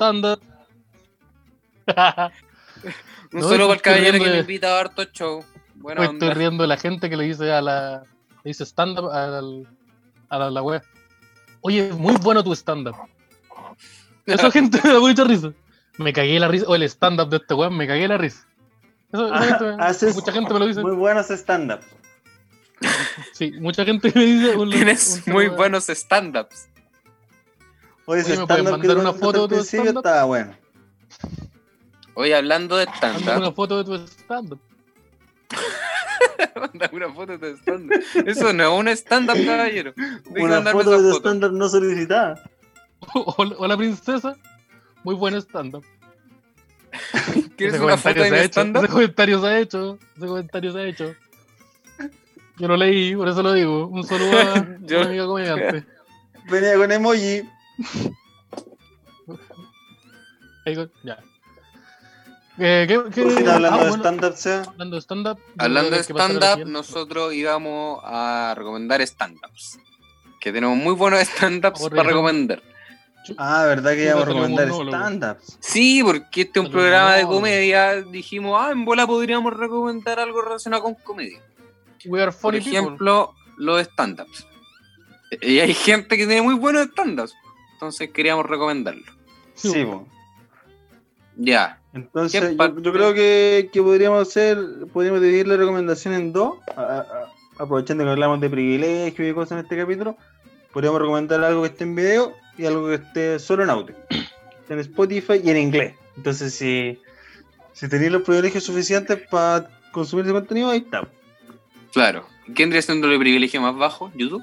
[3.33, 5.45] Un No, solo para el caballero que me invita a harto show.
[5.77, 8.03] Bueno, estoy riendo de la gente que le dice a la.
[8.43, 9.69] Le dice stand-up al-
[10.31, 10.83] a la, la wea.
[11.67, 12.95] Oye, muy bueno tu stand-up.
[14.25, 15.53] Esa gente me da mucha risa.
[15.99, 16.65] Me cagué la risa.
[16.69, 18.47] O el stand-up de este weón, me cagué la risa.
[19.13, 20.81] Eso, gente mucha gente me lo dice.
[20.81, 21.81] Muy buenos stand-up.
[23.33, 24.57] Sí, mucha gente me dice.
[24.57, 26.69] un- Tienes un- muy un- buenos stand-ups.
[28.05, 29.97] Oye, Oye, ¿me puedes stand-up que mandar una foto de tu stand-up?
[29.97, 30.55] estaba bueno.
[32.15, 33.39] Oye, hablando de stand-up.
[33.39, 34.61] una foto de tu stand-up.
[36.61, 38.01] Mándame una foto de stand-up.
[38.27, 39.93] Eso no es un stand-up, caballero.
[39.97, 42.43] Deja Una foto de stand-up no solicitada.
[43.15, 44.37] Hola, hola, princesa.
[45.05, 45.85] Muy buen stand-up.
[47.57, 48.85] ¿Quieres Ese una foto hecho, stand-up?
[48.85, 49.99] Ese comentario se ha hecho.
[50.17, 51.15] Ese comentario se ha hecho.
[52.59, 53.87] Yo lo leí, por eso lo digo.
[53.87, 55.85] Un saludo a Yo- una amiga comediante.
[56.51, 57.43] Venía con emoji.
[60.65, 61.19] Ahí con- Ya.
[62.59, 64.63] Eh, ¿qué, qué- ¿Qué está hablando ah, de bueno, stand-up, sea?
[64.63, 65.39] hablando de stand-up.
[65.59, 69.79] Hablando de nosotros íbamos a recomendar stand-ups.
[70.41, 72.63] Que tenemos muy buenos stand-ups para recomendar.
[73.39, 75.59] Ah, ¿verdad que íbamos a recomendar stand-ups?
[75.61, 78.01] Sí, porque este es un programa de comedia.
[78.03, 81.41] Dijimos, ah, en bola podríamos recomendar algo relacionado con comedia.
[82.07, 82.71] We are Por people.
[82.71, 84.47] ejemplo, los stand-ups.
[85.43, 87.35] Y hay gente que tiene muy buenos stand-ups.
[87.73, 89.05] Entonces queríamos recomendarlo.
[89.55, 89.87] Sí.
[91.37, 91.81] Ya.
[91.97, 94.59] Entonces, ¿Qué yo, creo que, que podríamos hacer,
[94.93, 97.33] podríamos dividir la recomendación en dos, a- a- a-
[97.63, 100.17] aprovechando que hablamos de privilegios y cosas en este capítulo,
[100.73, 103.95] podríamos recomendar algo que esté en video y algo que esté solo en audio,
[104.69, 105.95] en Spotify y en inglés.
[106.19, 106.99] Entonces, si,
[107.73, 111.09] si tenéis los privilegios suficientes para consumir ese contenido, ahí está.
[111.93, 112.27] Claro.
[112.45, 114.13] ¿Quién vendría siendo el privilegio más bajo?
[114.15, 114.43] ¿YouTube?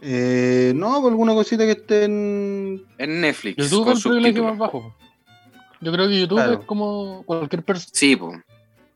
[0.00, 2.84] Eh, no, por alguna cosita que esté en...
[2.98, 3.56] En Netflix.
[3.56, 4.94] YouTube con es el privilegio más bajo.
[5.82, 6.52] Yo creo que YouTube Claro.
[6.60, 8.16] es como cualquier persona Sí,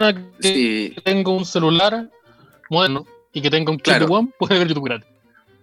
[0.01, 0.97] que Sí.
[1.05, 2.09] tenga un celular
[2.71, 4.07] moderno y que tenga un Claro.
[4.07, 5.09] One puede ver YouTube gratis.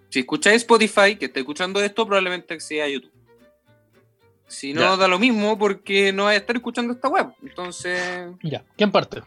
[0.10, 3.12] Si escucháis Spotify, que está escuchando esto, probablemente acceda a YouTube.
[4.48, 4.98] Si no, Ya.
[4.98, 7.28] da lo mismo porque no va a estar escuchando esta web.
[7.42, 8.64] Entonces, Ya.
[8.78, 9.22] ¿Quién parte?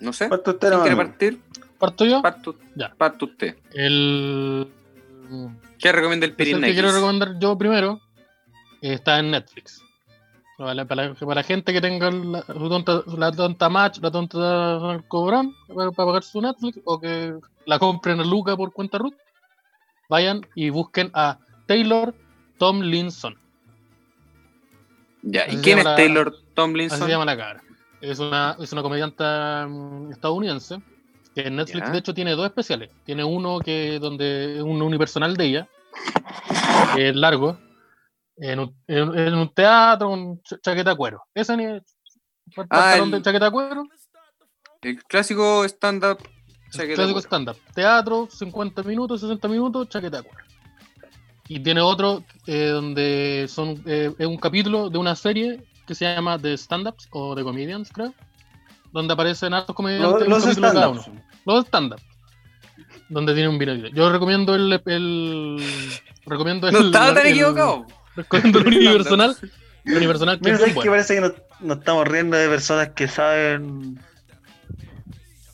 [0.00, 0.28] no sé.
[0.28, 1.40] ¿Cuánto está ¿Quién quiere partir?
[1.78, 2.22] ¿Parto yo?
[2.22, 2.94] Parto, Ya.
[2.96, 3.56] parto usted.
[3.72, 4.68] El.
[5.78, 6.72] ¿Qué recomienda el que Pirinekis?
[6.74, 8.00] quiero recomendar yo primero.
[8.82, 9.80] Está en Netflix.
[10.58, 13.98] Para la, para la- para la gente que tenga la, su tonta, la tonta match,
[14.00, 18.72] la tonta cobran para, para pagar su Netflix o que la compren a Luca por
[18.72, 19.14] cuenta Ruth,
[20.08, 22.14] vayan y busquen a Taylor
[22.58, 23.36] Tomlinson.
[25.22, 27.00] Ya, Así ¿y quién es la- Taylor Así Tomlinson?
[27.00, 27.62] se llama la cara.
[28.00, 30.82] Es una, es una comediante mm, estadounidense
[31.34, 31.92] que en Netflix Ya.
[31.92, 32.90] de hecho tiene dos especiales.
[33.04, 35.68] Tiene uno que donde es un unipersonal de ella,
[36.94, 37.56] que es largo,
[38.44, 41.22] en un, en- en un teatro con ch- chaqueta de cuero.
[41.34, 41.64] Ese ni
[42.56, 43.84] pantalón el- de chaqueta de cuero,
[44.82, 46.18] El clásico stand-up.
[46.70, 47.56] clásico stand-up.
[47.74, 50.44] Teatro, 50 minutos, 60 minutos, chaqueta de cuero.
[51.48, 56.04] Y tiene otro eh, donde son eh, es un capítulo de una serie que se
[56.04, 58.12] llama The Stand-Ups o The Comedians, creo.
[58.92, 61.08] Donde aparecen hartos comediantes Los, stand-ups.
[61.46, 62.00] Los stand-up.
[63.08, 63.88] Donde tiene un video.
[63.88, 64.80] Yo recomiendo el.
[64.86, 65.58] el
[66.26, 66.74] recomiendo el.
[66.74, 67.86] No estaba tan el- equivocado.
[68.32, 69.36] El unipersonal.
[69.84, 70.90] El unipersonal que Mira, es ¿sabes bien que bueno.
[70.92, 74.00] parece que nos, nos estamos riendo de personas que saben...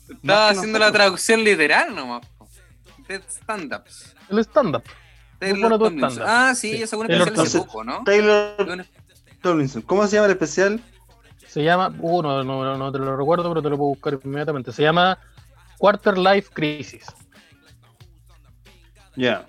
[0.09, 2.21] Estaba haciendo la traducción literal nomás.
[3.07, 4.15] De stand-ups.
[4.29, 4.83] El stand-up.
[5.39, 6.23] Taylor Tomlinson.
[6.27, 6.89] Ah, sí, Sí.
[6.89, 8.03] Taylor especial hace poco, ¿no?
[8.03, 8.85] Taylor
[9.41, 9.81] Tomlinson.
[9.83, 10.81] ¿Cómo se llama el especial?
[11.47, 11.95] Se llama.
[11.97, 14.71] Uh, no, no, no te lo recuerdo, pero te lo puedo buscar inmediatamente.
[14.71, 15.17] Se llama
[15.77, 17.05] Quarter Life Crisis.
[19.15, 19.47] Ya.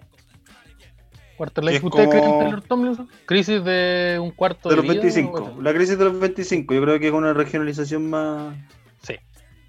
[1.48, 1.76] Que Life.
[1.76, 3.08] es ¿Usted cree en como- Taylor Tomlinson?
[3.26, 5.52] Crisis de un cuarto De de, los vida, 25.
[5.56, 6.74] o- La crisis de los 25.
[6.74, 8.54] Yo creo que es una regionalización más.
[9.02, 9.14] Sí.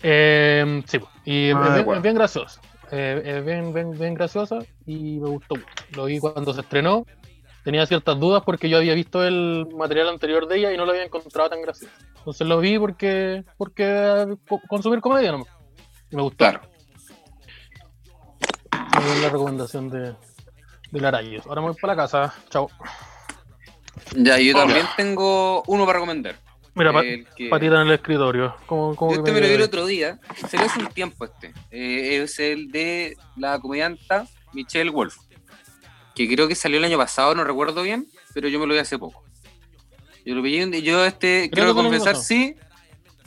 [0.03, 2.60] Eh, sí, y Ah, es, bien, es bien graciosa.
[2.91, 5.68] Eh, es bien, bien, bien graciosa y me gustó mucho.
[5.95, 7.06] Lo vi cuando se estrenó.
[7.64, 10.91] Tenía ciertas dudas porque yo había visto el material anterior de ella y no lo
[10.91, 11.93] había encontrado tan gracioso.
[12.18, 15.48] Entonces lo vi porque, porque eh, co- consumir comedia nomás.
[16.10, 16.38] Y me gustó.
[16.38, 16.61] Claro.
[18.98, 20.15] Esa es la recomendación de,
[20.91, 21.45] de Larayos.
[21.47, 22.34] Ahora me voy para la casa.
[22.49, 22.69] Chao.
[24.15, 26.35] Ya, yo también tengo uno para recomendar.
[26.73, 28.55] Mira, pa- que- patita en el escritorio.
[28.65, 30.19] ¿Cómo, cómo Yo que este me lo vi el otro día.
[30.49, 31.53] Salió hace un tiempo este.
[31.69, 35.18] Eh, es el de la comedianta Michelle Wolf.
[36.15, 38.80] Que creo que salió el año pasado, no recuerdo bien, pero yo me lo vi
[38.80, 39.23] hace poco.
[40.26, 42.55] Yo lo vi, un- yo este, Creo quiero confesar, sí,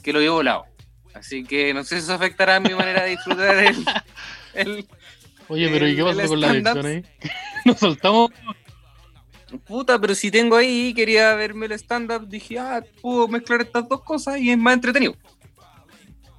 [0.01, 0.65] que lo vi volado.
[1.13, 3.85] Así que no sé si eso afectará mi manera de disfrutar el,
[4.53, 4.87] el-
[5.47, 7.03] Oye, pero ¿y qué el con la lección ahí?
[7.65, 8.31] Nos soltamos.
[9.65, 14.01] Puta, pero si tengo ahí, quería verme el stand-up, dije, ah, puedo mezclar estas dos
[14.03, 15.15] cosas y es más entretenido.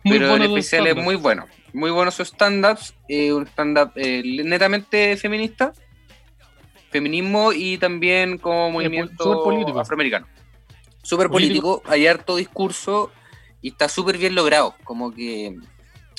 [0.04, 1.46] Muy pero bueno en el especial es muy bueno.
[1.72, 2.94] Muy bueno sus stand-ups.
[3.08, 5.72] eh, un stand-up eh, netamente feminista.
[6.90, 9.80] Feminismo y también como movimiento político.
[9.80, 10.26] afroamericano.
[11.02, 11.80] Súper Político.
[11.80, 11.92] político.
[11.92, 13.12] Hay harto discurso
[13.60, 14.74] y está súper bien logrado.
[14.84, 15.56] Como que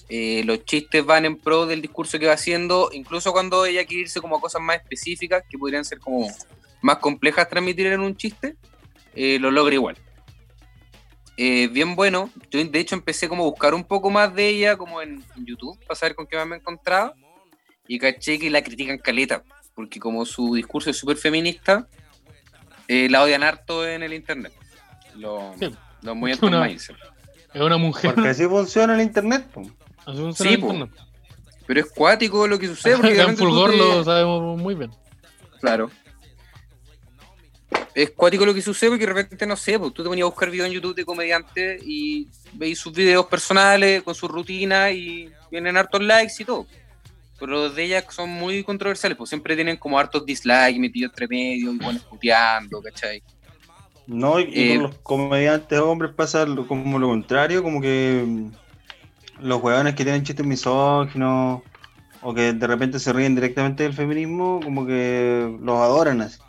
[0.10, 2.90] eh, los chistes van en pro del discurso que va haciendo.
[2.94, 6.28] Incluso cuando ella quiere irse como a cosas más específicas que podrían ser como
[6.82, 8.56] más complejas transmitir en un chiste,
[9.16, 9.98] eh, lo logra igual.
[11.36, 12.30] Eh, bien bueno.
[12.50, 15.46] Yo de hecho empecé como a buscar un poco más de ella como en, en
[15.46, 17.14] YouTube para saber con qué más me encontraba.
[17.88, 19.44] Y caché que la critican caleta.
[19.76, 21.88] Porque como su discurso es súper feminista,
[22.88, 24.52] eh, la odian harto en el internet.
[25.16, 25.74] Los, Sí.
[26.02, 26.18] los
[26.72, 26.98] incel.
[27.54, 28.14] Es una mujer.
[28.14, 29.46] Porque así funciona el internet.
[30.36, 30.88] Sí, po.
[31.66, 32.96] Pero es cuático lo que sucede.
[33.02, 34.92] Porque Acá en Fulgor te- lo sabemos muy bien.
[35.60, 35.90] Claro.
[37.94, 40.30] Es cuático lo que sucede porque de repente, no sé, pues tú te ponías a
[40.30, 45.32] buscar videos en YouTube de comediantes y veis sus videos personales con su rutina y
[45.50, 46.68] vienen hartos likes y todo.
[47.40, 51.28] Pero los de ellas son muy controversiales, pues siempre tienen como hartos dislikes metidos entre
[51.28, 53.22] medio y bueno, puteando, ¿cachai?
[54.06, 58.24] No, y y Eh, con los comediantes hombres pasa lo- como lo contrario, como que
[59.42, 61.62] los huevones que tienen chistes misóginos
[62.22, 66.40] o que de repente se ríen directamente del feminismo, como que los adoran así.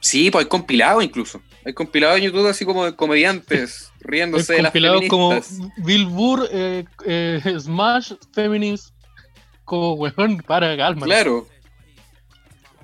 [0.00, 1.40] Sí, pues hay compilados incluso.
[1.64, 5.84] Hay compilados en YouTube así como de comediantes riéndose de las compilado como feministas.
[5.84, 8.94] Bill Burr, eh, eh, Smash, Feminist,
[9.64, 11.04] como weón, para calma.
[11.06, 11.46] Claro.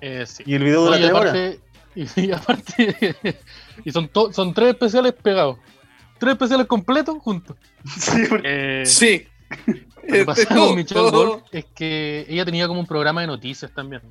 [0.00, 0.42] Eh, sí.
[0.46, 1.32] Y el video dura No, y tres horas.
[1.34, 1.60] aparte,
[1.94, 3.16] y, y aparte,
[3.84, 5.58] y son, to- son tres especiales pegados.
[6.18, 7.56] Tres especiales completos juntos.
[7.98, 9.26] Sí, porque- Eh, Sí.
[10.08, 11.10] Lo que pasa Todo, con Michelle.
[11.10, 14.02] Wolf es que ella tenía como un programa de noticias también.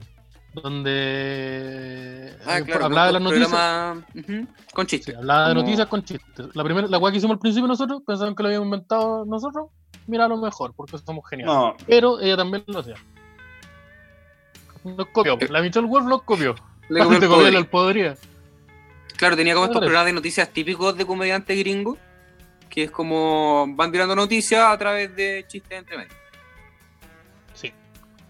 [0.53, 2.85] Donde Ah, eh, claro.
[2.85, 3.49] hablaba de las noticias.
[3.49, 4.05] programa,
[4.73, 5.15] con Sí, chistes.
[5.17, 6.47] hablaba de noticias con chistes.
[6.55, 9.67] La primera, la weá que hicimos al principio nosotros, pensaban que lo habíamos inventado nosotros.
[10.07, 11.53] Mira lo mejor, porque somos geniales.
[11.53, 12.95] No, Pero ella también lo hacía.
[14.83, 15.37] Nos copió.
[15.49, 16.55] La Michelle Wolf nos copió.
[16.89, 17.55] Le copió poder.
[17.55, 18.15] el podría.
[19.17, 21.97] Claro, tenía como estos programas de noticias típicos de comediante gringo,
[22.69, 26.11] que es como van tirando noticias a través de chistes entre medio.
[27.53, 27.73] Sí.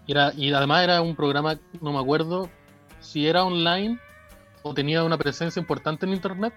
[0.06, 2.48] Y, era, y además era un programa, no me acuerdo
[3.00, 3.98] si era online
[4.62, 6.54] o tenía una presencia importante en internet,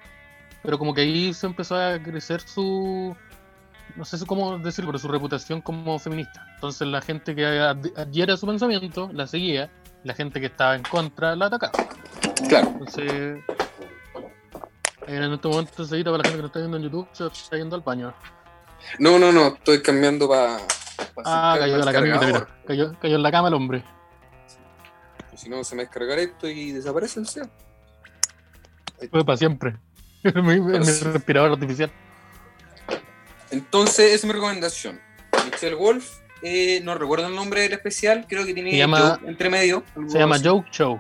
[0.62, 3.16] pero como que ahí se empezó a crecer su,
[3.96, 6.46] no sé cómo decirlo, pero su reputación como feminista.
[6.56, 9.72] Entonces la gente que ad- adhiere a su pensamiento la seguía,
[10.04, 11.74] la gente que estaba en contra la atacaba.
[12.48, 12.68] Claro.
[12.70, 13.44] Entonces,
[15.16, 17.76] en este momento, para la gente que nos está viendo en YouTube, se está yendo
[17.76, 18.14] al baño.
[19.00, 20.58] No, no, no, estoy cambiando para.
[21.26, 22.48] Ah, cayó de la camita, mira.
[22.66, 23.84] Cayó, cayó en la cama el hombre.
[25.36, 27.50] Si no, se me descargará esto y desaparece el SEO.
[29.10, 29.78] Fue para siempre.
[30.24, 31.92] mi, mi respirador artificial.
[33.52, 35.00] Entonces, esa es mi recomendación.
[35.46, 39.28] Michelle Wolf, eh, no recuerdo el nombre del especial, creo que tiene Se llama- Joke
[39.28, 39.84] entre medio.
[40.08, 40.38] Se llama.
[40.44, 41.00] Joke Show.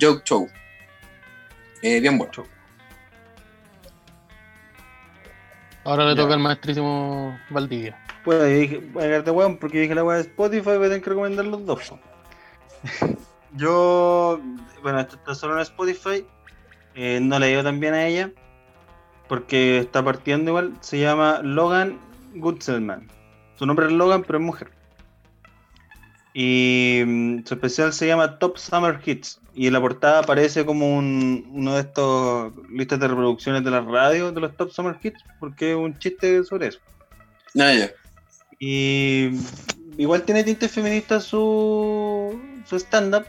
[0.00, 0.48] Joke Show.
[1.82, 2.32] Eh, bien bueno.
[5.84, 6.22] Ahora le Ya.
[6.22, 7.98] toca al maestrísimo Valdivia.
[8.24, 10.88] pues yo dije, voy a quedarte weón porque dije la weá de Spotify, voy a
[10.90, 11.92] tener que recomendar los dos.
[13.54, 14.40] Yo,
[14.82, 16.24] bueno, esto está solo en Spotify,
[16.94, 18.30] eh, no le digo tan bien a ella,
[19.28, 21.98] porque está partiendo igual, se llama Logan
[22.34, 23.08] Gutzelman.
[23.56, 24.70] Su nombre es Logan, pero es mujer.
[26.32, 29.38] Y mm, su especial se llama Top Summer Hits.
[29.54, 33.80] Y en la portada aparece como un, uno de estos listas de reproducciones de la
[33.82, 36.78] radio de los Top Summer Hits, porque es un chiste sobre eso.
[37.58, 37.90] Ah, ya.
[38.58, 39.30] Y
[39.98, 43.26] igual tiene tintes feministas su, su stand-up,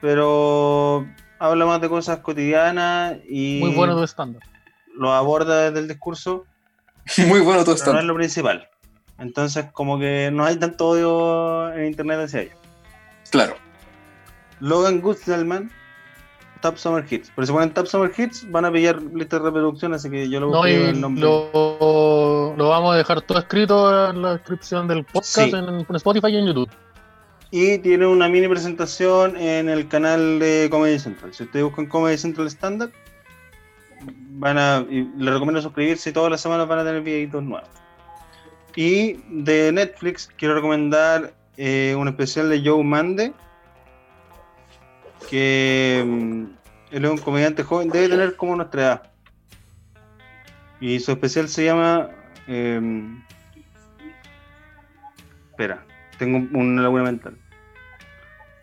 [0.00, 1.06] pero
[1.40, 4.42] habla más de cosas cotidianas y Muy bueno tu estándar.
[4.94, 6.44] lo aborda desde el discurso,
[7.26, 8.68] Muy bueno todo pero no es lo principal.
[9.18, 12.58] Entonces, como que no hay tanto odio en internet hacia ellos.
[13.30, 13.56] Claro.
[14.60, 15.70] Logan Gutzelman,
[16.60, 17.30] Top Summer Hits.
[17.34, 20.40] Pero si ponen Top Summer Hits, van a pillar listas de reproducción, así que yo
[20.40, 21.22] lo No, busqué y el nombre.
[21.24, 25.54] lo, lo vamos a dejar todo escrito en la descripción del podcast Sí.
[25.54, 26.70] en, en Spotify y en YouTube.
[27.50, 31.32] Y tiene una mini presentación en el canal de Comedy Central.
[31.32, 32.90] Si ustedes buscan Comedy Central Standard,
[34.32, 37.68] van a, y les recomiendo suscribirse y todas las semanas van a tener videitos nuevos.
[38.76, 43.32] Y de Netflix quiero recomendar eh, un especial de Joe Mande,
[45.30, 46.44] que mm,
[46.92, 49.02] él es un comediante joven, debe tener como nuestra edad.
[50.80, 52.08] Y su especial se llama...
[52.46, 53.22] em,
[55.50, 55.84] espera,
[56.18, 57.36] tengo un- una laguna mental.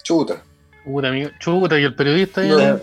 [0.03, 0.41] Chuta.
[0.83, 1.29] Puta, amigo.
[1.39, 2.43] Chuta, y el periodista.
[2.43, 2.57] No.
[2.57, 2.79] ¿no?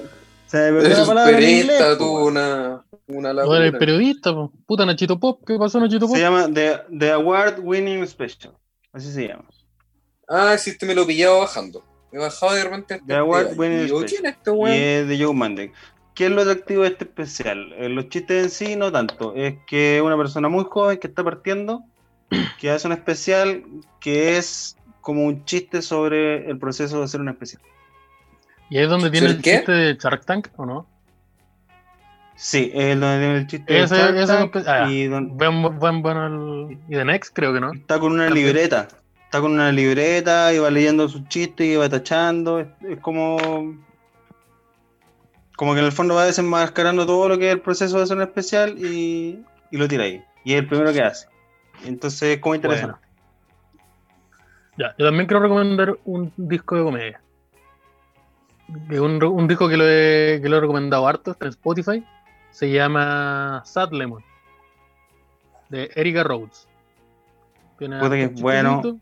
[0.46, 3.28] Se me perdió Eres la un palabra en inglés, periodista, po, tuvo una, una No
[3.28, 3.64] era laguna.
[3.64, 4.52] el periodista, po.
[4.66, 5.42] puta Nachito Pop.
[5.46, 6.16] ¿Qué pasó, Nachito Pop?
[6.16, 8.52] Se llama The, The Award Winning Special.
[8.92, 9.44] Así se llama.
[10.28, 11.82] Ah, sí, este me lo pillaba bajando.
[12.12, 12.94] Me bajaba de repente.
[12.94, 13.98] este The Award Winning y digo.
[14.04, 14.74] ¿quién es este Y weón?
[14.74, 15.72] es de Joe Mande.
[16.14, 17.72] ¿Qué es lo atractivo de este especial?
[17.78, 19.34] Eh, los chistes en sí no tanto.
[19.34, 21.84] Es que es una persona muy joven que está partiendo,
[22.60, 23.62] que hace un especial
[24.00, 27.62] que es como un chiste sobre el proceso de hacer un especial.
[28.68, 29.56] ¿Y ahí es donde tiene ¿Ser el qué?
[29.56, 30.86] chiste de Shark Tank o no?
[32.34, 35.36] Sí, es donde tiene el chiste de Ese- Shark ese Tank espe- ah, y don-
[35.36, 36.26] Buen, buen, bueno
[36.68, 36.78] el...
[36.88, 37.72] Y de Next, creo que no.
[37.72, 38.46] está con una También.
[38.46, 38.88] libreta.
[39.32, 42.60] Está con una libreta y va leyendo sus chistes y va tachando.
[42.60, 43.38] Es, es como.
[45.56, 48.18] Como que en el fondo va desenmascarando todo lo que es el proceso de hacer
[48.18, 50.22] un especial y, y lo tira ahí.
[50.44, 51.28] Y es el primero que hace.
[51.86, 52.98] Entonces es como interesante.
[54.76, 57.22] Ya, yo también quiero recomendar un disco de comedia.
[58.68, 62.06] Un, un disco que lo, he, que lo he recomendado harto, está en Spotify.
[62.50, 64.22] Se llama Sad Lemon.
[65.70, 66.68] De Erika Rhodes.
[67.78, 69.00] Tiene Puta que es bueno.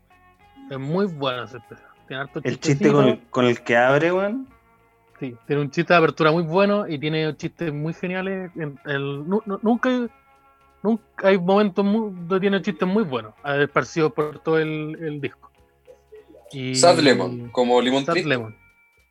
[0.71, 1.89] Es muy bueno ese especial.
[2.07, 3.29] Tiene El chiste con el, chistecitos.
[3.29, 4.47] con el que abre, weón.
[5.19, 8.51] Sí, tiene un chiste de apertura muy bueno y tiene chistes muy geniales.
[8.55, 10.09] En- el- nu- nu- nunca, hay-
[10.81, 15.51] nunca hay momentos muy- donde tiene chistes muy buenos, esparcidos por todo el, el disco.
[16.53, 18.29] Y, Sad Lemon, como Limón Sad Triste.
[18.29, 18.55] Lemon.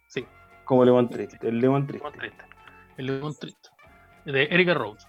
[0.08, 0.26] Sí,
[0.64, 1.38] Como Lemon Triste.
[1.46, 2.06] El Lemon Triste.
[2.08, 2.44] Lemon Triste.
[2.96, 3.68] El Lemon Triste.
[4.26, 5.06] De Erika Rhodes.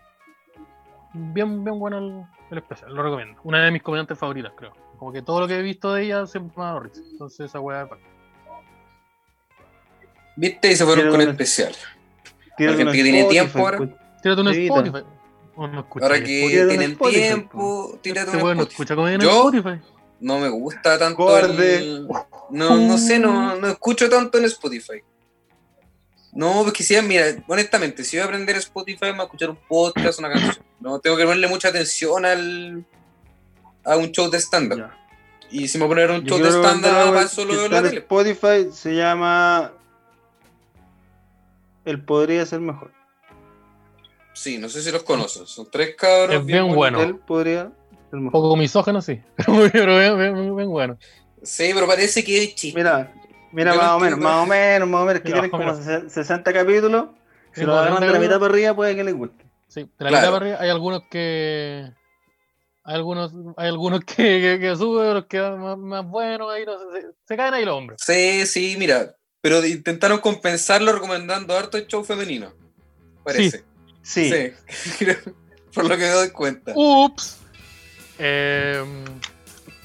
[1.14, 3.40] Bien, bien bueno el, el especial, lo recomiendo.
[3.44, 4.74] Una de mis comediantes favoritas, creo.
[5.02, 7.02] Como que todo lo que he visto de ella siempre me ha dado risa.
[7.12, 8.06] Entonces esa weá es bacán.
[10.36, 10.72] ¿Viste?
[10.72, 11.76] Y se fueron con una- especial.
[12.56, 13.80] Tírate gente una que tiene tiempo ahora.
[13.80, 15.04] escu- Tírate un Spotify.
[15.56, 16.68] O no Ahora el que Spotify.
[16.68, 18.68] tienen Spotify, tiempo, tírate un Spotify.
[18.70, 19.82] escucha comedia en Yo- Spotify.
[20.20, 22.08] No me gusta tanto el...
[22.52, 25.02] No, no sé, no, no escucho tanto en Spotify.
[26.32, 29.58] No, porque si, mira, honestamente, si voy a aprender Spotify, me voy a escuchar un
[29.68, 30.64] podcast, una canción.
[30.80, 32.86] No tengo que ponerle mucha atención al
[33.84, 34.90] a un show de stand-up.
[35.50, 37.66] Y si me poner un show de stand-up, recomendar algo para eso lo que veo
[37.66, 38.00] en está la tele.
[38.02, 39.72] Spotify se llama
[41.86, 42.92] El podría ser mejor.
[44.34, 45.46] Sí, no sé si los conocen.
[45.46, 46.36] Son tres cabros.
[46.38, 47.02] Es bien bueno.
[47.02, 47.64] Él podría
[48.10, 48.32] ser Un mejor.
[48.42, 49.22] poco misógeno, sí.
[49.74, 50.98] Pero bien, bien, bien bueno.
[51.44, 52.78] Sí, pero parece que es chiste.
[52.80, 53.12] Mira,
[53.52, 55.52] mira, más no o menos, más o menos, más o menos, que tienen más o
[55.52, 55.80] como menos.
[55.80, 57.06] sesen- 60 capítulos.
[57.54, 59.44] Si lo agarran de la 60 mitad para arriba, puede que les guste.
[59.68, 60.18] Sí, de la Claro.
[60.18, 61.92] mitad para arriba hay algunos que.
[62.84, 66.66] Hay algunos, hay algunos que, que, que suben, otros que van más, más buenos, ahí
[66.66, 68.00] no sé, se, se caen ahí los hombres.
[68.04, 69.16] Sí, sí, mira.
[69.42, 72.54] Pero intentaron compensarlo recomendando harto el show femenino.
[73.24, 73.64] Parece.
[74.04, 75.06] Sí, Sí.
[75.74, 76.74] Por lo que me doy cuenta.
[76.76, 77.38] Ups.
[78.20, 78.84] Eh,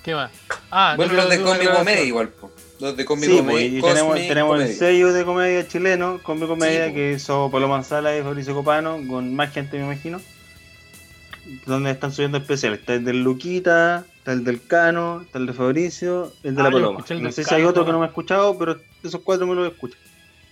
[0.03, 0.31] ¿Qué más?
[0.71, 2.07] Ah, bueno, los de Comedy Comedy aclaración.
[2.09, 2.29] igual.
[2.31, 2.51] po.
[2.81, 3.53] Los de Comedy Sí, Comedy.
[3.53, 4.75] pues, y tenemos, tenemos el Comedy.
[4.79, 9.35] sello de comedia chileno, Combi Comedia, Sí, que hizo Paloma Sala y Fabricio Copano, con
[9.35, 10.21] más gente me imagino,
[11.67, 12.81] donde están subiendo especiales.
[12.81, 16.65] Está el del Luquita, está el del Cano, está el de Fabricio, el de Ah,
[16.65, 16.99] la Paloma.
[17.21, 17.99] No sé si Cano, hay otro que no.
[18.01, 19.97] me he escuchado, pero esos cuatro me los escucho.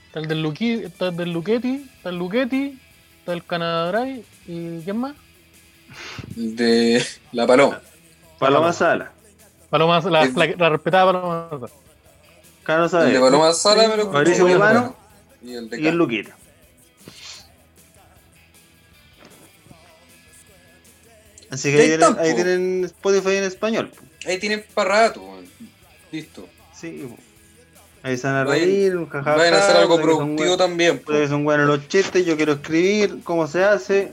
[0.06, 2.78] Está el del Luqui, está el del Luquetti, está el Luquetti,
[3.18, 5.14] está el Canadá Drive y ¿quién más?
[6.36, 7.80] De La Paloma.
[8.38, 8.72] Paloma Paloma.
[8.72, 9.12] Sala,
[9.70, 11.48] Paloma, la, Es- la, la respetada Paloma.
[12.62, 14.12] Cano El de Saavedra Paloma Sala me lo escuché.
[14.12, 14.94] Fabricio.
[15.42, 15.96] Y el de y el Cano.
[15.96, 16.36] Luquita.
[21.54, 21.88] Así que ahí
[22.34, 23.90] tienen, ahí Spotify en español.
[24.26, 25.22] Ahí tienen para rato.
[26.10, 26.48] Listo.
[26.78, 27.16] Sí, po.
[28.02, 29.36] ahí se van a Vayan- reír, un jajaja.
[29.36, 31.02] Vayan a hacer algo productivo buen- también.
[31.28, 34.12] son buenos los chistes, yo quiero escribir, cómo se hace.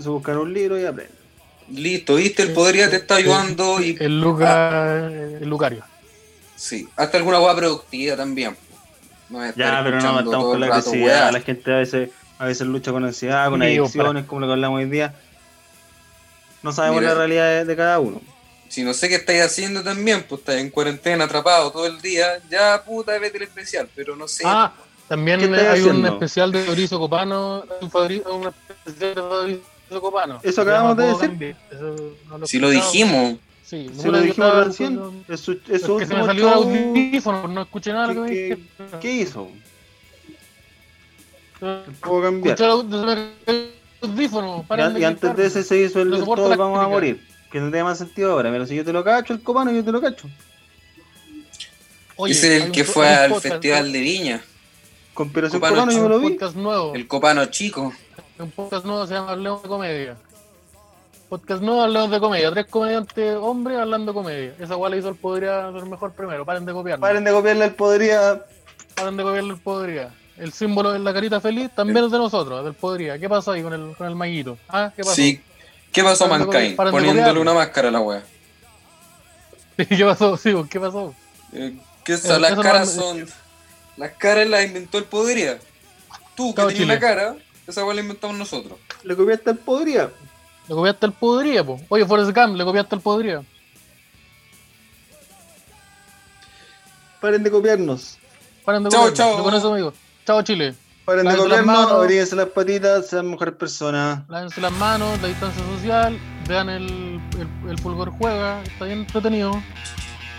[0.00, 1.16] Se buscar un libro y aprenden.
[1.70, 5.84] Listo, viste, el poder ya te está ayudando y El Luca, el Lucario.
[6.56, 8.56] sí, hasta alguna hueá productiva también.
[9.28, 11.32] No Ya, pero no todo con la agresividad.
[11.32, 14.52] La gente a veces, a veces lucha con ansiedad, con Sí, adicciones, como lo que
[14.52, 15.14] hablamos hoy día.
[16.62, 17.12] No sabemos Mira.
[17.12, 18.20] la realidad de, de cada uno.
[18.68, 22.40] Si no sé qué estáis haciendo también, pues estáis en cuarentena atrapado todo el día,
[22.50, 24.44] ya puta vete el especial, pero no sé.
[24.46, 24.72] Ah,
[25.08, 27.64] también ¿Qué estáis hay un especial de Fabricio Copano.
[27.80, 30.40] Un especial de Fabricio Copano.
[30.42, 31.20] Eso acabamos de decir.
[31.28, 31.56] Cambiar.
[31.70, 31.96] Eso
[32.28, 33.36] no lo si lo dijimos.
[33.62, 35.24] Sí, Se no lo lo dijimos recién.
[35.28, 36.62] Es su, es Es su que se me salió el show.
[36.64, 38.72] audífono, no escuché nada de lo que me ¿Qué, dijiste.
[38.92, 39.48] qué, qué hizo?
[42.00, 42.54] Puedo cambiar.
[42.60, 43.72] Escuché
[44.02, 47.20] Y, antes de ese se hizo el No todos vamos a morir.
[47.50, 48.50] Que no tiene más sentido ahora.
[48.50, 50.28] Pero si yo te lo cacho, el copano, yo te lo cacho.
[52.16, 54.42] Oye, Ese es el que fue al podcast, Festival de Viña.
[55.14, 56.30] Conspiración Copano copano, yo me lo un vi.
[56.30, 56.94] podcast nuevo.
[56.94, 57.92] El copano chico.
[58.38, 60.16] Un podcast nuevo se llama Hablemos de Comedia.
[61.28, 62.50] Podcast nuevo, Hablemos de Comedia.
[62.50, 64.54] Tres comediantes hombres hablando de comedia.
[64.58, 66.44] Esa guay la hizo el Podría ser mejor primero.
[66.44, 67.02] Paren de copiarlo.
[67.02, 68.44] Paren de copiarle el podría.
[68.94, 70.14] Paren de copiarle el Podría.
[70.42, 73.16] El símbolo de la carita feliz también es de nosotros, del Podría.
[73.16, 74.58] ¿Qué pasó ahí con el, con el maguito?
[74.68, 74.90] ¿Ah?
[74.96, 75.14] ¿Qué pasó?
[75.14, 75.40] Sí.
[75.92, 76.74] ¿Qué pasó, Mankind?
[76.74, 78.24] Poniéndole una máscara a la wea.
[79.76, 80.36] ¿Qué pasó?
[80.36, 81.14] Sí, ¿qué pasó?
[81.52, 82.36] Eh, ¿Qué son?
[82.36, 83.28] Eh, Las caras no- son.
[83.96, 85.58] Las caras las inventó el Podría.
[86.34, 86.92] Tú, que Chao, tenías Chile.
[86.96, 87.36] una cara,
[87.68, 88.78] esa wea la inventamos nosotros.
[89.04, 90.10] Le copiaste el podría.
[90.66, 91.78] Le copiaste el Podría, po.
[91.88, 93.42] Oye, Forrest Gump, le copiaste el Podría.
[97.20, 98.18] Paren de copiarnos.
[98.64, 99.16] Paren de Chao, copiarlo.
[99.16, 99.36] chao.
[99.38, 99.94] Yo con eso.
[100.26, 100.74] Chao, Chile.
[101.04, 101.90] Paren de manos.
[101.90, 104.20] abríguense las patitas, sean mejores personas.
[104.28, 106.16] Lávense las manos, la distancia social,
[106.48, 109.60] vean el, el, el fulgor juega, está bien entretenido.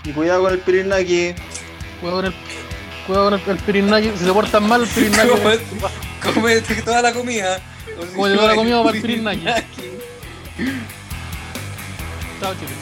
[0.04, 1.34] Y cuidado con el pirinaki.
[2.00, 2.34] Cuidado con el,
[3.06, 5.28] cuidado con el, el pirinaki, si se portan mal el pirinaki.
[6.22, 7.60] Come- Comete toda la comida.
[8.14, 9.44] Como llegó la comida para el Pirinaki.
[12.40, 12.72] Chao, Chile.